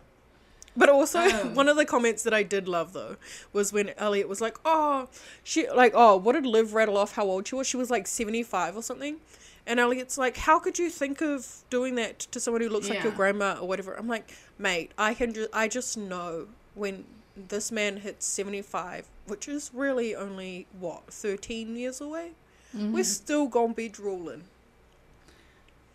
But 0.77 0.89
also, 0.89 1.21
Um. 1.21 1.55
one 1.55 1.69
of 1.69 1.77
the 1.77 1.85
comments 1.85 2.25
that 2.25 2.35
I 2.35 2.43
did 2.43 2.67
love 2.67 2.95
though 2.95 3.17
was 3.53 3.73
when 3.73 3.91
Elliot 3.97 4.29
was 4.29 4.41
like, 4.41 4.57
"Oh, 4.65 5.09
she 5.45 5.71
like, 5.71 5.93
oh, 5.95 6.17
what 6.17 6.33
did 6.33 6.45
Liv 6.45 6.75
rattle 6.75 6.97
off 6.97 7.13
how 7.15 7.27
old 7.27 7.47
she 7.47 7.55
was? 7.55 7.69
She 7.69 7.77
was 7.77 7.91
like 7.91 8.09
seventy 8.09 8.43
five 8.43 8.77
or 8.77 8.83
something." 8.83 9.19
And 9.65 9.79
Elliot's 9.79 10.19
like, 10.19 10.37
"How 10.39 10.59
could 10.59 10.81
you 10.81 10.91
think 10.91 11.21
of 11.21 11.47
doing 11.71 11.95
that 11.95 12.19
to 12.33 12.41
someone 12.41 12.61
who 12.63 12.69
looks 12.69 12.89
like 12.89 13.05
your 13.05 13.13
grandma 13.13 13.59
or 13.61 13.69
whatever?" 13.69 13.95
I'm 13.95 14.09
like, 14.09 14.35
"Mate, 14.59 14.91
I 14.99 15.15
can 15.15 15.33
just, 15.33 15.51
I 15.53 15.69
just 15.69 15.97
know 15.97 16.49
when 16.75 17.05
this 17.37 17.71
man 17.71 17.99
hits 17.99 18.27
seventy 18.27 18.63
five, 18.63 19.07
which 19.27 19.49
is 19.49 19.71
really 19.73 20.15
only 20.15 20.67
what 20.79 21.07
thirteen 21.13 21.77
years 21.77 22.01
away. 22.01 22.31
Mm-hmm. 22.77 22.93
We're 22.93 23.05
still 23.05 23.47
gonna 23.47 23.75
be 23.75 23.89
drooling." 23.89 24.45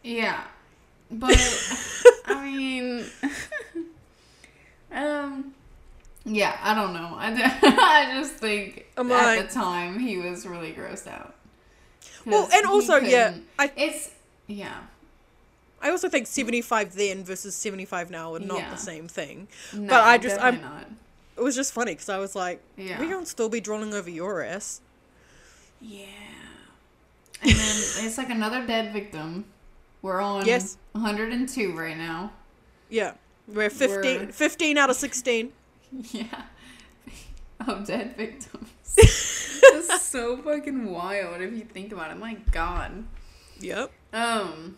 Yeah. 0.03 0.43
But 1.09 1.37
I 2.25 2.43
mean 2.51 3.05
um 4.91 5.53
yeah, 6.25 6.57
I 6.61 6.73
don't 6.75 6.93
know. 6.93 7.13
I, 7.15 7.33
d- 7.33 7.41
I 7.45 8.11
just 8.19 8.33
think 8.35 8.85
I'm 8.97 9.09
at 9.13 9.37
like- 9.37 9.47
the 9.47 9.53
time 9.53 9.97
he 9.99 10.17
was 10.17 10.45
really 10.45 10.73
grossed 10.73 11.07
out. 11.07 11.33
Well, 12.25 12.49
and 12.53 12.65
also, 12.65 12.97
yeah, 12.97 13.35
I 13.57 13.71
it's 13.77 14.11
yeah. 14.47 14.79
I 15.81 15.89
also 15.91 16.09
think 16.09 16.27
seventy 16.27 16.61
five 16.61 16.93
then 16.95 17.23
versus 17.23 17.55
seventy 17.55 17.85
five 17.85 18.09
now 18.11 18.33
are 18.33 18.39
not 18.39 18.57
Yeah. 18.59 18.71
the 18.71 18.75
same 18.77 19.07
thing. 19.07 19.47
No, 19.73 19.87
But 19.87 20.03
I 20.03 20.17
just- 20.17 20.39
I'm- 20.41 20.59
not. 20.61 20.85
It 21.37 21.43
was 21.43 21.55
just 21.55 21.73
funny 21.73 21.91
because 21.93 22.09
I 22.09 22.17
was 22.17 22.35
like, 22.35 22.61
Yeah. 22.77 22.99
we 22.99 23.07
don't 23.07 23.27
still 23.27 23.49
be 23.49 23.59
drooling 23.61 23.93
over 23.93 24.09
your 24.09 24.41
ass. 24.43 24.81
Yeah. 25.79 26.05
And 27.41 27.51
then 27.51 27.57
it's 28.05 28.17
like 28.17 28.29
another 28.29 28.65
dead 28.65 28.91
victim. 28.93 29.45
We're 30.01 30.19
on 30.21 30.45
Yes. 30.45 30.77
102 30.93 31.75
right 31.77 31.97
now. 31.97 32.31
Yeah. 32.89 33.13
We're 33.47 33.69
15, 33.69 34.01
We're- 34.01 34.31
15 34.31 34.77
out 34.77 34.89
of 34.89 34.95
16. 34.95 35.51
Yeah. 36.11 36.25
Of 37.67 37.87
dead 37.87 38.15
victims. 38.15 38.69
it's 38.97 40.01
so 40.03 40.37
fucking 40.37 40.91
wild 40.91 41.41
if 41.41 41.51
you 41.53 41.61
think 41.61 41.91
about 41.91 42.11
it. 42.11 42.17
My 42.17 42.35
god. 42.51 43.03
Yep. 43.59 43.91
Um 44.13 44.77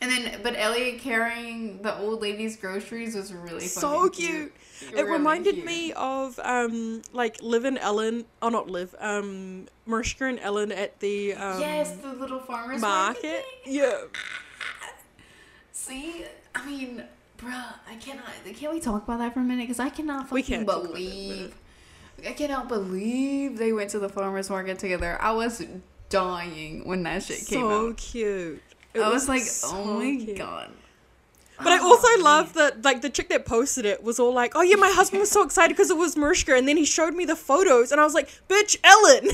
and 0.00 0.10
then 0.10 0.40
but 0.42 0.54
Elliot 0.56 1.00
carrying 1.00 1.82
the 1.82 1.96
old 1.98 2.22
lady's 2.22 2.56
groceries 2.56 3.14
was 3.14 3.32
really 3.32 3.66
So 3.66 4.04
fucking 4.04 4.26
cute. 4.26 4.52
It 4.82 4.94
Really 4.94 5.10
reminded 5.10 5.54
cute. 5.56 5.66
me 5.66 5.92
of, 5.92 6.38
um, 6.42 7.02
like, 7.12 7.42
Liv 7.42 7.66
and 7.66 7.76
Ellen, 7.76 8.24
oh, 8.40 8.48
not 8.48 8.70
Liv, 8.70 8.94
um, 8.98 9.66
Mariska 9.84 10.24
and 10.24 10.40
Ellen 10.40 10.72
at 10.72 10.98
the, 11.00 11.34
um, 11.34 11.60
yes, 11.60 11.92
the 11.96 12.14
little 12.14 12.38
farmers 12.40 12.80
market. 12.80 13.22
market. 13.24 13.44
Yeah. 13.66 14.04
See, 15.72 16.24
I 16.54 16.64
mean, 16.66 17.04
bruh, 17.38 17.74
I 17.88 17.96
cannot. 17.96 18.24
Can 18.56 18.70
we 18.72 18.80
talk 18.80 19.04
about 19.04 19.18
that 19.18 19.34
for 19.34 19.40
a 19.40 19.42
minute? 19.42 19.64
Because 19.64 19.80
I 19.80 19.90
cannot 19.90 20.30
We 20.30 20.40
fucking 20.42 20.54
can't 20.56 20.66
talk 20.66 20.76
about 20.78 20.88
that 20.88 20.92
believe. 20.94 21.54
I 22.26 22.32
cannot 22.32 22.68
believe 22.68 23.58
they 23.58 23.72
went 23.72 23.90
to 23.90 23.98
the 23.98 24.08
farmers 24.08 24.50
market 24.50 24.78
together. 24.78 25.18
I 25.20 25.32
was 25.32 25.62
dying 26.08 26.86
when 26.86 27.02
that 27.04 27.22
shit 27.22 27.46
came 27.46 27.64
out. 27.64 27.68
So 27.70 27.92
cute. 27.94 28.62
It 28.94 29.00
I 29.00 29.08
was 29.08 29.28
like, 29.28 29.42
so 29.42 29.68
oh 29.72 29.98
my 29.98 30.16
cute. 30.24 30.36
god. 30.36 30.70
But 31.58 31.68
I 31.74 31.78
Oh, 31.80 31.88
also 31.90 32.08
man. 32.16 32.22
love 32.24 32.54
that, 32.54 32.82
like, 32.82 33.02
the 33.02 33.10
chick 33.10 33.28
that 33.28 33.44
posted 33.44 33.84
it 33.84 34.02
was 34.02 34.18
all 34.18 34.32
like, 34.32 34.52
oh, 34.54 34.62
yeah, 34.62 34.76
my 34.76 34.90
husband 34.90 35.20
was 35.20 35.30
so 35.30 35.42
excited 35.42 35.74
because 35.76 35.90
it 35.90 35.96
was 35.98 36.16
Mariska. 36.16 36.54
And 36.54 36.66
then 36.66 36.78
he 36.78 36.86
showed 36.86 37.14
me 37.14 37.26
the 37.26 37.36
photos, 37.36 37.92
and 37.92 38.00
I 38.00 38.04
was 38.04 38.14
like, 38.14 38.28
bitch, 38.48 38.78
Ellen. 38.82 39.28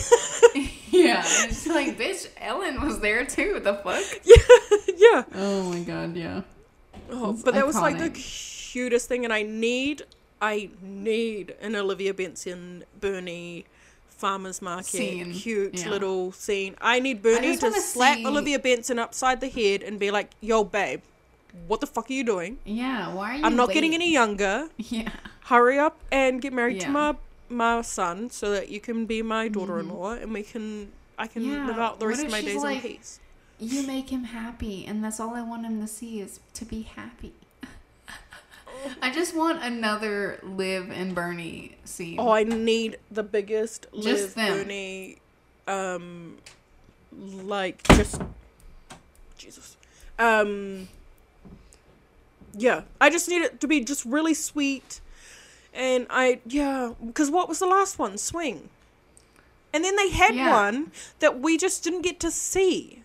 Yeah, 0.91 1.17
and 1.43 1.51
it's 1.53 1.67
like, 1.67 1.99
bitch, 1.99 2.29
Ellen 2.39 2.81
was 2.81 3.01
there 3.01 3.25
too. 3.27 3.61
The 3.61 3.75
fuck? 3.75 4.03
yeah. 4.25 4.37
yeah. 4.97 5.25
Oh 5.35 5.65
my 5.71 5.81
god, 5.81 6.17
yeah. 6.17 6.43
Oh, 7.11 7.33
It's 7.33 7.43
but 7.43 7.55
that 7.55 7.67
was 7.67 7.77
like 7.77 7.99
the 7.99 8.11
cutest 8.11 9.07
thing, 9.09 9.25
and 9.25 9.33
I 9.33 9.43
need, 9.43 10.03
I 10.41 10.71
need 10.81 11.55
an 11.61 11.77
Olivia 11.77 12.15
Benson 12.15 12.85
Bernie 13.01 13.67
farmers 14.17 14.61
market 14.63 14.87
Scene, 14.87 15.33
cute 15.33 15.79
yeah. 15.81 15.91
little 15.91 16.33
scene. 16.33 16.75
I 16.81 17.01
need 17.01 17.23
Bernie 17.23 17.57
just 17.57 17.63
to 17.75 17.81
slap 17.81 18.17
see- 18.19 18.27
Olivia 18.27 18.59
Benson 18.59 18.99
upside 18.99 19.41
the 19.41 19.49
head 19.49 19.83
and 19.83 19.99
be 19.99 20.11
like, 20.11 20.31
"Yo, 20.41 20.65
babe, 20.65 21.03
what 21.69 21.81
the 21.81 21.87
fuck 21.87 22.11
are 22.11 22.13
you 22.13 22.25
doing? 22.25 22.59
Yeah, 22.65 23.13
why 23.15 23.33
are 23.33 23.37
you? 23.39 23.45
I'm 23.45 23.57
not 23.57 23.71
getting 23.73 23.95
any 23.95 24.11
younger. 24.13 24.69
Yeah. 24.79 25.11
Hurry 25.45 25.79
up 25.79 25.97
and 26.11 26.43
get 26.43 26.53
married 26.53 26.81
to 26.81 26.89
my 26.89 27.17
my 27.49 27.81
son 27.83 28.31
so 28.31 28.51
that 28.51 28.69
you 28.71 28.81
can 28.81 29.07
be 29.07 29.23
my 29.23 29.49
daughter-in-law 29.49 30.13
and 30.23 30.33
we 30.33 30.43
can." 30.43 30.93
I 31.19 31.27
can 31.29 31.43
Mm-hmm. 31.43 31.53
Yeah, 31.53 31.67
live 31.69 31.79
out 31.79 31.99
the 31.99 32.07
rest 32.09 32.25
of 32.25 32.31
my 32.31 32.43
days 32.43 32.57
like- 32.63 32.85
in 32.85 32.91
peace. 32.97 33.21
You 33.59 33.87
make 33.87 34.11
him 34.11 34.25
happy, 34.25 34.85
and 34.85 35.03
that's 35.03 35.19
all 35.19 35.35
I 35.35 35.41
want 35.41 35.65
him 35.65 35.81
to 35.81 35.87
see 35.89 36.21
is 36.21 36.41
to 36.53 36.67
be 36.67 36.83
happy. 36.83 37.33
I 39.03 39.11
just 39.13 39.35
want 39.35 39.63
another 39.63 40.39
Liv 40.43 40.91
and 40.91 41.15
Bernie 41.15 41.77
scene. 41.85 42.19
Oh, 42.19 42.31
I 42.31 42.43
need 42.45 42.99
the 43.11 43.23
biggest 43.23 43.87
Just 43.95 44.05
Liv 44.05 44.35
them. 44.35 44.59
Bernie, 44.59 45.19
um, 45.67 46.37
like 47.13 47.83
just 47.89 48.21
Jesus, 49.39 49.77
um, 50.19 50.89
yeah. 52.57 52.83
I 53.01 53.11
just 53.11 53.29
need 53.29 53.43
it 53.43 53.61
to 53.61 53.67
be 53.69 53.81
just 53.81 54.05
really 54.05 54.35
sweet, 54.35 55.01
and 55.75 56.07
I 56.11 56.41
yeah, 56.47 56.93
because 57.05 57.31
what 57.31 57.49
was 57.49 57.59
the 57.59 57.67
last 57.67 57.99
one? 57.99 58.19
Swing, 58.19 58.69
and 59.73 59.85
then 59.85 59.97
they 59.97 60.11
had 60.11 60.35
Yeah. 60.35 60.51
one 60.53 60.93
that 61.21 61.41
we 61.41 61.57
just 61.57 61.83
didn't 61.85 62.03
get 62.03 62.21
to 62.21 62.31
see 62.31 63.03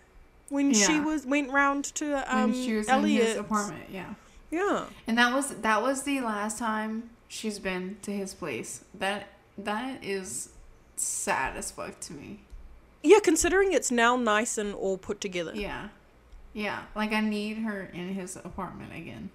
when 0.48 0.72
she 0.74 1.00
was 1.00 1.24
went 1.26 1.50
round 1.50 1.84
to 1.96 2.34
um 2.34 2.52
when 2.52 2.64
she 2.64 2.74
was 2.74 2.88
Elliot's. 2.88 3.38
apartment, 3.40 3.84
yeah. 3.90 4.14
Yeah, 4.52 4.84
And 5.06 5.16
that 5.18 5.32
was 5.34 5.48
that 5.62 5.80
was 5.82 6.02
the 6.02 6.20
last 6.20 6.58
time 6.58 7.10
she's 7.26 7.58
been 7.58 7.96
to 8.02 8.10
his 8.12 8.34
place. 8.34 8.84
That 8.94 9.28
that 9.56 10.04
is 10.04 10.50
sad 10.96 11.56
as 11.56 11.70
fuck 11.70 11.98
to 12.00 12.12
me. 12.12 12.40
yeah. 13.02 13.18
Considering 13.20 13.72
it's 13.72 13.90
now 13.90 14.16
nice 14.16 14.58
and 14.58 14.74
all 14.74 14.98
put 14.98 15.20
together. 15.22 15.52
Yeah, 15.54 15.88
yeah. 16.52 16.82
Like 16.94 17.12
I 17.12 17.20
need 17.20 17.58
her 17.58 17.88
in 17.94 18.12
his 18.14 18.36
apartment 18.36 18.92
again, 18.94 19.30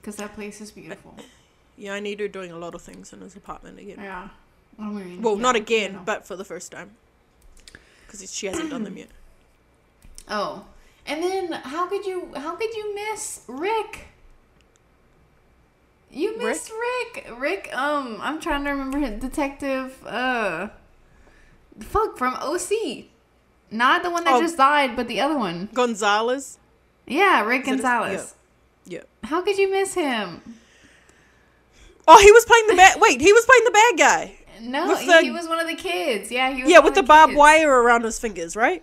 because 0.00 0.16
that 0.16 0.34
place 0.34 0.60
is 0.60 0.72
beautiful. 0.72 1.14
Yeah, 1.76 1.94
I 1.94 2.00
need 2.00 2.18
her 2.20 2.28
doing 2.28 2.50
a 2.52 2.58
lot 2.58 2.74
of 2.74 2.82
things 2.82 3.12
in 3.12 3.20
his 3.20 3.36
apartment 3.36 3.78
again. 3.78 3.98
Yeah, 4.00 4.28
I 4.78 4.88
mean, 4.88 5.22
Well, 5.22 5.36
not 5.36 5.54
again, 5.56 5.92
you 5.92 5.96
know. 5.98 6.02
but 6.04 6.26
for 6.26 6.34
the 6.36 6.44
first 6.44 6.70
time. 6.72 6.90
Because 8.06 8.34
she 8.34 8.46
hasn't 8.46 8.68
done 8.70 8.82
them 8.84 8.96
yet. 8.98 9.08
Oh, 10.28 10.66
and 11.06 11.22
then 11.22 11.52
how 11.52 11.86
could 11.88 12.04
you 12.06 12.28
how 12.36 12.54
could 12.56 12.74
you 12.74 12.94
miss 12.94 13.42
Rick? 13.48 14.06
You 16.10 16.36
missed 16.38 16.70
Rick. 16.70 17.26
Rick. 17.38 17.70
Um, 17.72 18.18
I'm 18.20 18.38
trying 18.40 18.64
to 18.64 18.70
remember 18.70 18.98
his 18.98 19.18
detective. 19.20 20.04
Uh, 20.06 20.68
fuck 21.80 22.18
from 22.18 22.34
OC, 22.34 23.06
not 23.70 24.02
the 24.02 24.10
one 24.10 24.24
that 24.24 24.34
Oh. 24.34 24.40
just 24.40 24.58
died, 24.58 24.94
but 24.94 25.08
the 25.08 25.20
other 25.20 25.38
one. 25.38 25.70
Gonzalez. 25.72 26.58
Yeah, 27.06 27.42
Rick 27.44 27.62
Is 27.62 27.66
Gonzalez. 27.68 28.34
Yeah. 28.84 29.00
How 29.24 29.40
could 29.40 29.56
you 29.56 29.70
miss 29.70 29.94
him? 29.94 30.42
Oh, 32.06 32.18
he 32.20 32.30
was 32.30 32.44
playing 32.44 32.66
the 32.66 32.74
bad. 32.74 33.00
Wait, 33.00 33.20
he 33.20 33.32
was 33.32 33.46
playing 33.46 33.64
the 33.64 33.70
bad 33.70 33.98
guy. 33.98 34.38
No, 34.60 34.94
he, 34.96 35.06
the- 35.06 35.20
he 35.22 35.30
was 35.30 35.48
one 35.48 35.60
of 35.60 35.66
the 35.66 35.74
kids. 35.74 36.30
Yeah, 36.30 36.52
he 36.52 36.62
was 36.62 36.70
Yeah, 36.70 36.80
with 36.80 36.94
the 36.94 37.02
barbed 37.02 37.34
wire 37.34 37.70
around 37.82 38.04
his 38.04 38.18
fingers, 38.18 38.54
right? 38.54 38.82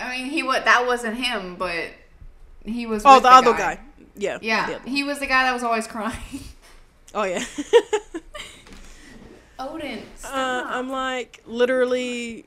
I 0.00 0.16
mean, 0.16 0.30
he 0.30 0.42
what? 0.42 0.64
That 0.64 0.86
wasn't 0.86 1.16
him, 1.16 1.56
but 1.56 1.88
he 2.64 2.86
was. 2.86 3.02
Oh, 3.04 3.14
with 3.14 3.24
the, 3.24 3.30
other 3.30 3.52
guy. 3.52 3.78
Yeah. 4.16 4.38
Yeah, 4.40 4.78
he 4.84 5.04
was 5.04 5.18
the 5.18 5.26
guy 5.26 5.44
that 5.44 5.52
was 5.52 5.62
always 5.62 5.86
crying. 5.86 6.18
Oh 7.14 7.24
yeah. 7.24 7.44
Odin. 9.58 10.02
uh, 10.24 10.64
I'm 10.66 10.88
like 10.90 11.42
literally. 11.46 12.46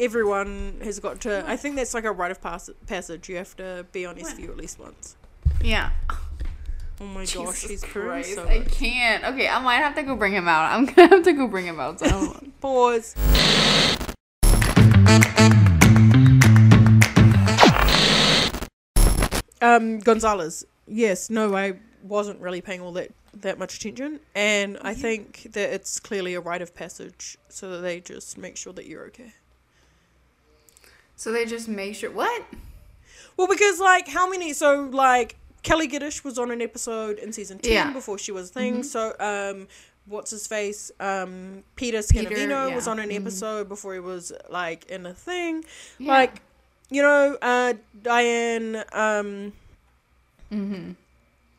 Everyone 0.00 0.80
has 0.82 0.98
got 0.98 1.20
to. 1.20 1.44
I 1.46 1.56
think 1.56 1.76
that's 1.76 1.94
like 1.94 2.04
a 2.04 2.10
rite 2.10 2.30
of 2.32 2.40
pass- 2.42 2.70
passage. 2.86 3.28
You 3.28 3.36
have 3.36 3.54
to 3.58 3.86
be 3.92 4.04
on 4.06 4.16
SVU 4.16 4.48
at 4.48 4.56
least 4.56 4.80
once. 4.80 5.16
yeah. 5.62 5.90
Oh 7.00 7.04
my 7.04 7.24
gosh, 7.26 7.64
he's 7.64 7.84
Christ, 7.84 8.34
so 8.34 8.44
I 8.48 8.60
much. 8.60 8.72
can't. 8.72 9.24
Okay, 9.24 9.48
I 9.48 9.60
might 9.60 9.76
have 9.76 9.94
to 9.96 10.02
go 10.02 10.16
bring 10.16 10.32
him 10.32 10.48
out. 10.48 10.72
I'm 10.72 10.86
gonna 10.86 11.08
have 11.08 11.22
to 11.24 11.32
go 11.32 11.46
bring 11.46 11.66
him 11.66 11.78
out. 11.80 12.00
So. 12.00 12.36
Pause. 12.60 13.14
Um, 19.62 19.98
Gonzalez. 20.00 20.66
Yes, 20.86 21.30
no, 21.30 21.54
I 21.56 21.74
wasn't 22.02 22.40
really 22.40 22.60
paying 22.60 22.80
all 22.80 22.92
that 22.92 23.10
that 23.40 23.58
much 23.58 23.76
attention, 23.76 24.20
and 24.34 24.76
I 24.82 24.92
think 24.94 25.46
that 25.52 25.72
it's 25.72 25.98
clearly 25.98 26.34
a 26.34 26.40
rite 26.40 26.60
of 26.60 26.74
passage, 26.74 27.38
so 27.48 27.70
that 27.70 27.78
they 27.78 28.00
just 28.00 28.36
make 28.36 28.56
sure 28.58 28.72
that 28.74 28.86
you're 28.86 29.04
okay. 29.06 29.32
so 31.16 31.30
they 31.32 31.44
just 31.46 31.68
make 31.68 31.94
sure. 31.94 32.10
What? 32.10 32.42
Well, 33.36 33.46
because 33.48 33.78
like 33.80 34.08
how 34.08 34.28
many? 34.28 34.52
So 34.52 34.84
like 34.92 35.36
Kelli 35.62 35.88
Giddish 35.88 36.24
was 36.24 36.38
on 36.38 36.50
an 36.50 36.60
episode 36.60 37.18
in 37.18 37.32
season 37.32 37.58
ten 37.58 37.72
Yeah. 37.72 37.92
before 37.92 38.18
she 38.18 38.32
was 38.32 38.50
a 38.50 38.52
thing. 38.52 38.78
Mhm. 38.80 38.84
So 38.84 39.14
um, 39.20 39.68
what's 40.06 40.30
his 40.32 40.46
face? 40.46 40.90
Um, 41.00 41.62
Peter 41.76 42.02
Peter, 42.02 42.28
Scanavino 42.28 42.74
was 42.74 42.86
on 42.88 42.98
an 42.98 43.10
Mhm. 43.10 43.20
episode 43.20 43.68
before 43.68 43.94
he 43.94 44.00
was 44.00 44.32
like 44.50 44.84
in 44.86 45.06
a 45.06 45.14
thing. 45.14 45.64
Yeah. 45.98 46.12
Like 46.12 46.42
you 46.92 47.02
know, 47.02 47.36
uh, 47.42 47.74
Diane. 48.02 48.84
Um, 48.92 49.52
Mm-hmm. 50.52 50.90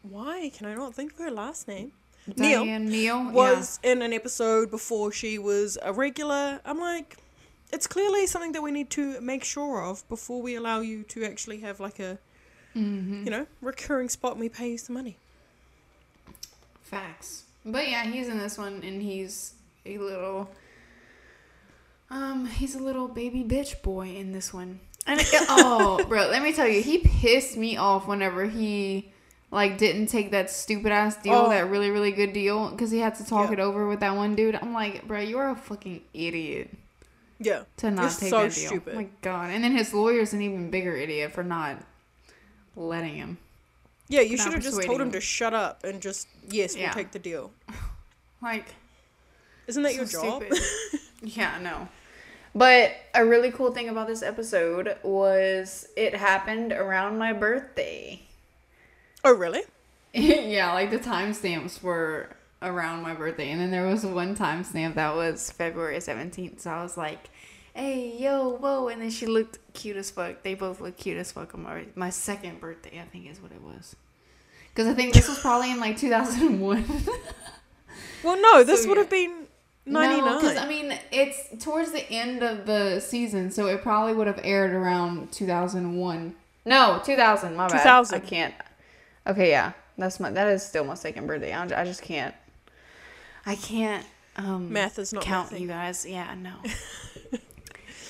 why 0.04 0.52
can 0.56 0.68
I 0.68 0.76
not 0.76 0.94
think 0.94 1.14
of 1.14 1.18
her 1.20 1.32
last 1.32 1.68
name? 1.68 1.92
Neal 2.38 2.64
Neil 2.64 2.80
Neal 2.80 3.32
Was 3.32 3.80
in 3.82 4.02
an 4.04 4.14
episode 4.14 4.70
before 4.70 5.12
she 5.12 5.40
was 5.40 5.78
a 5.82 5.92
regular. 5.92 6.62
I'm 6.64 6.80
like. 6.80 7.18
It's 7.72 7.88
clearly 7.88 8.28
something 8.28 8.52
that 8.52 8.62
we 8.62 8.70
need 8.72 8.92
to 8.92 9.20
make 9.20 9.44
sure 9.44 9.82
of 9.82 10.08
before 10.08 10.44
we 10.44 10.54
allow 10.54 10.82
you 10.82 11.02
to 11.06 11.24
actually 11.26 11.62
have 11.62 11.80
like 11.80 12.00
a 12.00 12.20
Mm-hmm. 12.76 13.24
you 13.26 13.32
know, 13.32 13.46
recurring 13.62 14.10
spot 14.10 14.32
and 14.34 14.42
we 14.42 14.50
pay 14.50 14.70
you 14.72 14.78
some 14.78 14.94
money. 14.96 15.18
Facts. 16.84 17.44
But 17.66 17.90
yeah, 17.90 18.04
he's 18.06 18.28
in 18.28 18.38
this 18.38 18.58
one, 18.58 18.82
and 18.84 19.02
he's 19.02 19.54
a 19.86 19.98
little. 19.98 20.50
Um, 22.10 22.46
he's 22.46 22.76
a 22.76 22.80
little 22.84 23.08
baby 23.08 23.44
bitch 23.44 23.82
boy 23.82 24.10
in 24.10 24.32
this 24.34 24.54
one. 24.54 24.80
And 25.06 25.20
it- 25.20 25.28
oh, 25.50 26.04
bro, 26.08 26.28
let 26.30 26.42
me 26.42 26.54
tell 26.54 26.68
you, 26.68 26.82
he 26.82 27.00
pissed 27.00 27.58
me 27.58 27.76
off 27.78 28.08
whenever 28.08 28.46
he 28.46 29.12
like 29.52 29.78
didn't 29.78 30.08
take 30.08 30.32
that 30.32 30.50
stupid 30.50 30.92
ass 30.92 31.16
deal, 31.18 31.34
Oh. 31.34 31.50
that 31.50 31.70
really 31.70 31.92
really 31.92 32.12
good 32.12 32.34
deal, 32.34 32.70
because 32.72 32.90
he 32.90 33.00
had 33.00 33.16
to 33.16 33.26
talk 33.26 33.50
Yeah. 33.50 33.54
it 33.54 33.60
over 33.60 33.88
with 33.88 34.00
that 34.00 34.16
one 34.16 34.36
dude. 34.36 34.56
I'm 34.56 34.74
like, 34.74 35.08
bro, 35.08 35.20
you're 35.20 35.50
a 35.50 35.56
fucking 35.56 36.02
idiot 36.14 36.72
Yeah. 37.40 37.64
to 37.78 37.92
not 37.92 38.02
You're 38.02 38.10
take 38.12 38.30
so 38.30 38.44
that 38.44 38.54
deal. 38.56 38.68
stupid. 38.70 38.94
Oh 38.94 38.98
my 38.98 39.08
god, 39.22 39.52
and 39.52 39.64
then 39.64 39.74
his 39.76 39.94
lawyer's 39.94 40.34
an 40.34 40.42
even 40.42 40.72
bigger 40.72 40.96
idiot 40.96 41.34
for 41.34 41.44
not 41.44 41.78
letting 42.76 43.16
him. 43.16 43.38
Yeah, 44.08 44.22
you 44.22 44.38
should 44.38 44.54
have 44.54 44.64
just 44.64 44.82
told 44.82 45.00
him 45.02 45.08
him. 45.08 45.14
to 45.14 45.22
shut 45.22 45.54
up 45.54 45.84
and 45.84 46.02
just, 46.02 46.28
yes, 46.50 46.76
Yeah. 46.76 46.86
we'll 46.88 46.94
take 46.96 47.12
the 47.12 47.20
deal. 47.20 47.52
Like, 48.42 48.66
Isn't 49.68 49.84
that 49.84 49.94
So 49.94 49.98
your 49.98 50.06
job? 50.42 50.44
yeah, 51.24 51.58
no. 51.62 51.88
But 52.56 52.92
a 53.16 53.26
really 53.26 53.52
cool 53.52 53.72
thing 53.72 53.90
about 53.90 54.08
this 54.08 54.22
episode 54.22 54.96
was 55.04 55.88
it 55.96 56.16
happened 56.16 56.72
around 56.72 57.18
my 57.18 57.34
birthday. 57.34 58.22
oh, 59.24 59.34
really? 59.34 59.62
yeah, 60.14 60.72
like 60.74 60.92
the 60.92 61.00
timestamps 61.00 61.82
were 61.82 62.30
around 62.62 63.02
my 63.02 63.14
birthday. 63.16 63.50
And 63.52 63.60
then 63.60 63.72
there 63.72 63.86
was 63.88 64.06
one 64.06 64.36
timestamp 64.36 64.96
that 64.96 65.16
was 65.16 65.50
February 65.52 65.98
17th. 65.98 66.60
So 66.62 66.70
I 66.70 66.84
was 66.84 66.96
like, 66.96 67.30
hey, 67.74 68.16
yo, 68.20 68.50
whoa. 68.50 68.88
And 68.88 69.02
then 69.02 69.10
she 69.10 69.26
looked 69.26 69.58
cute 69.74 69.98
as 69.98 70.12
fuck. 70.12 70.44
They 70.44 70.54
both 70.54 70.80
look 70.80 70.96
cute 70.98 71.18
as 71.18 71.32
fuck 71.32 71.56
on 71.56 71.64
my, 71.64 71.86
my 71.96 72.12
second 72.12 72.60
birthday, 72.62 73.00
I 73.02 73.06
think 73.06 73.30
is 73.32 73.42
what 73.42 73.52
it 73.52 73.62
was. 73.64 73.96
Because 74.70 74.88
I 74.88 74.94
think 74.94 75.14
this 75.14 75.28
was 75.28 75.40
probably 75.40 75.72
in 75.72 75.80
like 75.80 75.98
2001. 75.98 76.86
Well, 78.24 78.42
no, 78.42 78.64
this 78.64 78.84
So, 78.84 78.90
would 78.90 78.96
yeah. 78.98 79.02
have 79.04 79.10
been 79.10 79.43
99. 79.86 80.36
because 80.36 80.58
I 80.58 80.68
mean 80.68 80.98
it's 81.12 81.64
towards 81.64 81.92
the 81.92 82.10
end 82.12 82.44
of 82.44 82.66
the 82.66 83.00
season, 83.00 83.52
so 83.52 83.68
it 83.68 83.82
probably 83.82 84.14
would 84.14 84.28
have 84.28 84.40
aired 84.44 84.74
around 84.74 85.32
2001. 85.32 86.36
No, 86.66 87.02
2000. 87.04 87.56
My 87.56 87.68
bad. 87.68 87.78
2000. 87.78 88.16
I 88.16 88.20
can't. 88.20 88.54
Okay, 89.28 89.50
yeah, 89.50 89.74
that's 89.98 90.20
my. 90.20 90.32
That 90.32 90.48
is 90.48 90.66
still 90.66 90.86
my 90.86 90.94
second 90.96 91.28
birthday. 91.28 91.54
I'm, 91.54 91.72
I 91.76 91.84
just 91.84 92.02
can't. 92.02 92.34
I 93.46 93.56
can't. 93.56 94.06
Um, 94.36 94.72
Math 94.72 94.98
is 95.00 95.14
not 95.14 95.24
count 95.24 95.58
you 95.60 95.68
guys. 95.68 96.06
Yeah, 96.06 96.34
no. 96.36 96.54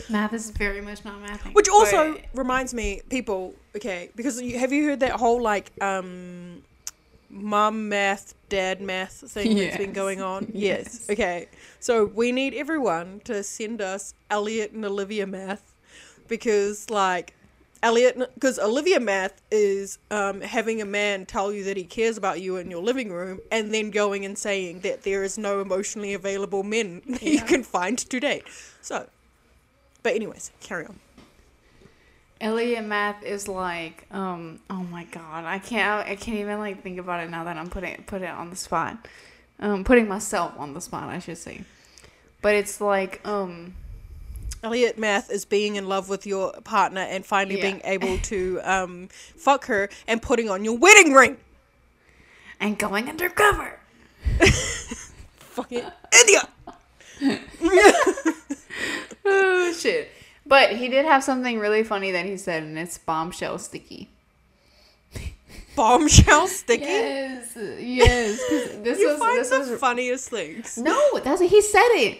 math 0.10 0.34
is 0.34 0.52
very 0.52 0.82
much 0.82 1.04
not 1.04 1.20
math. 1.22 1.44
Which 1.54 1.70
also 1.70 2.18
reminds 2.34 2.74
me, 2.74 3.02
people, 3.10 3.54
okay, 3.76 4.10
because 4.16 4.42
you, 4.42 4.58
have 4.60 4.72
you 4.72 4.86
heard 4.86 5.02
that 5.02 5.12
whole 5.12 5.42
like 5.42 5.72
um 5.82 6.64
mum 7.34 7.90
math, 7.90 8.36
dad 8.50 8.80
math 8.82 9.30
thing 9.32 9.58
that's 9.58 9.78
been 9.78 9.94
going 9.94 10.22
on? 10.22 10.48
Yes. 10.54 11.06
yes. 11.08 11.10
Okay. 11.10 11.48
So 11.80 12.06
we 12.06 12.32
need 12.32 12.54
everyone 12.54 13.22
to 13.26 13.44
send 13.44 13.82
us 13.82 14.14
Elliot 14.30 14.72
and 14.72 14.86
Olivia 14.86 15.26
math 15.26 15.76
because 16.28 16.90
like 16.90 17.34
Elliot, 17.82 18.18
because 18.36 18.60
Olivia 18.60 19.00
math 19.00 19.42
is 19.52 19.98
um, 20.12 20.42
having 20.42 20.82
a 20.82 20.86
man 20.86 21.26
tell 21.26 21.52
you 21.52 21.64
that 21.66 21.76
he 21.76 21.84
cares 21.84 22.18
about 22.18 22.40
you 22.40 22.56
in 22.58 22.72
your 22.72 22.82
living 22.82 23.12
room 23.12 23.40
and 23.52 23.74
then 23.74 23.92
going 23.92 24.24
and 24.26 24.38
saying 24.38 24.82
that 24.82 25.04
there 25.04 25.24
is 25.24 25.38
no 25.38 25.60
emotionally 25.60 26.14
available 26.14 26.64
men 26.64 27.02
that 27.08 27.24
you 27.24 27.42
can 27.42 27.64
find 27.64 27.98
to 27.98 28.20
date. 28.20 28.46
So, 28.82 29.08
but 30.02 30.14
anyways, 30.14 30.52
carry 30.62 30.86
on. 30.86 31.00
Elliot 32.44 32.86
math 32.86 33.24
is 33.24 33.48
like, 33.48 34.06
um, 34.12 34.60
oh 34.70 34.84
my 34.84 35.06
god, 35.06 35.46
I 35.46 35.60
can't, 35.60 36.08
I 36.08 36.16
can't 36.18 36.38
even 36.40 36.60
like 36.60 36.84
think 36.84 37.00
about 37.00 37.24
it 37.24 37.30
now 37.30 37.46
that 37.46 37.56
I'm 37.58 37.70
putting 37.70 38.04
put 38.04 38.22
it 38.22 38.30
on 38.30 38.50
the 38.50 38.56
spot, 38.58 39.08
um, 39.60 39.84
putting 39.86 40.08
myself 40.10 40.54
on 40.58 40.74
the 40.74 40.82
spot, 40.82 41.08
I 41.08 41.20
should 41.20 41.38
say. 41.38 41.62
But 42.42 42.56
it's 42.56 42.82
like, 42.82 43.26
um, 43.26 43.76
Elliot 44.62 44.98
math 44.98 45.32
is 45.32 45.46
being 45.46 45.78
in 45.78 45.88
love 45.88 46.10
with 46.10 46.26
your 46.26 46.52
partner 46.66 47.02
and 47.02 47.26
finally 47.26 47.56
Yeah. 47.56 47.62
being 47.62 47.82
able 47.86 48.18
to 48.24 48.60
um, 48.64 49.08
fuck 49.38 49.66
her 49.68 49.90
and 50.08 50.22
putting 50.22 50.50
on 50.50 50.66
your 50.66 50.78
wedding 50.78 51.14
ring. 51.14 51.38
and 52.60 52.78
going 52.78 53.08
undercover. 53.10 53.80
Fucking 55.40 55.84
idiot. 56.22 56.46
Oh 59.26 59.72
shit! 59.78 60.12
But 60.46 60.74
he 60.76 60.90
did 60.90 61.06
have 61.06 61.24
something 61.24 61.60
really 61.60 61.84
funny 61.84 62.12
that 62.12 62.26
he 62.26 62.38
said, 62.38 62.64
and 62.64 62.78
it's 62.78 62.98
bombshell 62.98 63.58
sticky. 63.60 64.10
Bombshell 65.76 66.48
sticky. 66.48 66.84
Yes, 66.84 67.58
yes. 67.80 68.40
This 68.84 69.00
you 69.00 69.08
was 69.10 69.20
find 69.20 69.40
this 69.40 69.50
the 69.50 69.60
was 69.60 69.80
funniest 69.80 70.30
things. 70.30 70.78
no. 70.78 71.20
That's 71.20 71.42
he 71.42 71.62
said 71.62 71.90
it. 71.94 72.20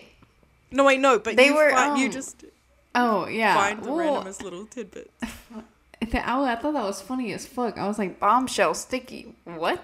No, 0.72 0.86
wait, 0.86 1.00
no, 1.00 1.20
but 1.20 1.36
They 1.36 1.48
you, 1.48 1.56
were, 1.56 1.70
find, 1.72 2.00
you 2.00 2.08
um, 2.08 2.12
just 2.12 2.46
Oh 2.96 3.28
yeah. 3.28 3.54
find 3.56 3.84
the 3.84 3.92
Well, 3.92 4.24
randomest 4.24 4.42
little 4.42 4.66
tidbits. 4.66 5.12
I, 6.02 6.52
I 6.52 6.56
thought 6.56 6.74
that 6.74 6.84
was 6.84 7.02
funny 7.02 7.32
as 7.34 7.46
fuck. 7.46 7.78
I 7.78 7.88
was 7.88 7.98
like, 8.00 8.20
bombshell 8.20 8.74
sticky. 8.74 9.36
What? 9.46 9.80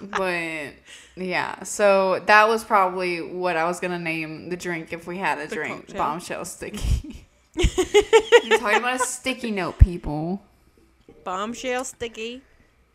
But 0.00 0.72
yeah, 1.16 1.62
so 1.62 2.20
that 2.26 2.48
was 2.48 2.64
probably 2.64 3.20
what 3.22 3.56
I 3.56 3.64
was 3.64 3.80
gonna 3.80 3.98
name 3.98 4.48
the 4.50 4.56
drink 4.56 4.92
if 4.92 5.06
we 5.06 5.18
had 5.18 5.38
a 5.38 5.46
The 5.46 5.54
drink. 5.54 5.86
cocktail. 5.86 5.96
Bombshell 5.98 6.44
sticky. 6.44 7.26
I'm 7.58 8.58
talking 8.58 8.78
about 8.78 8.96
a 9.00 9.04
sticky 9.04 9.50
note, 9.50 9.78
people. 9.78 10.42
Bombshell 11.24 11.84
sticky. 11.84 12.42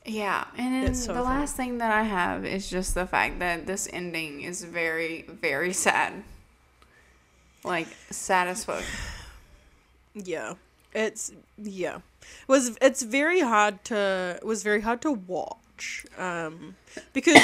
Yeah, 0.05 0.45
and 0.57 0.73
then 0.87 0.95
so 0.95 1.13
the 1.13 1.21
funny. 1.21 1.25
last 1.39 1.55
thing 1.55 1.77
that 1.79 1.91
I 1.91 2.03
have 2.03 2.45
is 2.45 2.69
just 2.69 2.95
the 2.95 3.05
fact 3.05 3.39
that 3.39 3.67
this 3.67 3.87
ending 3.91 4.41
is 4.41 4.63
very, 4.63 5.23
very 5.27 5.73
sad. 5.73 6.23
Like 7.63 7.87
sad 8.09 8.47
as 8.47 8.65
fuck. 8.65 8.83
Yeah. 10.15 10.55
It's 10.93 11.31
yeah. 11.57 11.97
It 11.97 12.47
was 12.47 12.77
it's 12.81 13.01
very 13.03 13.41
hard 13.41 13.83
to 13.85 14.37
it 14.41 14.45
was 14.45 14.63
very 14.63 14.81
hard 14.81 15.01
to 15.03 15.11
watch. 15.81 16.05
Um 16.17 16.75
because 17.13 17.37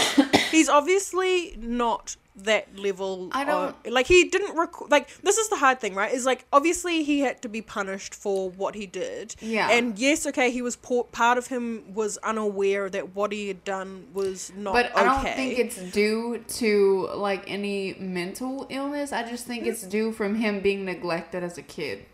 he's 0.51 0.69
obviously 0.69 1.55
not 1.59 2.15
that 2.35 2.77
level 2.77 3.29
I 3.31 3.43
don't- 3.45 3.75
of, 3.87 3.91
like 3.91 4.05
he 4.05 4.25
didn't 4.25 4.55
rec- 4.55 4.89
like 4.91 5.09
this 5.23 5.37
is 5.37 5.49
the 5.49 5.55
hard 5.55 5.79
thing 5.79 5.95
right 5.95 6.13
is 6.13 6.23
like 6.23 6.45
obviously 6.53 7.03
he 7.03 7.21
had 7.21 7.41
to 7.41 7.49
be 7.49 7.63
punished 7.63 8.13
for 8.13 8.51
what 8.51 8.75
he 8.75 8.85
did 8.85 9.35
Yeah. 9.41 9.71
and 9.71 9.97
yes 9.97 10.27
okay 10.27 10.51
he 10.51 10.61
was 10.61 10.75
poor, 10.75 11.05
part 11.05 11.39
of 11.39 11.47
him 11.47 11.95
was 11.95 12.17
unaware 12.17 12.91
that 12.91 13.15
what 13.15 13.31
he 13.31 13.47
had 13.47 13.63
done 13.63 14.05
was 14.13 14.51
not 14.55 14.73
But 14.73 14.91
okay 14.91 15.01
I 15.01 15.03
don't 15.05 15.35
think 15.35 15.57
it's 15.57 15.77
due 15.91 16.43
to 16.59 17.09
like 17.15 17.43
any 17.49 17.95
mental 17.99 18.67
illness. 18.69 19.11
I 19.11 19.27
just 19.27 19.47
think 19.47 19.65
it's 19.65 19.81
due 19.81 20.11
from 20.11 20.35
him 20.35 20.59
being 20.59 20.85
neglected 20.85 21.43
as 21.43 21.57
a 21.57 21.63
kid. 21.63 22.05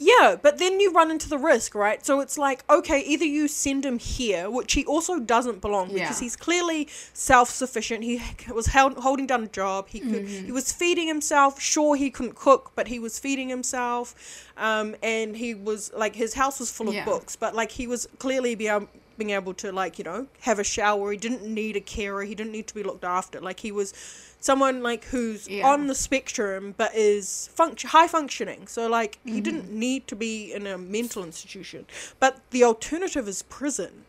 Yeah, 0.00 0.36
but 0.40 0.58
then 0.58 0.78
you 0.78 0.92
run 0.92 1.10
into 1.10 1.28
the 1.28 1.38
risk, 1.38 1.74
right? 1.74 2.06
So 2.06 2.20
it's 2.20 2.38
like, 2.38 2.62
okay, 2.70 3.00
either 3.00 3.24
you 3.24 3.48
send 3.48 3.84
him 3.84 3.98
here, 3.98 4.48
which 4.48 4.74
he 4.74 4.84
also 4.86 5.18
doesn't 5.18 5.60
belong 5.60 5.88
because 5.92 6.20
he's 6.20 6.36
clearly 6.36 6.88
self-sufficient. 7.12 8.04
He 8.04 8.22
was 8.54 8.66
held, 8.66 8.96
holding 8.98 9.26
down 9.26 9.42
a 9.44 9.48
job. 9.48 9.88
He 9.88 10.00
could, 10.00 10.24
Mm-hmm. 10.24 10.46
he 10.46 10.52
was 10.52 10.72
feeding 10.72 11.08
himself. 11.08 11.60
Sure, 11.60 11.96
he 11.96 12.10
couldn't 12.10 12.34
cook, 12.36 12.72
but 12.76 12.88
he 12.88 12.98
was 12.98 13.18
feeding 13.18 13.48
himself. 13.48 14.14
Um, 14.56 14.94
and 15.02 15.36
he 15.36 15.54
was 15.54 15.92
like 15.94 16.14
his 16.16 16.34
house 16.34 16.58
was 16.60 16.70
full 16.70 16.88
of 16.88 16.94
Yeah. 16.94 17.04
books, 17.04 17.36
but 17.36 17.54
like 17.54 17.70
he 17.72 17.86
was 17.86 18.08
clearly 18.18 18.54
be 18.54 18.68
able, 18.68 18.88
being 19.18 19.30
able 19.30 19.52
to 19.54 19.72
like 19.72 19.98
you 19.98 20.04
know 20.04 20.26
have 20.42 20.58
a 20.58 20.64
shower. 20.64 21.10
He 21.12 21.18
didn't 21.18 21.42
need 21.42 21.76
a 21.76 21.80
carer. 21.80 22.22
He 22.24 22.34
didn't 22.34 22.52
need 22.52 22.66
to 22.68 22.74
be 22.74 22.82
looked 22.82 23.04
after. 23.04 23.40
Like 23.40 23.60
he 23.60 23.72
was 23.72 23.92
someone 24.40 24.82
like 24.82 25.04
who's 25.06 25.48
Yeah. 25.48 25.66
on 25.66 25.88
the 25.88 25.94
spectrum 25.96 26.72
but 26.76 26.94
is 26.94 27.50
function 27.54 27.90
high 27.90 28.06
functioning 28.06 28.68
so 28.68 28.86
like 28.88 29.18
he 29.24 29.40
didn't 29.40 29.64
Mm-hmm. 29.64 29.78
need 29.80 30.06
to 30.06 30.14
be 30.14 30.52
in 30.52 30.64
a 30.64 30.78
mental 30.78 31.24
institution 31.24 31.86
but 32.20 32.38
the 32.50 32.62
alternative 32.62 33.26
is 33.26 33.42
prison 33.42 34.04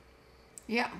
Yeah. 0.68 0.91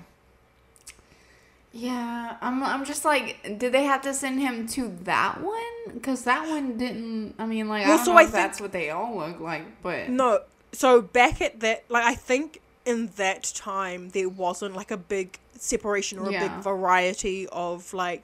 Yeah, 1.72 2.38
I'm. 2.42 2.64
I'm 2.64 2.84
just 2.84 3.06
like, 3.06 3.60
did 3.60 3.72
they 3.72 3.84
have 3.84 4.02
to 4.02 4.14
send 4.16 4.40
him 4.40 4.66
to 4.70 4.88
that 5.04 5.40
one? 5.42 5.94
Because 5.94 6.24
that 6.24 6.50
one 6.50 6.80
didn't. 6.80 7.36
I 7.38 7.46
mean, 7.46 7.70
like, 7.70 7.86
I 7.86 7.90
don't 7.90 8.06
so 8.06 8.12
know 8.14 8.18
I 8.18 8.24
if 8.24 8.30
think- 8.30 8.34
that's 8.44 8.60
what 8.60 8.72
they 8.72 8.90
all 8.90 9.16
look 9.18 9.40
like, 9.40 9.82
but 9.84 10.10
no 10.10 10.40
so 10.72 11.02
back 11.02 11.42
at 11.42 11.60
that 11.62 11.84
like 11.90 12.04
i 12.06 12.14
think 12.14 12.62
in 12.90 13.00
that 13.24 13.44
time 13.72 14.02
there 14.18 14.30
wasn't 14.46 14.74
like 14.76 14.92
a 14.92 14.98
big 15.16 15.28
separation 15.72 16.16
or 16.20 16.26
a 16.30 16.32
Yeah. 16.34 16.48
big 16.48 16.64
variety 16.72 17.40
of 17.68 17.94
like 17.94 18.24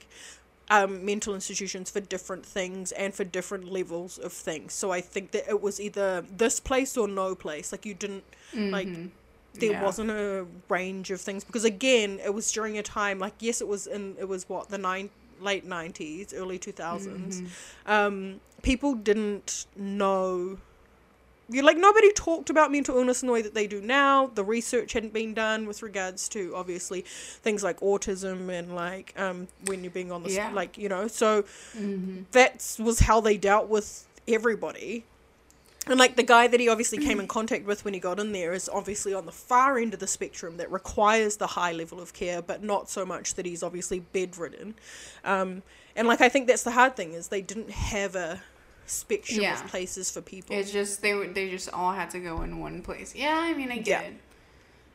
um, 0.68 1.04
mental 1.04 1.32
institutions 1.40 1.90
for 1.94 2.00
different 2.14 2.44
things 2.44 2.90
and 3.02 3.14
for 3.14 3.22
different 3.38 3.64
levels 3.78 4.12
of 4.26 4.32
things 4.48 4.68
so 4.80 4.86
i 4.98 5.00
think 5.12 5.30
that 5.34 5.44
it 5.54 5.60
was 5.66 5.80
either 5.80 6.08
this 6.44 6.56
place 6.68 6.92
or 6.96 7.06
no 7.06 7.28
place 7.36 7.66
like 7.72 7.84
you 7.86 7.94
didn't 8.04 8.24
like 8.76 8.88
there 8.88 9.70
Mm-hmm. 9.70 9.72
Yeah. 9.72 9.82
wasn't 9.88 10.10
a 10.10 10.44
range 10.68 11.08
of 11.14 11.18
things 11.28 11.42
because 11.48 11.64
again 11.64 12.10
it 12.28 12.32
was 12.38 12.46
during 12.56 12.76
a 12.76 12.82
time 12.82 13.16
like 13.26 13.34
yes 13.48 13.60
it 13.64 13.68
was 13.74 13.86
in 13.86 14.02
it 14.18 14.28
was 14.34 14.40
what 14.52 14.68
the 14.74 14.76
nine 14.90 15.08
late 15.40 15.64
90s 15.66 16.34
early 16.40 16.58
2000s 16.58 16.74
Mm-hmm. 17.06 17.46
um 17.96 18.40
people 18.62 18.92
didn't 19.10 19.66
know 19.76 20.58
you 21.48 21.62
like 21.62 21.76
nobody 21.76 22.12
talked 22.12 22.50
about 22.50 22.72
mental 22.72 22.96
illness 22.96 23.22
in 23.22 23.26
the 23.28 23.32
way 23.32 23.42
that 23.42 23.54
they 23.54 23.66
do 23.66 23.80
now 23.80 24.26
the 24.34 24.42
research 24.44 24.92
hadn't 24.94 25.12
been 25.12 25.32
done 25.32 25.66
with 25.66 25.82
regards 25.82 26.28
to 26.28 26.52
obviously 26.56 27.02
things 27.02 27.62
like 27.62 27.78
autism 27.80 28.48
and 28.50 28.74
like 28.74 29.14
um 29.16 29.46
when 29.66 29.84
you're 29.84 29.90
being 29.92 30.10
on 30.10 30.22
the 30.24 30.32
Yeah. 30.32 30.50
like 30.52 30.76
you 30.76 30.88
know 30.88 31.06
so 31.08 31.42
Mm-hmm. 31.76 32.22
that 32.32 32.76
was 32.80 33.00
how 33.00 33.20
they 33.20 33.36
dealt 33.36 33.68
with 33.68 34.06
everybody 34.26 35.04
and 35.88 36.00
like 36.00 36.16
the 36.16 36.24
guy 36.24 36.48
that 36.48 36.58
he 36.58 36.68
obviously 36.68 36.98
came 36.98 37.20
in 37.20 37.28
contact 37.38 37.64
with 37.64 37.84
when 37.84 37.94
he 37.94 38.00
got 38.00 38.18
in 38.18 38.32
there 38.32 38.52
is 38.52 38.68
obviously 38.68 39.14
on 39.14 39.24
the 39.24 39.30
far 39.32 39.78
end 39.78 39.94
of 39.94 40.00
the 40.00 40.06
spectrum 40.08 40.56
that 40.56 40.70
requires 40.72 41.36
the 41.36 41.46
high 41.46 41.70
level 41.70 42.00
of 42.00 42.12
care, 42.12 42.42
but 42.42 42.60
not 42.60 42.90
so 42.90 43.06
much 43.06 43.34
that 43.34 43.46
he's 43.46 43.62
obviously 43.62 44.00
bedridden. 44.12 44.74
Um, 45.24 45.62
and 45.94 46.08
like 46.08 46.20
I 46.20 46.28
think 46.28 46.48
that's 46.48 46.64
the 46.64 46.72
hard 46.72 46.96
thing 46.96 47.12
is 47.12 47.28
they 47.28 47.40
didn't 47.40 47.70
have 47.70 48.16
a 48.16 48.42
spectrum 48.86 49.40
Yeah. 49.42 49.62
of 49.62 49.66
places 49.68 50.10
for 50.10 50.20
people. 50.22 50.56
it's 50.56 50.70
just 50.72 51.02
they 51.02 51.14
were. 51.14 51.26
They 51.26 51.50
just 51.50 51.70
all 51.72 51.92
had 51.92 52.10
to 52.10 52.20
go 52.20 52.42
in 52.42 52.58
one 52.60 52.82
place. 52.82 53.14
Yeah, 53.14 53.36
I 53.38 53.54
mean, 53.54 53.70
I 53.70 53.76
get 53.78 53.86
Yeah. 53.86 54.00
it. 54.08 54.14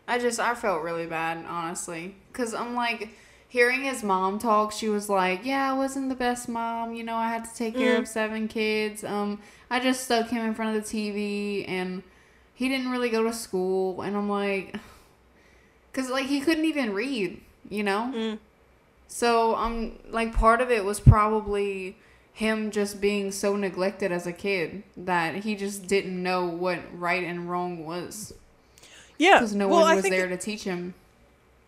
I 0.07 0.19
just 0.19 0.39
I 0.39 0.55
felt 0.55 0.81
really 0.83 1.05
bad, 1.05 1.45
honestly, 1.47 2.15
because 2.31 2.53
I'm 2.53 2.75
like. 2.75 3.09
Hearing 3.49 3.83
his 3.83 4.01
mom 4.01 4.39
talk, 4.39 4.71
she 4.71 4.87
was 4.87 5.09
like, 5.09 5.41
"Yeah, 5.43 5.69
I 5.69 5.73
wasn't 5.77 6.07
the 6.07 6.15
best 6.15 6.47
mom. 6.47 6.93
You 6.93 7.03
know, 7.03 7.17
I 7.17 7.27
had 7.27 7.43
to 7.43 7.53
take 7.53 7.75
care 7.75 7.97
Mm. 7.97 8.03
of 8.03 8.07
seven 8.07 8.47
kids. 8.47 9.03
Um, 9.03 9.41
I 9.69 9.81
just 9.81 10.05
stuck 10.05 10.29
him 10.29 10.45
in 10.45 10.53
front 10.55 10.77
of 10.77 10.81
the 10.81 10.89
TV, 10.89 11.65
and 11.67 12.01
he 12.53 12.69
didn't 12.69 12.89
really 12.91 13.09
go 13.09 13.23
to 13.23 13.33
school." 13.33 14.03
And 14.03 14.15
I'm 14.15 14.29
like, 14.29 14.77
because 15.91 16.09
like 16.09 16.27
he 16.27 16.39
couldn't 16.39 16.63
even 16.63 16.93
read, 16.93 17.41
you 17.69 17.83
know. 17.83 18.11
Mm. 18.15 18.39
So 19.09 19.53
I'm 19.57 19.73
um, 19.73 19.99
like 20.09 20.33
part 20.33 20.61
of 20.61 20.71
it 20.71 20.85
was 20.85 21.01
probably 21.01 21.97
him 22.41 22.71
just 22.71 22.99
being 22.99 23.31
so 23.31 23.55
neglected 23.55 24.11
as 24.11 24.25
a 24.27 24.33
kid 24.33 24.83
that 24.97 25.35
he 25.45 25.55
just 25.55 25.87
didn't 25.87 26.21
know 26.29 26.45
what 26.63 26.79
right 27.07 27.23
and 27.23 27.49
wrong 27.49 27.85
was 27.85 28.33
yeah, 29.17 29.37
because 29.39 29.53
no 29.53 29.67
well, 29.67 29.81
one 29.81 29.95
was 29.97 30.05
there 30.05 30.27
to 30.27 30.37
teach 30.37 30.63
him. 30.63 30.95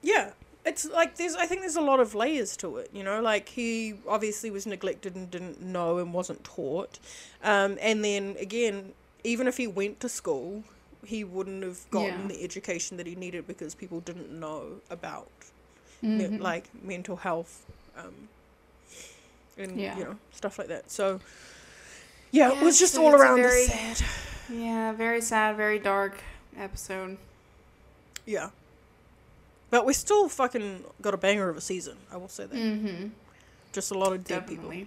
Yeah. 0.02 0.32
It's 0.66 0.86
like 0.90 1.18
there's 1.18 1.36
I 1.36 1.46
think 1.46 1.62
there's 1.62 1.76
a 1.76 1.82
lot 1.92 2.00
of 2.00 2.16
layers 2.16 2.58
to 2.58 2.78
it, 2.78 2.90
you 2.98 3.04
know, 3.04 3.22
like 3.22 3.50
he 3.50 3.96
obviously 4.08 4.50
was 4.50 4.66
neglected 4.66 5.16
and 5.16 5.30
didn't 5.30 5.62
know 5.62 5.98
and 6.00 6.14
wasn't 6.14 6.44
taught. 6.44 6.98
Um, 7.44 7.78
and 7.82 8.04
then 8.04 8.36
again, 8.40 8.94
even 9.24 9.46
if 9.48 9.58
he 9.58 9.68
went 9.68 10.00
to 10.00 10.10
school, 10.10 10.64
he 11.06 11.24
wouldn't 11.24 11.64
have 11.64 11.82
gotten 11.92 12.22
Yeah. 12.22 12.28
the 12.34 12.44
education 12.44 12.98
that 12.98 13.06
he 13.06 13.16
needed 13.16 13.46
because 13.46 13.76
people 13.76 14.00
didn't 14.00 14.32
know 14.32 14.62
about 14.90 15.28
me- 16.02 16.26
Mhm. 16.26 16.40
like 16.50 16.66
mental 16.84 17.18
health 17.18 17.54
um, 18.02 18.16
and 19.58 19.80
Yeah. 19.80 19.98
you 19.98 20.04
know 20.06 20.16
stuff 20.32 20.58
like 20.60 20.68
that. 20.68 20.90
So 20.92 21.20
yeah, 22.32 22.52
it 22.54 22.64
was 22.64 22.80
just 22.80 22.94
so 22.96 23.06
all 23.06 23.14
around 23.16 23.38
very- 23.38 23.66
sad. 23.66 24.02
Yeah, 24.50 24.92
very 24.92 25.22
sad, 25.22 25.56
very 25.56 25.80
dark 25.80 26.16
episode. 26.58 27.18
Yeah. 28.26 28.50
But 29.70 29.86
we 29.86 29.94
still 29.94 30.30
fucking 30.30 30.84
got 31.02 31.14
a 31.14 31.18
banger 31.18 31.50
of 31.50 31.58
a 31.58 31.62
season. 31.62 31.98
I 32.12 32.18
will 32.18 32.28
say 32.28 32.46
that. 32.46 32.56
Mm-hmm. 32.56 33.08
Just 33.72 33.90
a 33.92 33.98
lot 33.98 34.14
of 34.14 34.24
dead 34.24 34.46
people. 34.48 34.72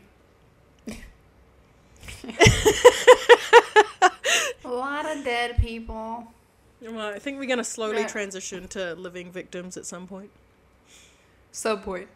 A 4.65 4.69
lot 4.69 5.07
of 5.11 5.25
dead 5.25 5.57
people. 5.59 6.27
Well, 6.83 7.01
I 7.15 7.19
think 7.19 7.39
we're 7.39 7.47
going 7.47 7.59
to 7.59 7.65
slowly 7.65 8.05
transition 8.05 8.69
to 8.69 8.95
living 8.95 9.31
victims 9.31 9.77
at 9.77 9.87
some 9.87 10.07
point. 10.07 10.31
Subpoint. 11.53 12.07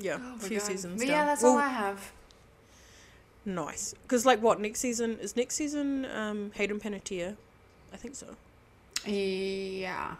Yeah, 0.00 0.18
Oh 0.20 0.34
a 0.34 0.36
my 0.36 0.38
few 0.38 0.58
God. 0.58 0.66
seasons. 0.66 1.00
But 1.00 1.06
down. 1.08 1.16
yeah, 1.16 1.24
that's 1.26 1.42
Well, 1.42 1.52
all 1.52 1.58
I 1.58 1.68
have. 1.68 2.12
Nice. 3.44 3.94
Because, 4.02 4.24
like, 4.26 4.40
what, 4.42 4.60
next 4.60 4.80
season? 4.80 5.18
Is 5.20 5.36
next 5.36 5.54
season 5.54 6.06
um, 6.06 6.50
Hayden 6.54 6.78
Panettiere? 6.80 7.36
I 7.92 7.96
think 7.96 8.14
so. 8.14 8.26
Yeah. 9.06 10.14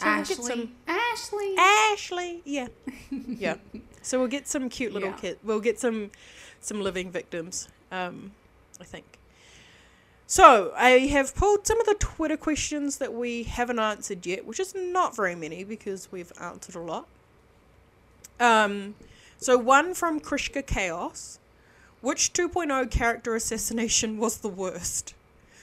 Ashley. 0.00 0.34
some- 0.36 0.72
Ashley. 0.86 1.54
Ashley! 1.58 2.42
Yeah. 2.44 2.68
yeah. 3.10 3.56
So 4.02 4.18
we'll 4.18 4.28
get 4.28 4.46
some 4.48 4.68
cute 4.68 4.92
little 4.92 5.10
Yeah. 5.10 5.16
kid. 5.16 5.38
We'll 5.42 5.60
get 5.60 5.78
some 5.78 6.10
some 6.62 6.80
living 6.82 7.10
victims, 7.10 7.68
um, 7.90 8.32
I 8.80 8.84
think. 8.84 9.18
So, 10.26 10.72
I 10.76 10.90
have 11.08 11.34
pulled 11.34 11.66
some 11.66 11.80
of 11.80 11.86
the 11.86 11.94
Twitter 11.94 12.36
questions 12.36 12.98
that 12.98 13.12
we 13.14 13.42
haven't 13.44 13.78
answered 13.78 14.24
yet, 14.26 14.44
which 14.44 14.60
is 14.60 14.74
not 14.74 15.16
very 15.16 15.34
many 15.34 15.64
because 15.64 16.12
we've 16.12 16.30
answered 16.40 16.74
a 16.76 16.80
lot. 16.80 17.06
Um, 18.40 18.94
so, 19.38 19.56
one 19.56 19.94
from 19.94 20.18
Krishka 20.18 20.62
Chaos. 20.62 21.38
Which 22.00 22.32
2.0 22.32 22.90
character 22.90 23.34
assassination 23.34 24.16
was 24.16 24.38
the 24.38 24.48
worst? 24.48 25.12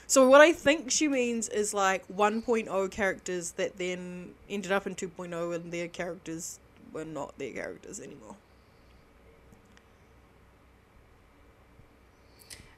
So, 0.06 0.30
what 0.30 0.40
I 0.40 0.54
think 0.54 0.92
she 0.92 1.08
means 1.08 1.50
is 1.50 1.74
like 1.74 2.08
1.0 2.08 2.92
characters 2.92 3.52
that 3.54 3.78
then 3.78 4.36
ended 4.50 4.72
up 4.72 4.86
in 4.86 4.94
2.0 4.94 5.56
and 5.56 5.72
their 5.74 5.88
characters 5.88 6.60
were 6.94 7.06
not 7.06 7.38
their 7.40 7.52
characters 7.52 8.00
anymore. 8.00 8.36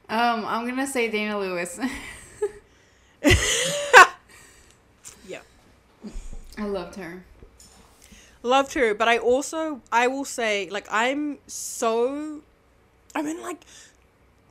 Um, 0.08 0.44
I'm 0.44 0.66
gonna 0.66 0.86
say 0.86 1.08
Dana 1.08 1.38
Lewis. 1.38 1.78
Yeah. 5.28 5.40
I 6.58 6.64
loved 6.64 6.96
her. 6.96 7.22
Loved 8.42 8.74
her, 8.74 8.94
but 8.94 9.06
I 9.08 9.18
also 9.18 9.82
I 9.92 10.06
will 10.06 10.24
say 10.24 10.68
like 10.70 10.86
I'm 10.90 11.38
so 11.46 12.40
I'm 13.14 13.26
in 13.26 13.42
like 13.42 13.62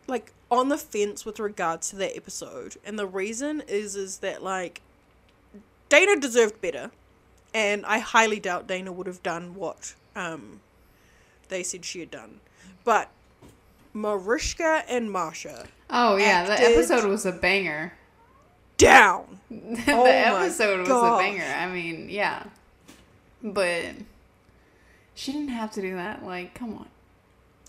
like 0.08 0.32
on 0.52 0.70
the 0.70 0.78
fence 0.78 1.26
with 1.26 1.40
regards 1.40 1.90
to 1.90 1.96
that 1.98 2.16
episode. 2.16 2.78
And 2.86 2.98
the 3.00 3.08
reason 3.08 3.64
is 3.68 3.96
is 3.96 4.18
that 4.20 4.44
like 4.44 4.82
Dana 5.90 6.20
deserved 6.20 6.62
better. 6.62 6.92
and 7.54 7.84
I 7.86 7.98
highly 8.00 8.40
doubt 8.40 8.68
Dana 8.68 8.92
would 8.92 9.08
have 9.08 9.24
done 9.24 9.56
what 9.56 9.96
um, 10.16 10.60
they 11.48 11.64
said 11.64 11.84
she 11.84 12.00
had 12.00 12.12
done. 12.12 12.42
But 12.84 13.10
Mariska 13.94 14.84
and 14.88 15.12
Marcia 15.12 15.66
Oh 15.90 16.18
yeah, 16.18 16.46
the 16.46 16.62
episode 16.62 17.06
was 17.06 17.26
a 17.26 17.32
banger. 17.32 17.94
down. 18.78 19.40
the 19.50 19.84
Oh 19.94 20.06
episode 20.06 20.82
was 20.82 20.90
a 20.90 21.18
banger. 21.18 21.44
I 21.44 21.68
mean, 21.72 22.08
yeah. 22.10 22.44
But 23.44 23.86
she 25.16 25.32
didn't 25.32 25.50
have 25.50 25.72
to 25.72 25.82
do 25.82 25.96
that. 25.96 26.26
Like, 26.26 26.54
come 26.54 26.74
on. 26.76 26.88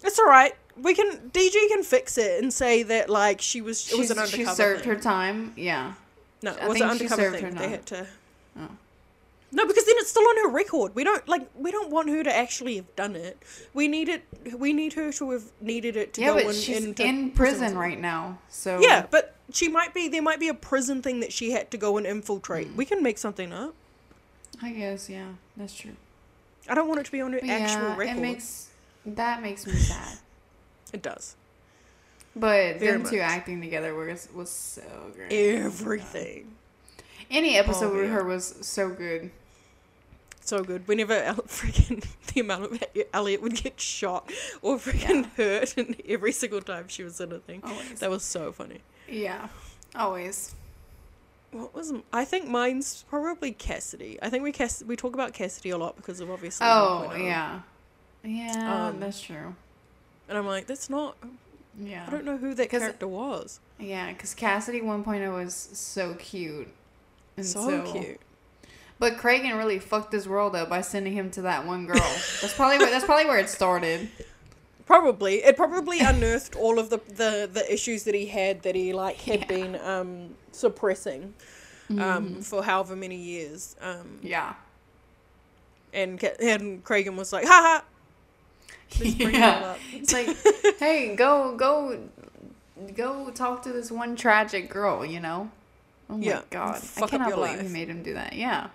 It's 0.03 0.18
all 0.18 0.27
right. 0.27 0.55
We 0.81 0.95
can 0.95 1.31
DG 1.31 1.53
can 1.68 1.83
fix 1.83 2.16
it 2.16 2.43
and 2.43 2.53
say 2.53 2.83
that 2.85 3.11
like 3.11 3.41
she 3.41 3.61
was 3.61 3.91
it 3.93 3.99
was 3.99 4.09
She's- 4.09 4.18
an 4.18 4.27
she 4.29 4.45
served 4.47 4.83
thing. 4.83 4.91
her 4.95 4.97
time. 4.99 5.53
Yeah. 5.57 5.95
No, 6.43 6.53
I 6.61 6.68
was 6.68 6.79
think 6.79 6.91
an 6.91 6.97
she 6.99 7.05
undercover 7.05 7.23
served 7.23 7.37
thing. 7.37 7.53
her 7.57 7.59
They 7.62 7.68
had 7.68 7.87
to. 7.87 8.07
Oh. 8.59 8.68
No, 9.53 9.66
because 9.66 9.85
then 9.85 9.97
it's 9.99 10.09
still 10.11 10.23
on 10.27 10.37
her 10.39 10.49
record. 10.49 10.95
We 10.95 11.03
don't 11.05 11.27
like. 11.29 11.49
We 11.57 11.71
don't 11.73 11.91
want 11.91 12.09
her 12.09 12.23
to 12.23 12.35
actually 12.35 12.77
have 12.77 12.95
done 12.97 13.14
it. 13.16 13.37
We 13.75 13.89
need 13.89 14.09
it. 14.09 14.23
We 14.57 14.73
need 14.73 14.93
her 14.95 15.12
to 15.12 15.31
have 15.33 15.43
needed 15.61 15.97
it 15.97 16.14
to 16.14 16.21
Yeah, 16.21 16.29
go 16.29 16.35
but 16.37 16.45
in, 16.47 16.53
she's 16.55 16.85
into 16.85 17.05
in 17.05 17.33
prison 17.33 17.77
right 17.77 18.01
now. 18.01 18.39
So 18.49 18.79
Yeah, 18.81 19.07
but 19.11 19.35
she 19.53 19.68
might 19.68 19.93
be. 19.93 20.09
There 20.09 20.23
might 20.23 20.39
be 20.41 20.49
a 20.49 20.55
prison 20.55 21.03
thing 21.03 21.18
that 21.21 21.33
she 21.33 21.51
had 21.51 21.71
to 21.73 21.77
go 21.77 21.97
and 21.99 22.07
infiltrate. 22.07 22.68
Mm. 22.68 22.77
We 22.77 22.85
can 22.87 23.03
make 23.03 23.18
something 23.18 23.53
up. 23.53 23.75
I 24.62 24.70
guess 24.72 25.09
yeah, 25.09 25.28
that's 25.57 25.74
true. 25.74 25.96
I 26.68 26.74
don't 26.74 26.88
want 26.88 27.01
it 27.01 27.07
to 27.07 27.12
be 27.12 27.20
on 27.20 27.32
But 27.32 27.44
actual 27.44 27.82
yeah, 27.82 27.96
record. 27.96 28.16
it 28.18 28.20
makes 28.20 28.68
that 29.07 29.42
makes 29.42 29.66
me 29.66 29.72
sad. 29.74 30.18
It 30.92 31.03
does 31.03 31.36
But 32.34 32.78
Very 32.80 32.98
them 32.98 33.05
two 33.09 33.20
acting 33.20 33.61
together 33.61 33.94
was 33.94 34.28
was 34.34 34.51
so 34.51 34.82
great. 35.14 35.32
everything. 35.32 36.57
Any 37.30 37.57
episode 37.57 37.92
Oh, 37.92 37.96
with 37.96 38.07
yeah. 38.07 38.12
her 38.14 38.24
was 38.24 38.57
so 38.61 38.88
good. 38.90 39.30
So 40.40 40.64
good. 40.64 40.88
Whenever 40.88 41.12
El- 41.14 41.34
freaking 41.46 42.05
the 42.34 42.40
amount 42.40 42.64
of 42.72 42.82
Elliot 43.12 43.40
would 43.42 43.55
get 43.55 43.80
shot 43.80 44.32
or 44.62 44.76
freaking 44.78 45.26
hurt, 45.36 45.76
and 45.78 45.94
every 46.09 46.32
single 46.32 46.61
time 46.61 46.86
she 46.88 47.05
was 47.05 47.20
in 47.20 47.30
a 47.32 47.38
thing, 47.38 47.61
Always. 47.64 48.01
that 48.01 48.11
was 48.11 48.24
so 48.24 48.51
funny. 48.51 48.80
Yeah, 49.09 49.48
always. 49.94 50.55
What 51.53 51.74
was 51.74 51.92
I 52.12 52.24
think 52.24 52.46
mine's 52.48 53.05
probably 53.09 53.53
Cassidy. 53.53 54.18
I 54.22 54.30
think 54.30 54.44
we 54.44 54.53
Cass- 54.53 54.82
we 54.86 54.94
talk 54.96 55.14
about 55.14 55.32
Cassidy 55.32 55.70
a 55.70 55.78
lot 55.78 55.96
because 55.96 56.20
of 56.20 56.30
obviously. 56.30 56.66
Oh 56.68 57.12
yeah, 57.16 57.61
yeah, 58.24 58.86
Um, 58.88 59.01
that's 59.01 59.20
true. 59.20 59.55
and 60.28 60.38
I'm 60.38 60.46
like, 60.46 60.66
that's 60.66 60.88
not. 60.88 61.16
Yeah, 61.80 62.05
I 62.07 62.11
don't 62.11 62.24
know 62.24 62.36
who 62.36 62.55
that 62.55 62.68
character 62.70 63.09
was. 63.09 63.61
yeah, 63.78 64.12
because 64.12 64.34
Cassidy 64.34 64.80
1.0 64.80 65.32
was 65.34 65.55
so 65.55 66.14
cute. 66.14 66.68
And 67.36 67.46
So, 67.46 67.90
cute. 67.92 68.20
But 68.98 69.16
Cragen 69.16 69.57
really 69.57 69.78
fucked 69.78 70.12
his 70.12 70.28
world 70.28 70.55
up 70.55 70.68
by 70.68 70.82
sending 70.82 71.14
him 71.14 71.30
to 71.32 71.42
that 71.42 71.66
one 71.66 71.86
girl. 71.86 71.96
that's 71.96 72.55
probably 72.55 72.78
where 72.78 72.90
that's 72.90 73.05
probably 73.05 73.24
where 73.26 73.38
it 73.38 73.48
started. 73.48 74.09
Probably 74.86 75.36
it 75.44 75.57
probably 75.57 76.01
unearthed 76.12 76.57
all 76.57 76.78
of 76.78 76.90
the, 76.90 76.98
the 77.09 77.48
the 77.53 77.72
issues 77.72 78.03
that 78.05 78.14
he 78.14 78.26
had 78.26 78.62
that 78.62 78.74
he 78.74 78.92
like 78.92 79.16
had 79.22 79.40
Yeah. 79.40 79.46
been 79.46 79.76
um 79.80 80.34
suppressing 80.61 81.35
um 81.99 82.41
for 82.41 82.63
however 82.63 82.95
many 82.95 83.17
years 83.17 83.75
um 83.81 84.21
Yeah. 84.23 84.55
and 85.93 86.23
and 86.41 86.85
Cragen 86.85 87.17
was 87.17 87.33
like 87.33 87.47
ha 87.47 87.51
ha 87.51 87.85
it 89.01 89.19
yeah. 89.33 89.75
It's 89.93 90.13
like, 90.13 90.37
hey, 90.79 91.15
go 91.17 91.57
go 91.57 91.99
go 92.95 93.31
talk 93.31 93.63
to 93.63 93.73
this 93.73 93.91
one 93.91 94.17
tragic 94.17 94.69
girl, 94.69 95.05
you 95.05 95.21
know? 95.21 95.51
Oh 96.09 96.17
my 96.17 96.27
Yeah, 96.27 96.43
god. 96.51 96.77
I 96.77 96.79
fuck 96.79 97.05
up 97.05 97.11
cannot 97.11 97.31
believe 97.31 97.61
he 97.61 97.69
made 97.69 97.89
him 97.89 98.03
do 98.03 98.15
that. 98.15 98.35
Yeah. 98.35 98.69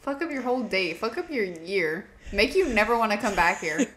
Fuck 0.00 0.20
up 0.22 0.30
your 0.30 0.42
whole 0.42 0.62
day. 0.62 0.92
Fuck 0.94 1.16
up 1.16 1.30
your 1.30 1.44
year. 1.44 2.06
Make 2.32 2.54
you 2.54 2.68
never 2.68 2.98
want 2.98 3.12
to 3.12 3.18
come 3.18 3.34
back 3.34 3.60
here. 3.60 3.86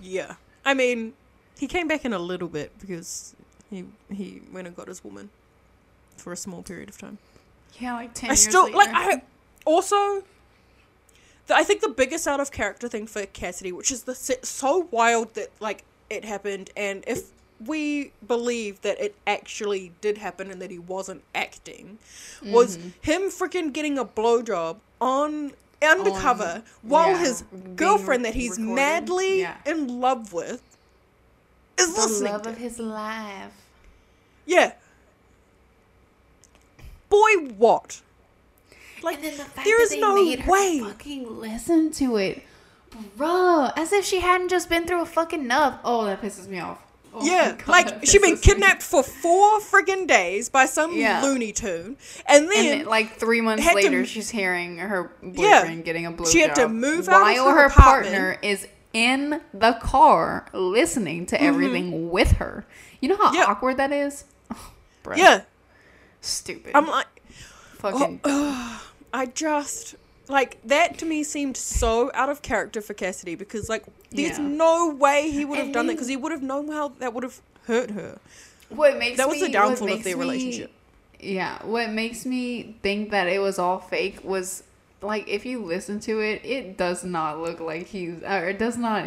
yeah 0.00 0.34
I 0.64 0.74
mean 0.74 1.12
he 1.58 1.68
came 1.68 1.86
back 1.86 2.04
in 2.04 2.12
a 2.12 2.18
little 2.18 2.48
bit 2.48 2.72
because 2.80 3.36
he 3.72 3.84
he 4.14 4.40
went 4.52 4.66
and 4.68 4.76
got 4.76 4.86
his 4.86 5.02
woman 5.02 5.30
for 6.16 6.32
a 6.32 6.36
small 6.36 6.62
period 6.62 6.88
of 6.88 6.96
time 6.98 7.18
Yeah, 7.80 7.94
like 7.94 8.14
10 8.14 8.30
I 8.30 8.32
years 8.34 8.42
still 8.48 8.64
later. 8.66 8.76
like 8.76 8.90
I 8.92 9.22
also 9.66 10.22
the, 11.48 11.56
I 11.56 11.64
think 11.64 11.80
the 11.80 11.88
biggest 11.88 12.28
out 12.28 12.38
of 12.38 12.52
character 12.52 12.86
thing 12.88 13.06
for 13.08 13.26
Cassidy, 13.26 13.72
which 13.72 13.90
is 13.90 14.04
the 14.04 14.14
so 14.14 14.86
wild 14.92 15.34
that 15.34 15.48
like 15.58 15.82
it 16.08 16.24
happened, 16.24 16.70
and 16.76 17.02
if 17.06 17.30
we 17.66 18.12
believe 18.26 18.80
that 18.82 19.00
it 19.00 19.14
actually 19.26 19.92
did 20.00 20.18
happen 20.18 20.50
and 20.50 20.60
that 20.62 20.70
he 20.70 20.78
wasn't 20.78 21.22
acting, 21.34 21.98
was 22.44 22.76
Mm-hmm. 22.76 22.88
him 23.02 23.22
freaking 23.22 23.72
getting 23.72 23.98
a 23.98 24.04
blowjob 24.04 24.76
on 25.00 25.52
undercover 25.82 26.62
while 26.82 27.10
yeah, 27.12 27.18
his 27.20 27.44
girlfriend 27.74 28.24
that 28.24 28.34
he's 28.34 28.52
recorded. 28.52 28.74
madly 28.74 29.40
Yeah. 29.40 29.56
in 29.66 30.00
love 30.00 30.32
with 30.32 30.62
is 31.78 31.92
the 31.94 32.00
listening 32.02 32.32
love 32.32 32.42
to 32.42 32.50
of 32.50 32.58
his 32.58 32.78
life. 32.78 33.52
Yeah. 34.46 34.72
Boy, 37.08 37.32
what? 37.56 38.00
Like, 39.02 39.20
then 39.20 39.36
the 39.36 39.44
fact 39.44 39.64
there 39.66 39.78
that 39.78 39.82
is 39.94 39.96
no 39.96 40.14
way. 40.14 40.80
fucking 40.80 41.40
listen 41.40 41.90
to 41.92 42.16
it. 42.16 42.42
Bro, 43.16 43.70
as 43.76 43.92
if 43.92 44.04
she 44.04 44.20
hadn't 44.20 44.48
just 44.48 44.68
been 44.68 44.86
through 44.86 45.02
a 45.02 45.06
fucking 45.06 45.40
enough. 45.40 45.80
Oh, 45.84 46.04
that 46.04 46.20
pisses 46.22 46.46
me 46.48 46.60
off. 46.60 46.78
Oh 47.14 47.22
yeah, 47.24 47.56
God, 47.58 47.68
like 47.68 47.86
that 47.88 48.08
she 48.08 48.18
been 48.18 48.34
pisses 48.36 48.36
me 48.36 48.40
kidnapped 48.42 48.82
for 48.82 49.02
four 49.02 49.60
friggin' 49.60 50.06
days 50.06 50.48
by 50.48 50.64
some 50.64 50.96
Yeah. 50.96 51.20
Looney 51.22 51.52
Tune, 51.52 51.96
and 52.26 52.44
And 52.44 52.50
then 52.50 52.78
then, 52.78 52.86
like 52.86 53.16
three 53.18 53.40
months 53.42 53.64
had 53.64 53.70
to- 53.70 53.76
later, 53.76 54.06
she's 54.06 54.30
hearing 54.30 54.78
her 54.78 55.10
boyfriend 55.22 55.36
Yeah. 55.78 55.82
getting 55.82 56.06
a 56.06 56.12
blowjob. 56.12 56.32
She 56.32 56.40
had 56.40 56.54
to 56.54 56.68
move 56.68 57.08
out 57.10 57.16
of 57.22 57.36
while 57.36 57.50
her 57.50 57.62
her 57.64 57.70
partner 57.70 58.38
is 58.42 58.66
in 58.94 59.40
the 59.52 59.72
car 59.82 60.46
listening 60.54 61.26
to 61.26 61.42
everything 61.42 62.10
with 62.10 62.32
her. 62.32 62.64
You 63.00 63.10
know 63.10 63.16
how 63.16 63.32
Mm-hmm. 63.32 63.50
Awkward 63.50 63.76
that 63.78 63.92
is. 63.92 64.24
Oh, 65.02 65.10
bro, 65.10 65.16
yeah, 65.16 65.42
stupid. 66.20 66.72
I'm 66.74 66.86
like, 66.86 67.06
fucking. 67.78 68.20
I 69.14 69.26
just 69.34 69.96
like 70.28 70.58
that 70.64 70.96
to 70.98 71.04
me 71.04 71.22
seemed 71.24 71.56
so 71.56 72.10
out 72.14 72.30
of 72.30 72.40
character 72.42 72.80
for 72.80 72.94
Cassidy 72.94 73.34
because 73.34 73.68
like 73.68 73.84
there's 74.10 74.38
Yeah. 74.38 74.46
no 74.46 74.88
way 74.94 75.30
he 75.30 75.44
would 75.44 75.58
have 75.58 75.72
done 75.72 75.86
that 75.88 75.94
because 75.94 76.08
he 76.08 76.16
would 76.16 76.32
have 76.32 76.42
known 76.42 76.68
how 76.68 76.88
that 77.00 77.12
would 77.12 77.24
have 77.24 77.40
hurt 77.66 77.90
her. 77.90 78.18
what 78.70 78.96
makes 78.98 79.18
That 79.18 79.28
was 79.28 79.40
me, 79.40 79.46
the 79.48 79.52
downfall 79.52 79.92
of 79.92 80.02
their 80.04 80.16
me- 80.16 80.20
relationship. 80.20 80.70
Yeah, 81.20 81.58
what 81.66 81.90
makes 81.90 82.24
me 82.24 82.76
think 82.82 83.10
that 83.10 83.26
it 83.28 83.40
was 83.40 83.58
all 83.58 83.78
fake 83.80 84.24
was 84.24 84.62
like 85.02 85.28
if 85.28 85.44
you 85.44 85.62
listen 85.62 86.00
to 86.00 86.20
it, 86.20 86.40
it 86.44 86.76
does 86.78 87.04
not 87.04 87.40
look 87.40 87.60
like 87.60 87.88
he's 87.88 88.22
or 88.22 88.48
it 88.48 88.58
does 88.58 88.78
not 88.78 89.06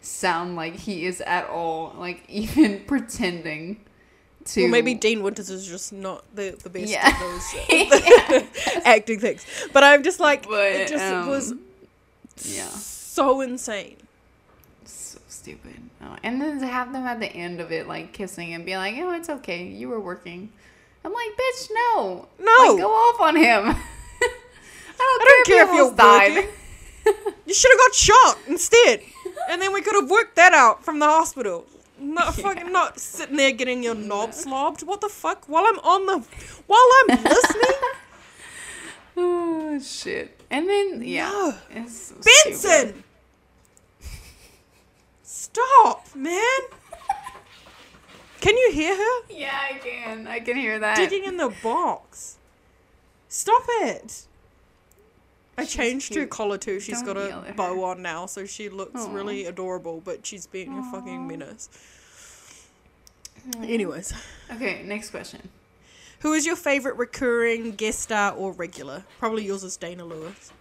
sound 0.00 0.56
like 0.56 0.76
he 0.76 1.04
is 1.04 1.20
at 1.22 1.46
all 1.50 1.94
like 1.98 2.22
even 2.28 2.80
pretending 2.86 3.80
to. 4.54 4.62
Well, 4.62 4.70
maybe 4.70 4.94
Dean 4.94 5.22
Winters 5.22 5.50
is 5.50 5.66
just 5.66 5.92
not 5.92 6.24
the 6.34 6.56
the 6.62 6.70
best 6.70 6.90
Yeah. 6.90 7.06
at 7.06 7.18
those 7.20 8.42
uh, 8.74 8.80
acting 8.84 9.20
things. 9.20 9.44
But 9.72 9.84
I'm 9.84 10.02
just 10.02 10.20
like, 10.20 10.46
But, 10.48 10.72
it 10.72 10.88
just 10.88 11.04
um, 11.04 11.28
was 11.28 11.54
yeah, 12.44 12.66
so 12.68 13.40
insane. 13.40 13.96
so 14.84 15.18
stupid. 15.28 15.76
Oh, 16.02 16.16
and 16.22 16.40
then 16.40 16.60
to 16.60 16.66
have 16.66 16.92
them 16.92 17.04
at 17.04 17.20
the 17.20 17.26
end 17.26 17.60
of 17.60 17.72
it 17.72 17.88
like 17.88 18.12
kissing 18.12 18.54
and 18.54 18.64
be 18.64 18.76
like, 18.76 18.94
"Oh, 18.98 19.10
it's 19.12 19.28
okay, 19.28 19.64
you 19.64 19.88
were 19.88 20.00
working." 20.00 20.50
I'm 21.04 21.12
like, 21.12 21.30
"Bitch, 21.36 21.68
no, 21.72 22.28
No. 22.38 22.52
like, 22.70 22.78
go 22.80 22.90
off 22.90 23.20
on 23.20 23.36
him." 23.36 23.64
I 25.00 25.04
don't, 25.04 25.22
I 25.22 25.24
don't 25.24 25.46
care 25.46 25.64
if 25.68 25.74
you're 25.74 25.94
died. 25.94 26.34
working. 26.34 27.34
You 27.46 27.54
should 27.54 27.70
have 27.70 27.78
got 27.78 27.94
shot 27.94 28.38
instead, 28.48 29.00
and 29.48 29.62
then 29.62 29.72
we 29.72 29.80
could 29.80 29.94
have 29.94 30.10
worked 30.10 30.36
that 30.36 30.52
out 30.52 30.84
from 30.84 30.98
the 30.98 31.06
hospital. 31.06 31.64
Not 32.00 32.34
fucking 32.42 32.70
not 32.72 32.98
sitting 33.00 33.36
there 33.36 33.52
getting 33.52 33.82
your 33.82 33.94
knob 33.94 34.30
slobbed. 34.30 34.82
What 34.84 35.00
the 35.00 35.08
fuck? 35.08 35.48
While 35.48 35.64
I'm 35.66 35.78
on 35.80 36.06
the, 36.06 36.18
while 36.66 36.88
I'm 37.08 37.22
listening. 37.24 37.64
Oh 39.20 39.80
shit! 39.80 40.40
And 40.48 40.68
then 40.68 41.02
yeah, 41.04 41.28
No. 41.28 41.54
it's. 41.70 42.12
Benson, 42.12 43.02
stop, 45.22 46.06
man. 46.14 46.60
Can 48.40 48.56
you 48.56 48.70
hear 48.72 48.96
her 48.96 49.20
Yeah, 49.28 49.58
I 49.70 49.78
can. 49.78 50.26
I 50.28 50.38
can 50.38 50.56
hear 50.56 50.78
that. 50.78 50.96
digging 50.96 51.24
in 51.24 51.36
the 51.36 51.52
box? 51.62 52.36
Stop 53.28 53.64
it. 53.68 54.27
I 55.58 55.62
She's 55.64 55.72
changed 55.74 56.14
her 56.14 56.24
collar 56.26 56.56
too. 56.56 56.78
She's 56.78 57.02
Don't 57.02 57.14
got 57.14 57.48
a 57.50 57.52
bow 57.52 57.82
on 57.84 58.00
now, 58.00 58.26
so 58.26 58.46
she 58.46 58.68
looks 58.68 59.00
Aw. 59.04 59.12
really 59.12 59.44
adorable, 59.44 60.00
but 60.04 60.24
she's 60.24 60.46
being 60.46 60.78
a 60.78 60.84
fucking 60.92 61.26
menace. 61.26 61.68
Anyways, 63.62 64.12
Okay, 64.54 64.82
next 64.84 65.10
question. 65.10 65.48
who 66.20 66.32
is 66.32 66.46
your 66.46 66.54
favorite 66.56 66.96
recurring 66.96 67.72
guest 67.72 67.98
star 68.00 68.32
or 68.34 68.52
regular? 68.52 69.04
Probably 69.18 69.44
yours 69.46 69.64
is 69.64 69.76
Dana 69.76 70.04
Lewis. 70.04 70.52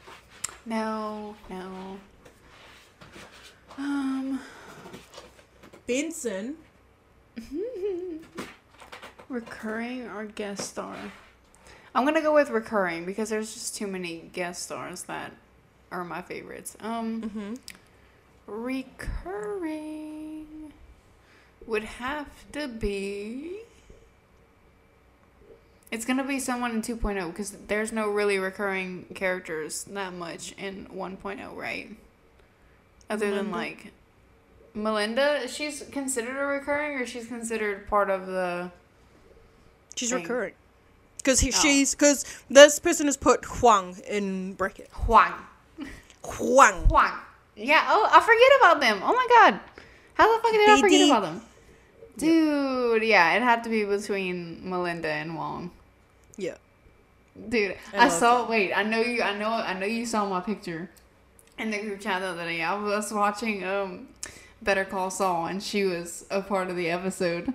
No, 0.65 1.35
no. 1.49 1.97
Um, 3.77 4.39
Benson. 5.85 6.55
recurring 9.29 10.07
or 10.09 10.25
guest 10.25 10.69
star? 10.69 10.95
I'm 11.97 12.05
gonna 12.05 12.21
go 12.21 12.33
with 12.33 12.51
recurring 12.51 13.05
because 13.05 13.29
there's 13.29 13.51
just 13.53 13.75
too 13.75 13.87
many 13.87 14.29
guest 14.31 14.61
stars 14.63 15.03
that 15.03 15.31
are 15.91 16.03
my 16.03 16.21
favorites. 16.21 16.77
Um, 16.79 17.21
Mm-hmm. 17.23 17.55
recurring 19.37 20.73
would 21.65 21.83
have 21.83 22.27
to 22.51 22.67
be. 22.67 23.61
It's 25.91 26.05
gonna 26.05 26.23
be 26.23 26.39
someone 26.39 26.69
in 26.71 26.81
2.0 26.83 27.27
because 27.31 27.51
there's 27.67 27.91
no 27.91 28.07
really 28.09 28.37
recurring 28.37 29.05
characters 29.15 29.83
that 29.85 30.13
much 30.13 30.51
in 30.57 30.85
1.0, 30.93 31.55
right? 31.55 31.89
Other 33.09 33.33
than 33.33 33.49
like 33.51 33.91
Melinda, 34.75 35.47
she's 35.47 35.81
considered 35.91 36.37
a 36.37 36.45
recurring 36.45 36.99
or 36.99 37.05
she's 37.07 37.25
considered 37.27 37.87
part 37.87 38.09
of 38.11 38.27
the. 38.27 38.69
She's 39.95 40.11
Thing. 40.11 40.21
recurring. 40.21 40.53
Because 41.27 41.43
Oh. 41.43 41.51
she's 41.61 41.93
because 41.93 42.23
this 42.49 42.79
person 42.79 43.05
has 43.07 43.17
put 43.17 43.43
Huang 43.43 43.97
in 44.09 44.53
bracket. 44.53 44.87
Huang. 44.93 45.33
Huang. 46.23 46.85
Huang. 46.87 47.19
Yeah. 47.57 47.83
Oh, 47.89 48.07
I 48.09 48.19
forget 48.21 48.51
about 48.61 48.79
them. 48.79 49.01
Oh 49.03 49.13
my 49.13 49.27
god. 49.29 49.59
How 50.13 50.35
the 50.37 50.41
fuck 50.41 50.51
did 50.53 50.69
I 50.69 50.79
forget 50.79 51.01
BD. 51.01 51.09
about 51.09 51.23
them? 51.23 51.41
Dude, 52.17 53.03
yeah, 53.03 53.33
it 53.35 53.41
had 53.43 53.63
to 53.65 53.69
be 53.69 53.83
between 53.83 54.67
Melinda 54.67 55.09
and 55.09 55.35
Wong. 55.35 55.71
Yeah. 56.37 56.55
Dude, 57.49 57.75
I 57.93 58.05
I, 58.05 58.07
saw. 58.09 58.49
Wait, 58.49 58.73
I 58.73 58.83
know 58.83 59.01
you. 59.01 59.21
I 59.21 59.37
know. 59.37 59.49
I 59.51 59.73
know 59.77 59.85
you 59.85 60.05
saw 60.05 60.27
my 60.27 60.39
picture 60.39 60.89
in 61.59 61.69
the 61.71 61.77
group 61.79 61.99
chat 61.99 62.21
the 62.21 62.27
other 62.27 62.45
day. 62.45 62.63
I 62.63 62.73
was 62.81 63.11
watching 63.13 63.63
um, 63.65 64.07
Better 64.61 64.85
Call 64.85 65.11
Saul, 65.11 65.45
and 65.47 65.61
she 65.61 65.83
was 65.83 66.25
a 66.31 66.41
part 66.41 66.69
of 66.69 66.75
the 66.77 66.89
episode. 66.89 67.53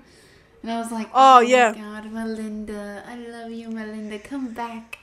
And 0.62 0.70
I 0.70 0.78
was 0.78 0.92
like, 0.92 1.08
oh, 1.08 1.38
oh, 1.38 1.42
my 1.42 1.48
yeah. 1.48 1.72
God, 1.74 2.12
Melinda, 2.12 3.02
I 3.06 3.16
love 3.16 3.50
you, 3.50 3.68
Melinda. 3.70 4.18
Come 4.18 4.52
back." 4.54 4.98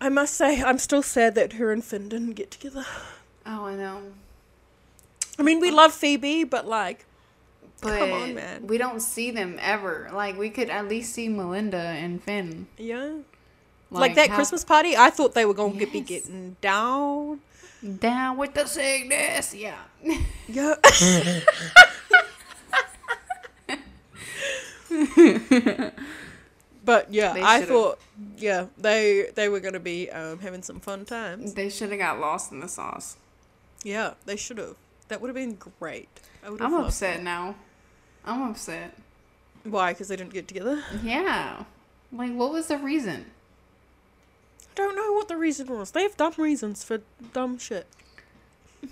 I 0.00 0.08
must 0.08 0.34
say, 0.34 0.60
I'm 0.62 0.78
still 0.78 1.02
sad 1.02 1.34
that 1.36 1.54
her 1.54 1.72
and 1.72 1.82
Finn 1.84 2.08
didn't 2.08 2.32
get 2.32 2.50
together. 2.50 2.84
Oh, 3.46 3.66
I 3.66 3.74
know. 3.76 4.00
I 5.38 5.42
mean, 5.42 5.60
we 5.60 5.70
love 5.70 5.92
Phoebe, 5.92 6.44
but 6.44 6.66
like, 6.66 7.06
But 7.80 7.98
Come 7.98 8.12
on, 8.12 8.34
man. 8.34 8.66
we 8.66 8.78
don't 8.78 9.00
see 9.00 9.30
them 9.30 9.58
ever. 9.60 10.08
Like 10.12 10.38
we 10.38 10.48
could 10.50 10.70
at 10.70 10.88
least 10.88 11.12
see 11.12 11.28
Melinda 11.28 11.76
and 11.78 12.22
Finn. 12.22 12.66
yeah. 12.78 13.18
Like, 13.90 14.14
that 14.16 14.30
how- 14.30 14.34
Christmas 14.36 14.64
party, 14.64 14.96
I 14.96 15.10
thought 15.10 15.34
they 15.34 15.44
were 15.44 15.54
going 15.54 15.78
to 15.78 15.86
be 15.86 16.00
getting 16.00 16.56
down. 16.60 17.40
down 18.00 18.36
with 18.38 18.54
the 18.54 18.66
sickness. 18.66 19.54
Yeah. 19.54 19.76
Yeah. 20.48 20.74
but 26.84 27.12
yeah, 27.12 27.32
They 27.32 27.42
I 27.42 27.60
should've- 27.60 27.68
thought 27.72 27.98
yeah, 28.36 28.66
they 28.78 29.30
they 29.34 29.48
were 29.48 29.60
going 29.60 29.74
to 29.74 29.80
be 29.80 30.10
um, 30.10 30.38
having 30.40 30.62
some 30.62 30.80
fun 30.80 31.04
times. 31.04 31.54
They 31.54 31.68
should 31.70 31.90
have 31.90 31.98
got 31.98 32.20
lost 32.20 32.52
in 32.52 32.60
the 32.60 32.68
sauce. 32.68 33.16
Yeah, 33.82 34.14
they 34.26 34.36
should 34.36 34.58
have. 34.58 34.76
That 35.08 35.20
would 35.20 35.28
have 35.28 35.34
been 35.36 35.58
great. 35.80 36.08
I 36.44 36.50
would 36.50 36.60
I'm 36.60 36.70
have 36.70 36.80
loved 36.80 36.88
upset 36.88 37.16
that. 37.18 37.22
now. 37.22 37.54
I'm 38.24 38.42
upset. 38.50 38.96
Why? 39.64 39.92
Because 39.92 40.08
they 40.08 40.16
didn't 40.16 40.32
get 40.32 40.48
together. 40.48 40.82
Yeah. 41.02 41.64
Like, 42.12 42.32
what 42.34 42.52
was 42.52 42.68
the 42.68 42.78
reason? 42.78 43.26
I 44.62 44.74
don't 44.76 44.96
know 44.96 45.12
what 45.12 45.28
the 45.28 45.36
reason 45.36 45.66
was. 45.68 45.90
They 45.90 46.02
have 46.02 46.16
dumb 46.16 46.34
reasons 46.38 46.84
for 46.84 47.00
dumb 47.32 47.58
shit. 47.58 47.86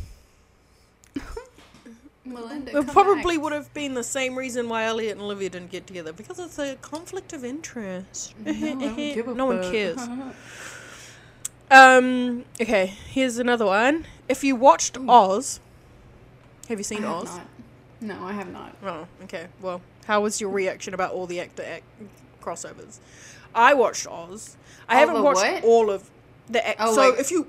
Melinda. 2.25 2.77
It 2.79 2.87
probably 2.89 3.37
would 3.37 3.53
have 3.53 3.73
been 3.75 3.95
the 3.95 4.05
same 4.05 4.37
reason 4.37 4.69
why 4.69 4.85
Elliot 4.85 5.13
and 5.13 5.23
Olivia 5.23 5.51
didn't 5.51 5.71
get 5.71 5.87
together 5.87 6.13
because 6.13 6.39
it's 6.39 6.59
a 6.59 6.77
conflict 6.77 7.33
of 7.33 7.45
interest. 7.45 8.35
no 8.39 9.47
one 9.47 9.63
cares. 9.71 9.99
Um. 11.71 12.45
Okay. 12.61 12.87
Here's 13.09 13.39
another 13.39 13.65
one. 13.65 14.07
If 14.29 14.45
you 14.45 14.55
watched 14.57 14.99
Oz, 15.09 15.59
have 16.69 16.79
you 16.79 16.85
seen 16.85 17.03
Oz? 17.03 17.41
No, 18.01 18.23
I 18.25 18.33
have 18.33 18.53
not. 18.53 18.77
Oh. 18.85 19.07
Okay. 19.25 19.47
Well, 19.61 19.81
how 20.05 20.21
was 20.21 20.39
your 20.39 20.51
reaction 20.51 20.93
about 20.93 21.13
all 21.13 21.27
the 21.27 21.41
actor 21.41 21.63
act 21.63 21.85
crossovers? 22.43 22.99
I 23.55 23.73
watched 23.73 24.07
Oz. 24.07 24.57
I 24.87 24.95
All 24.95 25.01
haven't 25.07 25.23
watched 25.23 25.41
what? 25.41 25.65
all 25.65 25.91
of 25.91 26.11
the. 26.51 26.67
Act- 26.67 26.79
Oh, 26.81 26.95
so 26.95 27.09
like- 27.11 27.19
if 27.21 27.31
you, 27.31 27.47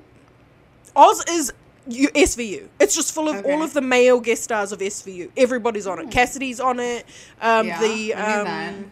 Oz 0.95 1.25
is 1.29 1.51
you, 1.87 2.09
SVU. 2.09 2.67
It's 2.79 2.95
just 2.95 3.13
full 3.13 3.29
of 3.29 3.37
Okay. 3.37 3.51
all 3.53 3.61
of 3.63 3.73
the 3.73 3.81
male 3.81 4.19
guest 4.19 4.43
stars 4.43 4.71
of 4.71 4.79
SVU. 4.79 5.31
Everybody's 5.37 5.87
on 5.87 5.99
it. 5.99 6.11
Cassidy's 6.11 6.59
on 6.59 6.79
it. 6.79 7.05
Um, 7.41 7.67
Yeah, 7.67 7.79
the 7.79 8.13
I 8.15 8.37
knew 8.37 8.43
that. 8.45 8.73
um, 8.73 8.91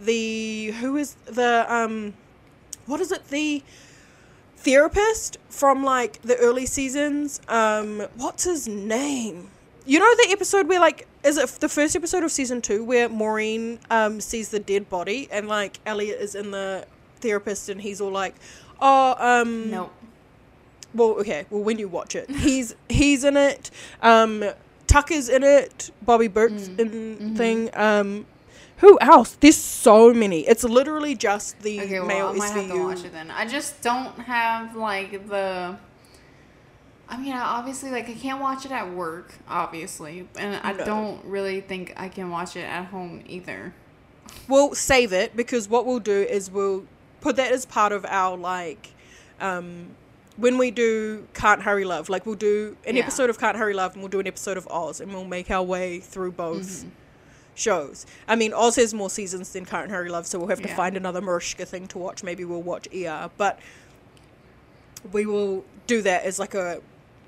the 0.00 0.66
who 0.80 0.96
is 0.96 1.14
the 1.26 1.66
um, 1.72 2.14
what 2.86 3.00
is 3.00 3.12
it? 3.12 3.28
The 3.28 3.62
therapist 4.56 5.38
from 5.48 5.84
like 5.84 6.20
the 6.22 6.36
early 6.38 6.66
seasons. 6.66 7.40
Um, 7.48 8.00
what's 8.16 8.44
his 8.44 8.66
name? 8.68 9.48
You 9.86 9.98
know 9.98 10.14
the 10.16 10.28
episode 10.30 10.66
where 10.66 10.80
like 10.80 11.06
is 11.22 11.36
it 11.36 11.48
the 11.60 11.68
first 11.68 11.94
episode 11.94 12.24
of 12.24 12.32
season 12.32 12.62
two 12.62 12.82
where 12.82 13.08
Maureen 13.08 13.78
um 13.90 14.20
sees 14.20 14.48
the 14.48 14.58
dead 14.58 14.88
body 14.88 15.28
and 15.30 15.46
like 15.46 15.78
Elliot 15.84 16.20
is 16.20 16.34
in 16.34 16.50
the 16.52 16.86
therapist 17.20 17.68
and 17.68 17.80
he's 17.82 18.00
all 18.00 18.10
like, 18.10 18.34
oh 18.80 19.14
um 19.18 19.70
Nope. 19.70 19.92
Well 20.94 21.10
okay 21.20 21.46
well 21.50 21.62
when 21.62 21.78
you 21.78 21.88
watch 21.88 22.14
it 22.14 22.30
he's 22.30 22.74
he's 22.88 23.24
in 23.24 23.36
it 23.36 23.70
um 24.02 24.44
Tucker's 24.86 25.28
in 25.28 25.42
it 25.42 25.90
Bobby 26.02 26.28
Burke's 26.28 26.68
Mm, 26.68 26.78
in 26.78 26.90
mhm. 27.18 27.36
thing 27.36 27.70
um 27.74 28.26
who 28.78 28.98
else 29.00 29.36
there's 29.40 29.56
so 29.56 30.12
many 30.12 30.46
it's 30.46 30.62
literally 30.64 31.14
just 31.14 31.58
the 31.60 31.80
Okay, 31.80 31.98
well, 32.00 32.08
male 32.08 32.26
I 32.28 32.32
might 32.32 32.48
have 32.48 32.68
to 32.68 32.78
watch 32.78 33.04
it 33.04 33.12
then. 33.12 33.30
I 33.30 33.46
just 33.46 33.80
don't 33.82 34.18
have 34.20 34.76
like 34.76 35.26
the. 35.28 35.76
I 37.06 37.18
mean, 37.18 37.34
I 37.34 37.40
obviously, 37.40 37.90
like, 37.90 38.08
I 38.08 38.14
can't 38.14 38.40
watch 38.40 38.64
it 38.64 38.72
at 38.72 38.90
work, 38.90 39.34
obviously, 39.46 40.26
and 40.38 40.58
I 40.64 40.72
No. 40.72 40.84
don't 40.84 41.24
really 41.26 41.60
think 41.60 41.92
I 41.98 42.08
can 42.08 42.30
watch 42.30 42.56
it 42.56 42.62
at 42.64 42.86
home 42.86 43.22
either. 43.26 43.74
we'll 44.48 44.74
save 44.74 45.12
it 45.12 45.36
because 45.36 45.68
what 45.68 45.84
we'll 45.86 45.98
do 46.00 46.22
is 46.22 46.50
we'll 46.50 46.84
put 47.20 47.36
that 47.36 47.52
as 47.52 47.66
part 47.66 47.92
of 47.92 48.04
our 48.06 48.36
like 48.36 48.88
um 49.40 49.88
when 50.36 50.58
we 50.58 50.70
do 50.70 51.26
can't 51.34 51.62
hurry 51.62 51.84
love 51.84 52.08
like 52.08 52.26
we'll 52.26 52.34
do 52.34 52.76
an 52.86 52.96
Yeah. 52.96 53.02
episode 53.02 53.30
of 53.30 53.38
can't 53.38 53.56
hurry 53.56 53.74
love 53.74 53.92
and 53.92 54.02
we'll 54.02 54.10
do 54.10 54.20
an 54.20 54.26
episode 54.26 54.56
of 54.56 54.66
oz 54.68 55.00
and 55.00 55.12
we'll 55.12 55.24
make 55.24 55.50
our 55.50 55.62
way 55.62 56.00
through 56.00 56.32
both 56.32 56.66
Mm-hmm. 56.66 56.88
shows 57.54 58.04
i 58.26 58.34
mean 58.34 58.52
oz 58.52 58.74
has 58.76 58.92
more 58.92 59.08
seasons 59.10 59.52
than 59.52 59.64
can't 59.64 59.90
hurry 59.90 60.10
love 60.10 60.26
so 60.26 60.38
we'll 60.38 60.48
have 60.48 60.60
to 60.62 60.68
Yeah. 60.68 60.74
find 60.76 60.96
another 60.96 61.20
mariska 61.20 61.64
thing 61.64 61.86
to 61.88 61.98
watch 61.98 62.24
maybe 62.24 62.44
we'll 62.44 62.62
watch 62.62 62.88
er 62.92 63.30
but 63.36 63.60
we 65.12 65.24
will 65.26 65.64
do 65.86 66.02
that 66.02 66.24
as 66.24 66.38
like 66.38 66.54
a 66.54 66.80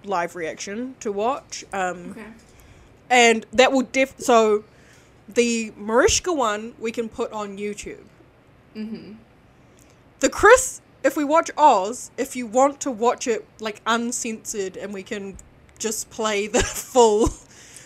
live 0.04 0.34
reaction 0.34 0.94
to 1.00 1.12
watch 1.12 1.64
um 1.72 2.10
Okay. 2.10 2.24
and 3.10 3.46
that 3.52 3.70
will 3.72 3.82
def 3.82 4.14
so 4.18 4.64
the 5.28 5.72
Mariska 5.76 6.32
one 6.32 6.74
we 6.78 6.92
can 6.92 7.08
put 7.08 7.32
on 7.32 7.58
YouTube. 7.58 8.04
Mm-hmm. 8.76 9.14
The 10.20 10.28
Chris, 10.28 10.80
if 11.06 11.16
we 11.16 11.24
watch 11.24 11.50
Oz, 11.56 12.10
if 12.16 12.36
you 12.36 12.46
want 12.46 12.80
to 12.80 12.90
watch 12.90 13.26
it 13.26 13.46
like 13.60 13.80
uncensored 13.86 14.76
and 14.76 14.92
we 14.92 15.02
can 15.02 15.36
just 15.78 16.10
play 16.10 16.46
the 16.46 16.60
full, 16.92 17.28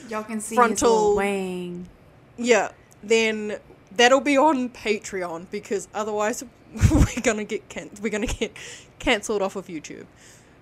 Y'all 0.09 0.25
can 0.25 0.41
see 0.41 0.55
Frontal- 0.57 1.17
wang. 1.17 1.89
yeah, 2.37 2.71
then 3.03 3.59
that'll 3.95 4.21
be 4.21 4.37
on 4.37 4.69
Patreon 4.71 5.47
because 5.51 5.89
otherwise 5.95 6.43
we're 6.91 7.23
gonna 7.23 7.45
get 7.45 7.69
can- 7.69 7.91
we're 8.03 8.11
gonna 8.11 8.27
get 8.27 8.57
cancelled 8.99 9.43
off 9.43 9.57
of 9.57 9.67
YouTube. 9.67 10.07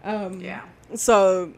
Um, 0.04 0.40
Yeah. 0.40 0.62
So 0.94 1.52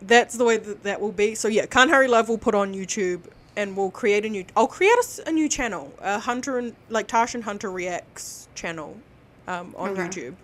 that's 0.00 0.36
the 0.36 0.44
way 0.44 0.56
that 0.56 0.82
that 0.82 1.00
will 1.00 1.12
be. 1.12 1.34
So 1.34 1.48
yeah, 1.48 1.66
Can't 1.66 1.90
Hurry 1.90 2.08
Love 2.08 2.28
will 2.28 2.38
put 2.38 2.54
on 2.54 2.74
YouTube 2.74 3.22
and 3.56 3.76
we'll 3.76 3.90
create 3.90 4.24
a 4.24 4.28
new. 4.28 4.44
I'll 4.56 4.66
create 4.66 4.98
a 5.26 5.30
new 5.32 5.48
channel, 5.48 5.92
a 6.00 6.18
Hunter 6.18 6.58
and 6.58 6.74
like 6.88 7.06
Tash 7.06 7.34
and 7.34 7.44
Hunter 7.44 7.70
reacts 7.70 8.48
channel, 8.54 8.96
um, 9.48 9.74
on 9.76 9.90
Okay. 9.90 10.02
YouTube. 10.02 10.34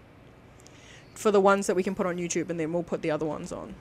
For 1.15 1.31
the 1.33 1.41
ones 1.41 1.67
that 1.67 1.75
we 1.75 1.83
can 1.83 1.95
put 1.95 2.07
on 2.07 2.17
YouTube, 2.17 2.49
and 2.51 2.61
then 2.61 2.73
we'll 2.73 2.83
put 2.85 3.03
the 3.03 3.11
other 3.11 3.27
ones 3.27 3.51
on. 3.53 3.75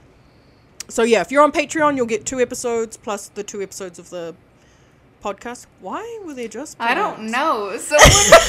So 0.90 1.04
yeah, 1.04 1.22
if 1.22 1.32
you're 1.32 1.44
on 1.44 1.52
Patreon, 1.52 1.96
you'll 1.98 2.06
get 2.08 2.26
two 2.26 2.40
episodes 2.40 2.98
plus 2.98 3.28
the 3.30 3.44
two 3.44 3.62
episodes 3.62 4.00
of 4.00 4.10
the 4.10 4.34
podcast. 5.24 5.68
Why 5.82 6.20
were 6.26 6.34
they 6.34 6.48
just? 6.48 6.78
I 6.80 6.94
don't 6.96 7.14
out? 7.14 7.22
know. 7.22 7.78
Someone. 7.78 8.08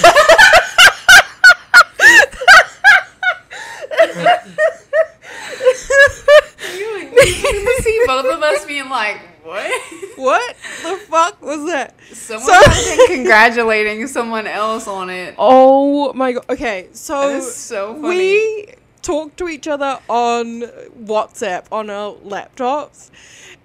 you, 6.76 7.10
you 7.16 7.78
see 7.80 8.02
both 8.06 8.26
of 8.26 8.42
us 8.42 8.64
being 8.64 8.88
like, 8.88 9.20
what? 9.48 9.70
What 10.18 10.56
the 10.82 10.96
fuck 11.08 11.40
was 11.40 11.64
that? 11.66 11.94
Someone 12.12 12.46
So- 12.64 12.96
been 12.96 13.06
congratulating 13.16 14.06
someone 14.08 14.46
else 14.48 14.88
on 14.88 15.10
it. 15.10 15.34
Oh 15.38 16.12
my 16.12 16.32
god. 16.32 16.44
Okay, 16.50 16.88
so 16.92 17.38
so 17.40 17.94
funny. 17.94 18.08
we 18.08 18.66
talk 19.00 19.36
to 19.36 19.48
each 19.48 19.68
other 19.68 20.00
on 20.08 20.62
WhatsApp 21.04 21.66
on 21.70 21.88
our 21.88 22.14
laptops, 22.16 23.10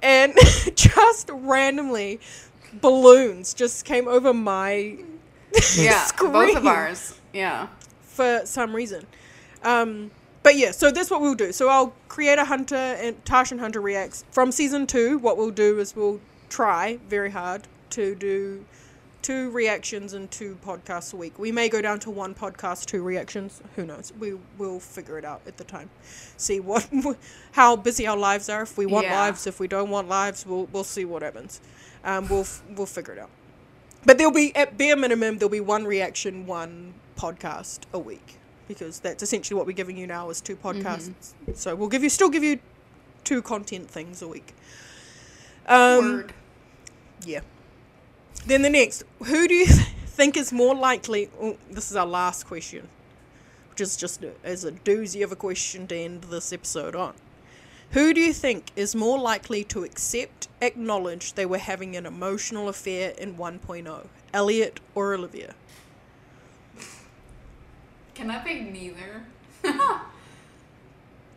and 0.03 0.33
just 0.75 1.29
randomly, 1.33 2.19
balloons 2.81 3.53
just 3.55 3.83
came 3.83 4.07
over 4.07 4.31
my 4.33 4.97
yeah, 5.75 6.07
both 6.19 6.55
of 6.55 6.67
ours. 6.67 7.19
Yeah. 7.33 7.67
for 8.01 8.41
some 8.45 8.75
reason. 8.75 9.05
Um, 9.63 10.11
but 10.43 10.57
yeah, 10.57 10.71
so 10.71 10.91
that's 10.91 11.09
what 11.09 11.21
we'll 11.21 11.35
do. 11.35 11.51
So 11.51 11.69
I'll 11.69 11.93
create 12.09 12.37
a 12.37 12.45
Hunter 12.45 12.75
and 12.75 13.23
Tash 13.25 13.51
and 13.51 13.59
Hunter 13.59 13.81
reacts 13.81 14.25
from 14.31 14.51
season 14.51 14.85
two. 14.85 15.17
What 15.17 15.37
we'll 15.37 15.51
do 15.51 15.79
is 15.79 15.95
we'll 15.95 16.19
try 16.49 16.99
very 17.07 17.31
hard 17.31 17.63
to 17.91 18.13
do 18.15 18.65
two 19.21 19.49
reactions 19.51 20.11
and 20.13 20.29
two 20.29 20.57
podcasts 20.65 21.13
a 21.13 21.17
week. 21.17 21.39
We 21.39 21.51
may 21.51 21.69
go 21.69 21.81
down 21.81 21.99
to 22.01 22.11
one 22.11 22.35
podcast, 22.35 22.85
two 22.85 23.01
reactions. 23.01 23.61
Who 23.77 23.85
knows? 23.85 24.11
We 24.19 24.37
will 24.57 24.81
figure 24.81 25.17
it 25.17 25.23
out 25.23 25.41
at 25.47 25.55
the 25.55 25.63
time. 25.63 25.89
See 26.35 26.59
what, 26.59 26.87
how 27.53 27.77
busy 27.77 28.05
our 28.05 28.17
lives 28.17 28.49
are. 28.49 28.63
If 28.63 28.77
we 28.77 28.85
want 28.85 29.07
Yeah. 29.07 29.19
lives, 29.21 29.47
if 29.47 29.59
we 29.61 29.67
don't 29.69 29.89
want 29.89 30.09
lives, 30.09 30.45
we'll 30.45 30.65
we'll 30.73 30.83
see 30.83 31.05
what 31.05 31.21
happens. 31.21 31.61
Um, 32.03 32.27
we'll 32.27 32.45
we'll 32.75 32.85
figure 32.85 33.13
it 33.13 33.19
out. 33.19 33.29
But 34.05 34.17
there'll 34.17 34.33
be 34.33 34.53
at 34.55 34.77
bare 34.77 34.97
minimum 34.97 35.37
there'll 35.37 35.49
be 35.49 35.61
one 35.61 35.85
reaction, 35.85 36.45
one 36.45 36.93
podcast 37.15 37.79
a 37.93 37.99
week 37.99 38.37
because 38.67 38.99
that's 38.99 39.23
essentially 39.23 39.57
what 39.57 39.65
we're 39.65 39.73
giving 39.73 39.97
you 39.97 40.07
now 40.07 40.29
is 40.29 40.41
two 40.41 40.55
podcasts. 40.55 41.33
So 41.53 41.75
we'll 41.75 41.89
give 41.89 42.03
you 42.03 42.09
still 42.09 42.29
give 42.29 42.43
you 42.43 42.59
two 43.23 43.41
content 43.41 43.89
things 43.89 44.21
a 44.21 44.27
week. 44.27 44.53
Um, 45.67 46.03
Word. 46.03 46.33
yeah. 47.25 47.41
Then 48.45 48.61
the 48.61 48.69
next, 48.69 49.03
who 49.25 49.47
do 49.47 49.53
you 49.53 49.65
think 50.05 50.35
is 50.35 50.51
more 50.51 50.75
likely? 50.75 51.29
Oh, 51.41 51.57
this 51.71 51.89
is 51.89 51.95
our 51.95 52.05
last 52.05 52.45
question, 52.45 52.87
which 53.69 53.81
is 53.81 53.95
just 53.95 54.23
as 54.43 54.65
a 54.65 54.71
doozy 54.71 55.23
of 55.23 55.31
a 55.31 55.35
question 55.35 55.87
to 55.87 55.95
end 55.95 56.25
this 56.25 56.51
episode 56.51 56.95
on. 56.95 57.13
Who 57.91 58.13
do 58.13 58.19
you 58.19 58.33
think 58.33 58.71
is 58.75 58.95
more 58.95 59.19
likely 59.19 59.63
to 59.65 59.83
accept, 59.83 60.47
acknowledge 60.61 61.33
they 61.33 61.45
were 61.45 61.59
having 61.59 61.95
an 61.95 62.07
emotional 62.07 62.67
affair 62.67 63.13
in 63.19 63.35
1.0, 63.35 64.07
Elliot 64.33 64.79
or 64.95 65.13
Olivia? 65.13 65.53
Can 68.15 68.29
I 68.31 68.39
pick 68.39 68.61
neither? 68.71 69.23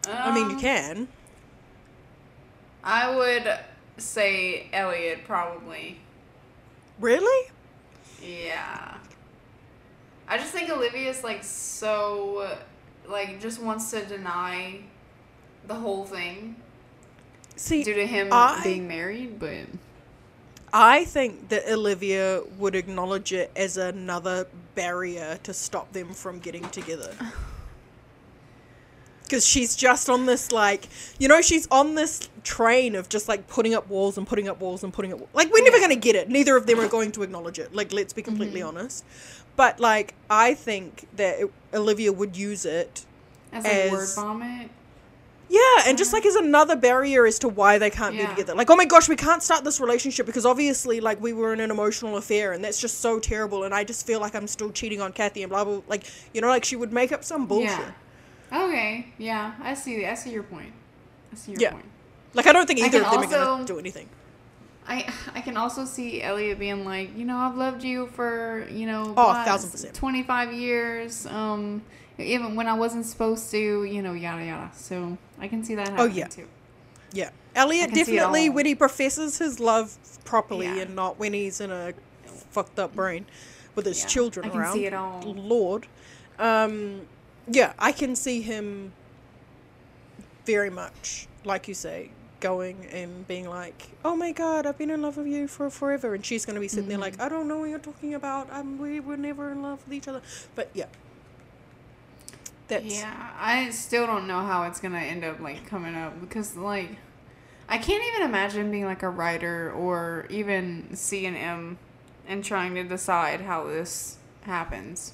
I 0.08 0.34
mean, 0.34 0.50
you 0.50 0.56
Um, 0.56 0.60
can. 0.60 1.08
I 2.84 3.14
would 3.16 3.58
say 3.98 4.68
Elliot 4.72 5.24
probably. 5.24 5.98
Really? 7.00 7.50
Yeah. 8.22 8.96
I 10.28 10.38
just 10.38 10.52
think 10.52 10.70
Olivia's 10.70 11.22
like 11.24 11.42
so 11.44 12.56
like 13.08 13.40
just 13.40 13.60
wants 13.60 13.90
to 13.92 14.04
deny 14.04 14.80
the 15.66 15.74
whole 15.74 16.04
thing 16.04 16.56
See, 17.56 17.82
due 17.84 17.94
to 17.94 18.06
him 18.06 18.28
I- 18.32 18.60
being 18.62 18.86
married, 18.88 19.38
but 19.38 19.66
I 20.72 21.04
think 21.04 21.48
that 21.48 21.68
Olivia 21.68 22.42
would 22.58 22.74
acknowledge 22.74 23.32
it 23.32 23.50
as 23.56 23.76
another 23.76 24.46
barrier 24.74 25.38
to 25.42 25.54
stop 25.54 25.92
them 25.92 26.12
from 26.12 26.38
getting 26.38 26.68
together. 26.70 27.14
Because 29.22 29.44
she's 29.44 29.74
just 29.74 30.08
on 30.08 30.26
this, 30.26 30.52
like, 30.52 30.88
you 31.18 31.26
know, 31.26 31.40
she's 31.40 31.66
on 31.72 31.96
this 31.96 32.28
train 32.44 32.94
of 32.94 33.08
just 33.08 33.26
like 33.26 33.48
putting 33.48 33.74
up 33.74 33.88
walls 33.88 34.16
and 34.16 34.24
putting 34.24 34.46
up 34.46 34.60
walls 34.60 34.84
and 34.84 34.92
putting 34.92 35.12
up. 35.12 35.18
Like, 35.34 35.52
we're 35.52 35.64
never 35.64 35.78
going 35.78 35.90
to 35.90 35.96
get 35.96 36.14
it. 36.14 36.28
Neither 36.28 36.56
of 36.56 36.68
them 36.68 36.78
are 36.78 36.86
going 36.86 37.10
to 37.10 37.24
acknowledge 37.24 37.58
it. 37.58 37.74
Like, 37.74 37.92
let's 37.92 38.12
be 38.12 38.22
mm-hmm. 38.22 38.30
completely 38.30 38.62
honest. 38.62 39.04
But, 39.56 39.80
like, 39.80 40.14
I 40.30 40.54
think 40.54 41.08
that 41.16 41.40
it, 41.40 41.52
Olivia 41.74 42.12
would 42.12 42.36
use 42.36 42.64
it 42.64 43.04
as 43.52 43.64
like 43.64 43.90
word 43.90 44.08
vomit. 44.14 44.70
Yeah, 45.48 45.60
and 45.86 45.96
just 45.96 46.12
like 46.12 46.26
as 46.26 46.34
another 46.34 46.76
barrier 46.76 47.26
as 47.26 47.38
to 47.40 47.48
why 47.48 47.78
they 47.78 47.90
can't 47.90 48.12
be 48.16 48.18
Yeah. 48.22 48.30
together. 48.30 48.54
Like, 48.54 48.68
oh 48.70 48.76
my 48.76 48.84
gosh, 48.84 49.08
we 49.08 49.16
can't 49.16 49.42
start 49.42 49.64
this 49.64 49.80
relationship 49.80 50.26
because 50.26 50.44
obviously, 50.46 51.00
like, 51.00 51.20
we 51.20 51.32
were 51.32 51.52
in 51.52 51.60
an 51.60 51.70
emotional 51.70 52.16
affair 52.16 52.52
and 52.52 52.64
that's 52.64 52.80
just 52.80 53.00
so 53.00 53.18
terrible. 53.20 53.64
And 53.64 53.72
I 53.74 53.84
just 53.84 54.06
feel 54.06 54.20
like 54.20 54.34
I'm 54.34 54.46
still 54.48 54.70
cheating 54.70 55.00
on 55.00 55.12
Kathy 55.12 55.42
and 55.42 55.50
blah 55.50 55.64
blah. 55.64 55.82
Like, 55.86 56.04
you 56.34 56.40
know, 56.40 56.48
like 56.48 56.64
she 56.64 56.76
would 56.76 56.92
make 56.92 57.12
up 57.12 57.22
some 57.24 57.46
bullshit. 57.46 57.78
Yeah. 58.52 58.64
Okay. 58.66 59.12
Yeah, 59.18 59.52
I 59.62 59.74
see. 59.74 59.96
The 59.96 60.10
I 60.10 60.14
see 60.14 60.30
your 60.30 60.42
point. 60.44 60.72
I 61.32 61.36
see 61.36 61.52
your 61.52 61.60
Yeah. 61.60 61.70
point. 61.72 61.84
Like, 62.34 62.46
I 62.46 62.52
don't 62.52 62.66
think 62.66 62.80
I 62.80 62.86
either 62.86 63.00
can 63.02 63.06
of 63.24 63.30
them 63.30 63.40
are 63.40 63.44
also- 63.44 63.54
gonna 63.56 63.64
do 63.66 63.78
anything. 63.78 64.08
I 64.88 65.12
I 65.34 65.40
can 65.40 65.56
also 65.56 65.84
see 65.84 66.22
Elliot 66.22 66.58
being 66.60 66.84
like, 66.84 67.16
you 67.16 67.24
know, 67.24 67.36
I've 67.38 67.56
loved 67.56 67.82
you 67.82 68.06
for 68.14 68.66
you 68.70 68.86
know, 68.86 69.14
Oh, 69.16 69.30
a 69.30 69.44
thousand 69.44 69.70
percent. 69.70 69.94
twenty 69.94 70.22
five 70.22 70.52
years. 70.52 71.26
Um, 71.26 71.82
even 72.18 72.54
when 72.56 72.66
I 72.66 72.74
wasn't 72.74 73.06
supposed 73.06 73.50
to, 73.50 73.84
you 73.84 74.02
know, 74.02 74.12
yada 74.12 74.44
yada. 74.44 74.70
So 74.74 75.18
I 75.38 75.48
can 75.48 75.62
see 75.64 75.74
that 75.74 75.88
happening 75.88 76.12
Oh, 76.12 76.14
yeah. 76.14 76.26
too. 76.28 76.46
Yeah, 77.12 77.30
Elliot 77.54 77.84
I 77.84 77.86
can 77.88 78.04
see 78.04 78.12
it 78.12 78.16
definitely 78.16 78.50
when 78.50 78.66
he 78.66 78.74
professes 78.74 79.38
his 79.38 79.60
love 79.60 79.96
properly 80.24 80.66
Yeah. 80.66 80.82
and 80.82 80.96
not 80.96 81.18
when 81.18 81.32
he's 81.32 81.60
in 81.60 81.70
a 81.70 81.94
fucked 82.50 82.78
up 82.78 82.94
brain 82.94 83.26
with 83.74 83.86
his 83.86 84.00
Yeah, 84.02 84.06
children 84.08 84.46
I 84.46 84.48
can 84.50 84.60
around. 84.60 84.72
see 84.74 84.86
it 84.86 84.92
all. 84.94 85.22
Lord, 85.22 85.86
um, 86.38 87.02
yeah, 87.48 87.72
I 87.78 87.92
can 87.92 88.16
see 88.16 88.40
him 88.42 88.92
very 90.44 90.70
much, 90.70 91.26
like 91.44 91.68
you 91.68 91.74
say, 91.74 92.10
going 92.40 92.86
and 92.92 93.26
being 93.26 93.48
like, 93.48 93.88
"Oh 94.04 94.14
my 94.14 94.32
God, 94.32 94.66
I've 94.66 94.78
been 94.78 94.90
in 94.90 95.02
love 95.02 95.16
with 95.16 95.26
you 95.26 95.48
for 95.48 95.70
forever," 95.70 96.14
and 96.14 96.24
she's 96.24 96.44
gonna 96.44 96.60
be 96.60 96.68
sitting 96.68 96.88
there 96.88 96.98
Mm-hmm. 96.98 97.18
like, 97.18 97.20
"I 97.20 97.28
don't 97.28 97.48
know 97.48 97.58
what 97.58 97.70
you're 97.70 97.78
talking 97.78 98.14
about. 98.14 98.48
Um, 98.52 98.78
we 98.78 99.00
were 99.00 99.16
never 99.16 99.50
in 99.52 99.62
love 99.62 99.80
with 99.86 99.94
each 99.94 100.08
other." 100.08 100.22
But 100.54 100.70
yeah, 100.74 100.86
that's 102.68 102.84
Yeah, 103.00 103.30
I 103.38 103.70
still 103.70 104.06
don't 104.06 104.26
know 104.26 104.40
how 104.40 104.64
it's 104.64 104.80
gonna 104.80 104.98
end 104.98 105.24
up 105.24 105.40
like 105.40 105.66
coming 105.66 105.94
up 105.94 106.20
because 106.20 106.56
like 106.56 106.96
I 107.68 107.78
can't 107.78 108.02
even 108.14 108.28
imagine 108.28 108.70
being 108.70 108.84
like 108.84 109.02
a 109.02 109.08
writer 109.08 109.72
or 109.72 110.26
even 110.30 110.94
C 110.94 111.26
and 111.26 111.36
M 111.36 111.78
and 112.28 112.44
trying 112.44 112.74
to 112.76 112.84
decide 112.84 113.40
how 113.40 113.64
this 113.64 114.18
happens. 114.42 115.12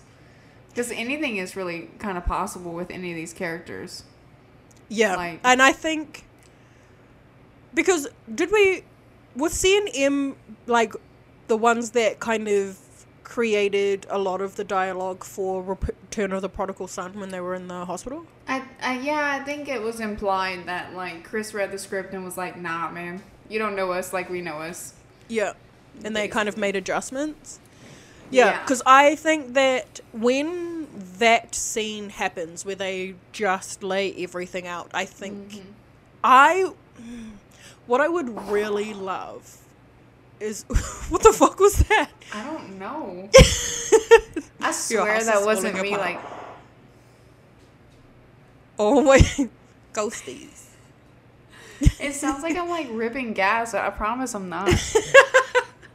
Because 0.68 0.90
anything 0.90 1.36
is 1.36 1.56
really 1.56 1.90
kind 1.98 2.16
of 2.16 2.24
possible 2.24 2.72
with 2.72 2.90
any 2.90 3.10
of 3.10 3.16
these 3.16 3.32
characters. 3.34 4.04
Yeah, 4.88 5.16
Like- 5.16 5.40
and 5.44 5.60
I 5.62 5.72
think 5.72 6.24
because 7.74 8.08
did 8.34 8.50
we 8.52 8.82
was 9.34 9.52
C 9.52 9.76
and 9.78 9.88
M 9.94 10.36
like 10.66 10.94
the 11.48 11.56
ones 11.56 11.90
that 11.92 12.20
kind 12.20 12.48
of 12.48 12.78
created 13.32 14.06
a 14.10 14.18
lot 14.18 14.42
of 14.42 14.56
the 14.56 14.64
dialogue 14.64 15.24
for 15.24 15.62
Return 15.62 16.32
of 16.32 16.42
the 16.42 16.50
Prodigal 16.50 16.86
Son 16.86 17.18
when 17.18 17.30
they 17.30 17.40
were 17.40 17.54
in 17.54 17.66
the 17.66 17.86
hospital? 17.86 18.26
I, 18.46 18.62
I 18.82 18.98
yeah, 18.98 19.38
I 19.40 19.42
think 19.42 19.68
it 19.68 19.80
was 19.80 20.00
implied 20.00 20.66
that 20.66 20.92
like 20.94 21.24
Chris 21.24 21.54
read 21.54 21.72
the 21.72 21.78
script 21.78 22.12
and 22.12 22.24
was 22.24 22.36
like, 22.36 22.58
"Nah, 22.58 22.90
man, 22.90 23.22
you 23.48 23.58
don't 23.58 23.74
know 23.74 23.90
us 23.92 24.12
like 24.12 24.28
we 24.28 24.42
know 24.42 24.58
us." 24.58 24.92
Yeah, 25.28 25.54
and 26.04 26.14
they 26.14 26.28
kind 26.28 26.46
of 26.46 26.58
made 26.58 26.76
adjustments. 26.76 27.58
Yeah, 28.30 28.50
Yeah. 28.50 28.60
because 28.62 28.82
I 28.84 29.14
think 29.14 29.54
that 29.54 30.00
when 30.12 30.86
that 31.18 31.54
scene 31.54 32.10
happens 32.10 32.66
where 32.66 32.74
they 32.74 33.14
just 33.32 33.82
lay 33.82 34.12
everything 34.22 34.66
out, 34.66 34.90
I 34.92 35.06
think 35.06 35.52
Mm-hmm. 35.52 35.70
I 36.22 36.72
what 37.86 38.00
I 38.02 38.08
would 38.08 38.28
really 38.50 38.92
love 38.92 39.56
is 40.42 40.62
what 41.08 41.22
the 41.22 41.32
fuck 41.32 41.58
was 41.60 41.76
that? 41.84 42.10
I 42.34 42.44
don't 42.44 42.78
know. 42.78 43.28
I 44.60 44.72
swear 44.72 45.22
that 45.24 45.44
wasn't 45.44 45.80
me. 45.80 45.96
Like 45.96 46.20
Oh 48.78 49.02
my 49.02 49.18
ghosties. 49.92 50.66
It 52.00 52.14
sounds 52.14 52.42
like 52.42 52.56
I'm 52.56 52.68
like 52.68 52.88
ripping 52.90 53.32
gas. 53.32 53.72
but 53.72 53.82
I 53.82 53.90
promise 53.90 54.34
I'm 54.34 54.48
not. 54.48 54.70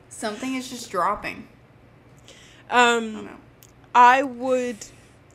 Something 0.10 0.56
is 0.56 0.70
just 0.70 0.89
dropping. 0.91 1.48
I 2.70 2.95
Um, 2.98 3.26
know. 3.26 3.32
I 3.95 4.24
would 4.24 4.86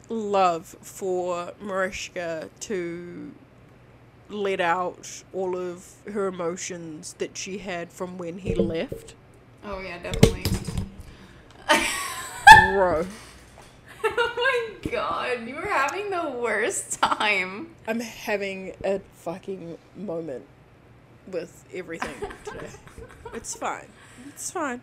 love 0.08 0.66
for 0.82 1.52
Mariska 1.60 2.50
to 2.60 3.32
let 4.32 4.60
out 4.60 5.22
all 5.32 5.56
of 5.56 5.92
her 6.12 6.26
emotions 6.26 7.14
that 7.18 7.36
she 7.36 7.58
had 7.58 7.92
from 7.92 8.18
when 8.18 8.38
he 8.38 8.54
left. 8.54 9.14
Oh 9.64 9.80
yeah, 9.80 9.98
definitely. 10.02 10.44
Bro, 12.72 13.06
oh 14.04 14.32
my 14.36 14.90
god, 14.90 15.46
you 15.46 15.54
were 15.54 15.66
having 15.66 16.10
the 16.10 16.30
worst 16.30 17.00
time. 17.00 17.70
I'm 17.86 18.00
having 18.00 18.74
a 18.84 19.00
fucking 19.14 19.78
moment 19.96 20.44
with 21.26 21.64
everything 21.72 22.14
today. 22.44 22.68
It's 23.34 23.54
fine. 23.54 23.88
It's 24.28 24.50
fine. 24.50 24.82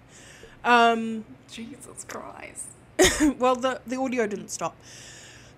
Um, 0.64 1.24
Jesus 1.52 2.04
Christ. 2.08 2.66
well, 3.38 3.56
the 3.56 3.80
the 3.86 3.96
audio 3.98 4.26
didn't 4.26 4.50
stop, 4.50 4.76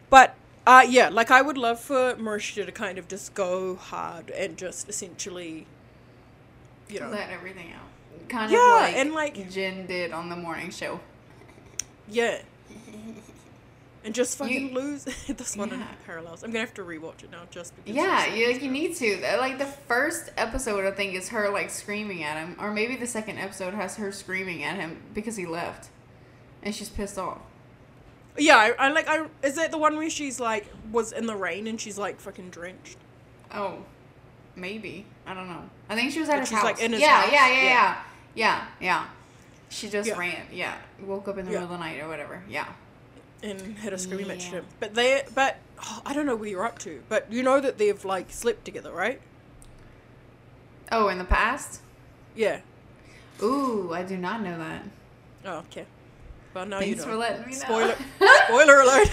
but 0.09 0.35
uh, 0.67 0.85
yeah, 0.87 1.09
like 1.09 1.31
I 1.31 1.41
would 1.41 1.57
love 1.57 1.79
for 1.79 2.15
Mariska 2.17 2.65
to 2.65 2.71
kind 2.71 2.97
of 2.97 3.07
just 3.07 3.33
go 3.33 3.75
hard 3.75 4.29
and 4.31 4.57
just 4.57 4.87
essentially, 4.89 5.65
you 6.89 6.99
know, 6.99 7.09
Let 7.09 7.29
everything 7.29 7.71
out. 7.73 8.29
Kind 8.29 8.51
Yeah, 8.51 8.75
of 8.75 8.81
like 8.81 8.95
and, 8.95 9.13
like- 9.13 9.49
Jen 9.49 9.85
did 9.87 10.11
on 10.11 10.29
the 10.29 10.35
morning 10.35 10.69
show. 10.71 10.99
yeah, 12.07 12.41
and 14.03 14.13
just 14.15 14.37
fucking 14.37 14.69
You- 14.69 14.73
lose 14.75 15.03
this 15.27 15.55
one 15.57 15.71
in 15.71 15.79
Yeah. 15.79 15.87
parallels. 16.05 16.43
I'm 16.43 16.51
gonna 16.51 16.59
have 16.65 16.73
to 16.75 16.83
rewatch 16.83 17.23
it 17.23 17.31
now 17.31 17.43
just 17.51 17.75
because. 17.75 17.95
Yeah, 17.95 18.33
you 18.33 18.47
like 18.51 18.61
you 18.61 18.71
need 18.71 18.95
to. 18.97 19.21
Like 19.39 19.57
the 19.59 19.65
first 19.65 20.31
episode, 20.37 20.85
I 20.85 20.91
think, 20.91 21.13
is 21.15 21.29
her 21.29 21.49
like 21.49 21.69
screaming 21.69 22.23
at 22.23 22.37
him, 22.37 22.55
or 22.59 22.71
maybe 22.71 22.95
the 22.95 23.07
second 23.07 23.37
episode 23.37 23.73
has 23.73 23.95
her 23.97 24.11
screaming 24.11 24.63
at 24.63 24.77
him 24.77 25.01
because 25.13 25.35
he 25.35 25.45
left, 25.45 25.89
and 26.63 26.73
she's 26.73 26.89
pissed 26.89 27.17
off. 27.17 27.39
Yeah, 28.37 28.55
I, 28.57 28.73
I 28.79 28.89
like. 28.89 29.07
I 29.07 29.25
is 29.43 29.57
it 29.57 29.71
the 29.71 29.77
one 29.77 29.97
where 29.97 30.09
she's 30.09 30.39
like 30.39 30.67
was 30.91 31.11
in 31.11 31.25
the 31.25 31.35
rain 31.35 31.67
and 31.67 31.79
she's 31.79 31.97
like 31.97 32.19
fucking 32.19 32.49
drenched? 32.49 32.97
Oh, 33.53 33.79
maybe. 34.55 35.05
I 35.25 35.33
don't 35.33 35.47
know. 35.47 35.63
I 35.89 35.95
think 35.95 36.11
she 36.11 36.19
was 36.21 36.29
at 36.29 36.33
Like, 36.33 36.39
his 36.41 36.49
she's, 36.49 36.57
house. 36.57 36.63
like, 36.65 36.79
in 36.81 36.91
his 36.93 37.01
yeah, 37.01 37.21
house. 37.21 37.31
yeah, 37.31 37.47
yeah, 37.47 37.53
Yeah. 37.63 37.63
yeah, 37.63 37.95
yeah, 38.35 38.65
yeah. 38.79 39.05
She 39.69 39.89
just 39.89 40.07
Yeah. 40.09 40.17
ran. 40.17 40.47
Yeah, 40.51 40.75
woke 41.01 41.27
up 41.27 41.37
in 41.37 41.45
the 41.45 41.51
Yeah. 41.51 41.59
middle 41.61 41.73
of 41.75 41.79
the 41.79 41.85
night 41.85 41.99
or 42.01 42.07
whatever. 42.07 42.41
Yeah. 42.47 42.67
and 43.43 43.75
had 43.79 43.91
a 43.91 43.97
screaming 43.97 44.27
match 44.27 44.45
Yeah. 44.45 44.51
him. 44.59 44.65
But 44.79 44.93
they, 44.93 45.23
but 45.33 45.57
oh, 45.83 46.01
I 46.05 46.13
don't 46.13 46.27
know 46.27 46.35
where 46.35 46.47
you're 46.47 46.63
up 46.65 46.77
to. 46.79 47.01
But 47.09 47.31
you 47.33 47.41
know 47.41 47.59
that 47.59 47.79
they've 47.79 48.05
like 48.05 48.27
slept 48.31 48.65
together, 48.65 48.91
right? 48.91 49.19
Oh, 50.91 51.07
in 51.07 51.17
the 51.17 51.23
past. 51.23 51.81
Yeah. 52.35 52.59
Ooh, 53.41 53.91
I 53.93 54.03
do 54.03 54.15
not 54.15 54.43
know 54.43 54.57
that. 54.59 54.83
Oh, 55.45 55.57
okay. 55.59 55.87
Well, 56.53 56.65
no, 56.65 56.79
Thanks 56.79 56.89
you 56.89 56.95
know. 56.97 57.11
for 57.11 57.15
letting 57.17 57.45
me 57.45 57.51
know. 57.53 57.57
Spoiler, 57.59 57.95
spoiler 58.47 58.81
alert. 58.81 59.09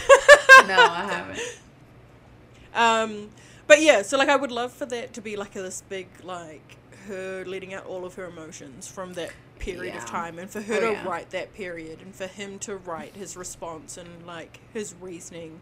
no, 0.66 0.76
I 0.76 1.06
haven't. 1.08 1.40
Um, 2.74 3.28
but 3.66 3.80
yeah, 3.80 4.02
so 4.02 4.18
like 4.18 4.28
I 4.28 4.36
would 4.36 4.50
love 4.52 4.72
for 4.72 4.86
that 4.86 5.12
to 5.14 5.20
be 5.20 5.36
like 5.36 5.56
a, 5.56 5.62
this 5.62 5.82
big 5.88 6.08
like 6.22 6.76
her 7.06 7.44
letting 7.46 7.72
out 7.74 7.86
all 7.86 8.04
of 8.04 8.14
her 8.14 8.26
emotions 8.26 8.86
from 8.88 9.14
that 9.14 9.30
period 9.58 9.94
Yeah. 9.94 9.98
of 10.02 10.06
time, 10.06 10.38
and 10.38 10.50
for 10.50 10.60
her 10.60 10.74
Oh, 10.74 10.80
to 10.80 10.92
yeah. 10.92 11.06
write 11.08 11.30
that 11.30 11.54
period, 11.54 12.00
and 12.02 12.14
for 12.14 12.26
him 12.26 12.58
to 12.60 12.76
write 12.76 13.16
his 13.16 13.36
response 13.36 13.96
and 13.96 14.26
like 14.26 14.60
his 14.72 14.94
reasoning, 15.00 15.60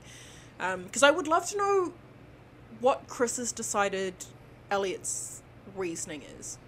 because 0.58 1.02
I 1.02 1.10
would 1.10 1.28
love 1.28 1.46
to 1.50 1.56
know 1.56 1.92
what 2.80 3.06
Chris 3.06 3.36
has 3.38 3.52
decided 3.52 4.14
Elliot's 4.70 5.42
reasoning 5.74 6.22
is. 6.38 6.58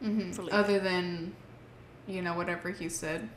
hmm 0.00 0.30
Other 0.52 0.78
than, 0.78 1.34
you 2.06 2.20
know, 2.22 2.34
whatever 2.34 2.70
he 2.70 2.88
said. 2.88 3.28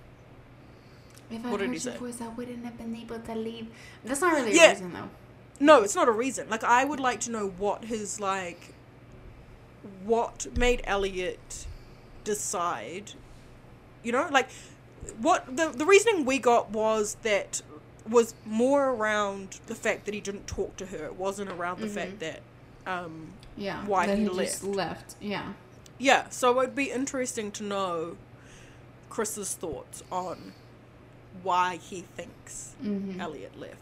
If 1.32 1.46
I 1.46 1.52
What 1.52 1.60
did 1.60 1.72
he 1.72 1.80
say? 1.80 1.96
voice, 1.98 2.22
I 2.22 2.28
wouldn't 2.28 2.66
have 2.66 2.78
been 2.78 2.96
able 2.96 3.20
to 3.20 3.36
leave. 3.36 3.68
That's 4.04 4.22
not 4.22 4.34
really 4.34 4.56
Yeah. 4.56 4.68
a 4.72 4.74
reason, 4.74 4.94
though. 4.94 5.10
No, 5.60 5.84
it's 5.84 5.96
not 5.96 6.08
a 6.08 6.12
reason. 6.12 6.50
Like 6.50 6.64
I 6.64 6.86
would 6.86 7.00
like 7.00 7.20
to 7.22 7.32
know 7.32 7.48
what 7.50 7.86
his 7.86 8.20
like 8.20 8.74
what 10.04 10.48
made 10.58 10.82
Elliot 10.86 11.66
decide 12.24 13.14
you 14.04 14.12
know, 14.14 14.28
like 14.32 14.50
what 15.20 15.56
the 15.58 15.70
the 15.70 15.86
reasoning 15.86 16.24
we 16.26 16.40
got 16.40 16.70
was 16.72 17.18
that 17.24 17.62
was 18.08 18.34
more 18.46 18.90
around 18.90 19.60
the 19.68 19.76
fact 19.76 20.06
that 20.06 20.14
he 20.14 20.22
didn't 20.22 20.48
talk 20.48 20.78
to 20.78 20.86
her. 20.88 21.06
It 21.06 21.16
wasn't 21.16 21.52
around 21.52 21.80
the 21.82 21.88
Mhm. 21.88 21.92
fact 21.94 22.20
that 22.20 22.42
um 22.88 23.34
Yeah. 23.58 23.86
Why 23.86 24.08
that 24.08 24.18
he 24.18 24.26
just 24.26 24.64
left. 24.64 25.16
Yeah. 25.20 25.54
yeah, 25.98 26.30
so 26.30 26.52
it 26.52 26.56
would 26.56 26.76
be 26.76 26.92
interesting 26.92 27.52
to 27.52 27.64
know 27.64 28.18
Chris's 29.10 29.54
thoughts 29.54 30.02
on 30.12 30.54
why 31.44 31.78
he 31.78 32.02
thinks 32.02 32.76
Mm-hmm. 32.84 33.20
Elliot 33.22 33.60
left. 33.60 33.76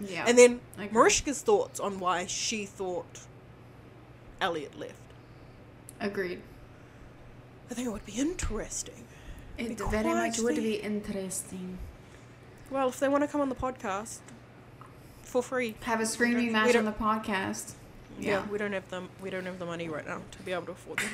Yeah. 0.00 0.24
And 0.28 0.36
then 0.38 0.60
agree. 0.76 0.88
Mariska's 0.88 1.40
thoughts 1.42 1.80
on 1.80 1.98
why 1.98 2.26
she 2.26 2.66
thought 2.66 3.20
Elliot 4.40 4.78
left. 4.78 4.94
Agreed. 6.00 6.40
I 7.70 7.74
think 7.74 7.88
it 7.88 7.90
would 7.90 8.06
be 8.06 8.12
interesting. 8.12 9.04
It 9.56 9.78
very 9.78 10.04
much 10.14 10.38
would 10.38 10.54
be 10.56 10.74
interesting. 10.76 11.78
Well, 12.70 12.88
if 12.90 13.00
they 13.00 13.08
want 13.08 13.24
to 13.24 13.28
come 13.28 13.40
on 13.40 13.48
the 13.48 13.54
podcast 13.56 14.18
for 15.22 15.42
free, 15.42 15.74
Have 15.82 16.00
a 16.00 16.06
screaming 16.06 16.52
match 16.52 16.76
on 16.76 16.84
the 16.84 16.92
podcast. 16.92 17.72
yeah, 18.20 18.30
Yeah. 18.30 18.46
we 18.48 18.56
don't 18.58 18.72
have 18.72 18.88
them. 18.90 19.08
We 19.20 19.30
don't 19.30 19.46
have 19.46 19.58
the 19.58 19.66
money 19.66 19.88
right 19.88 20.06
now 20.06 20.20
to 20.30 20.38
be 20.42 20.52
able 20.52 20.66
to 20.66 20.72
afford 20.72 21.00
them. 21.00 21.08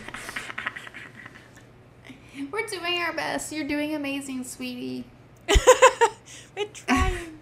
We're 2.50 2.66
doing 2.66 3.00
our 3.00 3.12
best. 3.14 3.52
You're 3.52 3.66
doing 3.68 3.94
amazing, 3.94 4.44
sweetie. 4.44 5.04
We're 6.56 6.66
trying. 6.72 7.38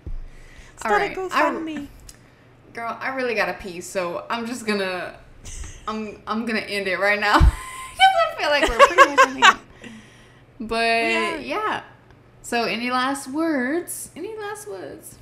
Start 0.76 1.00
right, 1.00 1.16
a 1.16 1.20
I- 1.20 1.28
GoFundMe. 1.28 1.86
Girl, 2.72 2.96
I 3.00 3.14
really 3.14 3.34
gotta 3.34 3.52
pee, 3.54 3.80
so 3.82 4.24
I'm 4.30 4.46
just 4.46 4.66
gonna, 4.66 5.14
I'm 5.86 6.22
I'm 6.26 6.46
gonna 6.46 6.60
end 6.60 6.88
it 6.88 6.98
right 6.98 7.20
now 7.20 7.38
because 7.38 7.52
I 7.98 8.34
feel 8.38 8.48
like 8.48 8.68
we're 8.68 8.86
pretty 8.86 9.40
much. 9.40 9.56
But 10.60 10.76
are. 10.78 11.36
yeah. 11.38 11.82
So 12.42 12.64
any 12.64 12.90
last 12.90 13.28
words? 13.28 14.10
Any 14.16 14.36
last 14.38 14.68
words? 14.68 15.18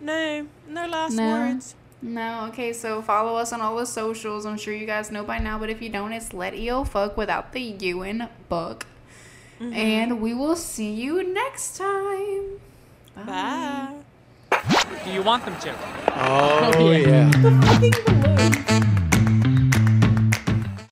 No, 0.00 0.46
no 0.68 0.86
last 0.88 1.14
No. 1.14 1.30
words. 1.30 1.74
No. 2.02 2.46
Okay. 2.48 2.72
So 2.72 3.00
follow 3.00 3.36
us 3.36 3.52
on 3.52 3.60
all 3.60 3.76
the 3.76 3.86
socials. 3.86 4.44
I'm 4.44 4.58
sure 4.58 4.74
you 4.74 4.84
guys 4.86 5.10
know 5.12 5.22
by 5.24 5.38
now, 5.38 5.56
but 5.58 5.70
if 5.70 5.80
you 5.80 5.88
don't, 5.88 6.12
it's 6.12 6.34
let 6.34 6.54
EO 6.54 6.82
fuck 6.84 7.16
without 7.16 7.52
the 7.52 7.60
U 7.62 8.02
in 8.02 8.28
book. 8.48 8.86
Mm-hmm. 9.62 9.74
And 9.74 10.20
we 10.20 10.34
will 10.34 10.56
see 10.56 10.92
you 10.92 11.22
next 11.22 11.76
time. 11.76 12.58
Bye. 13.14 13.94
Bye. 14.50 14.98
Do 15.04 15.12
you 15.12 15.22
want 15.22 15.44
them 15.44 15.56
to? 15.60 15.74
Oh, 16.16 16.90
yeah. 16.90 17.30
Fucking 17.30 17.92
balloon. 18.02 19.08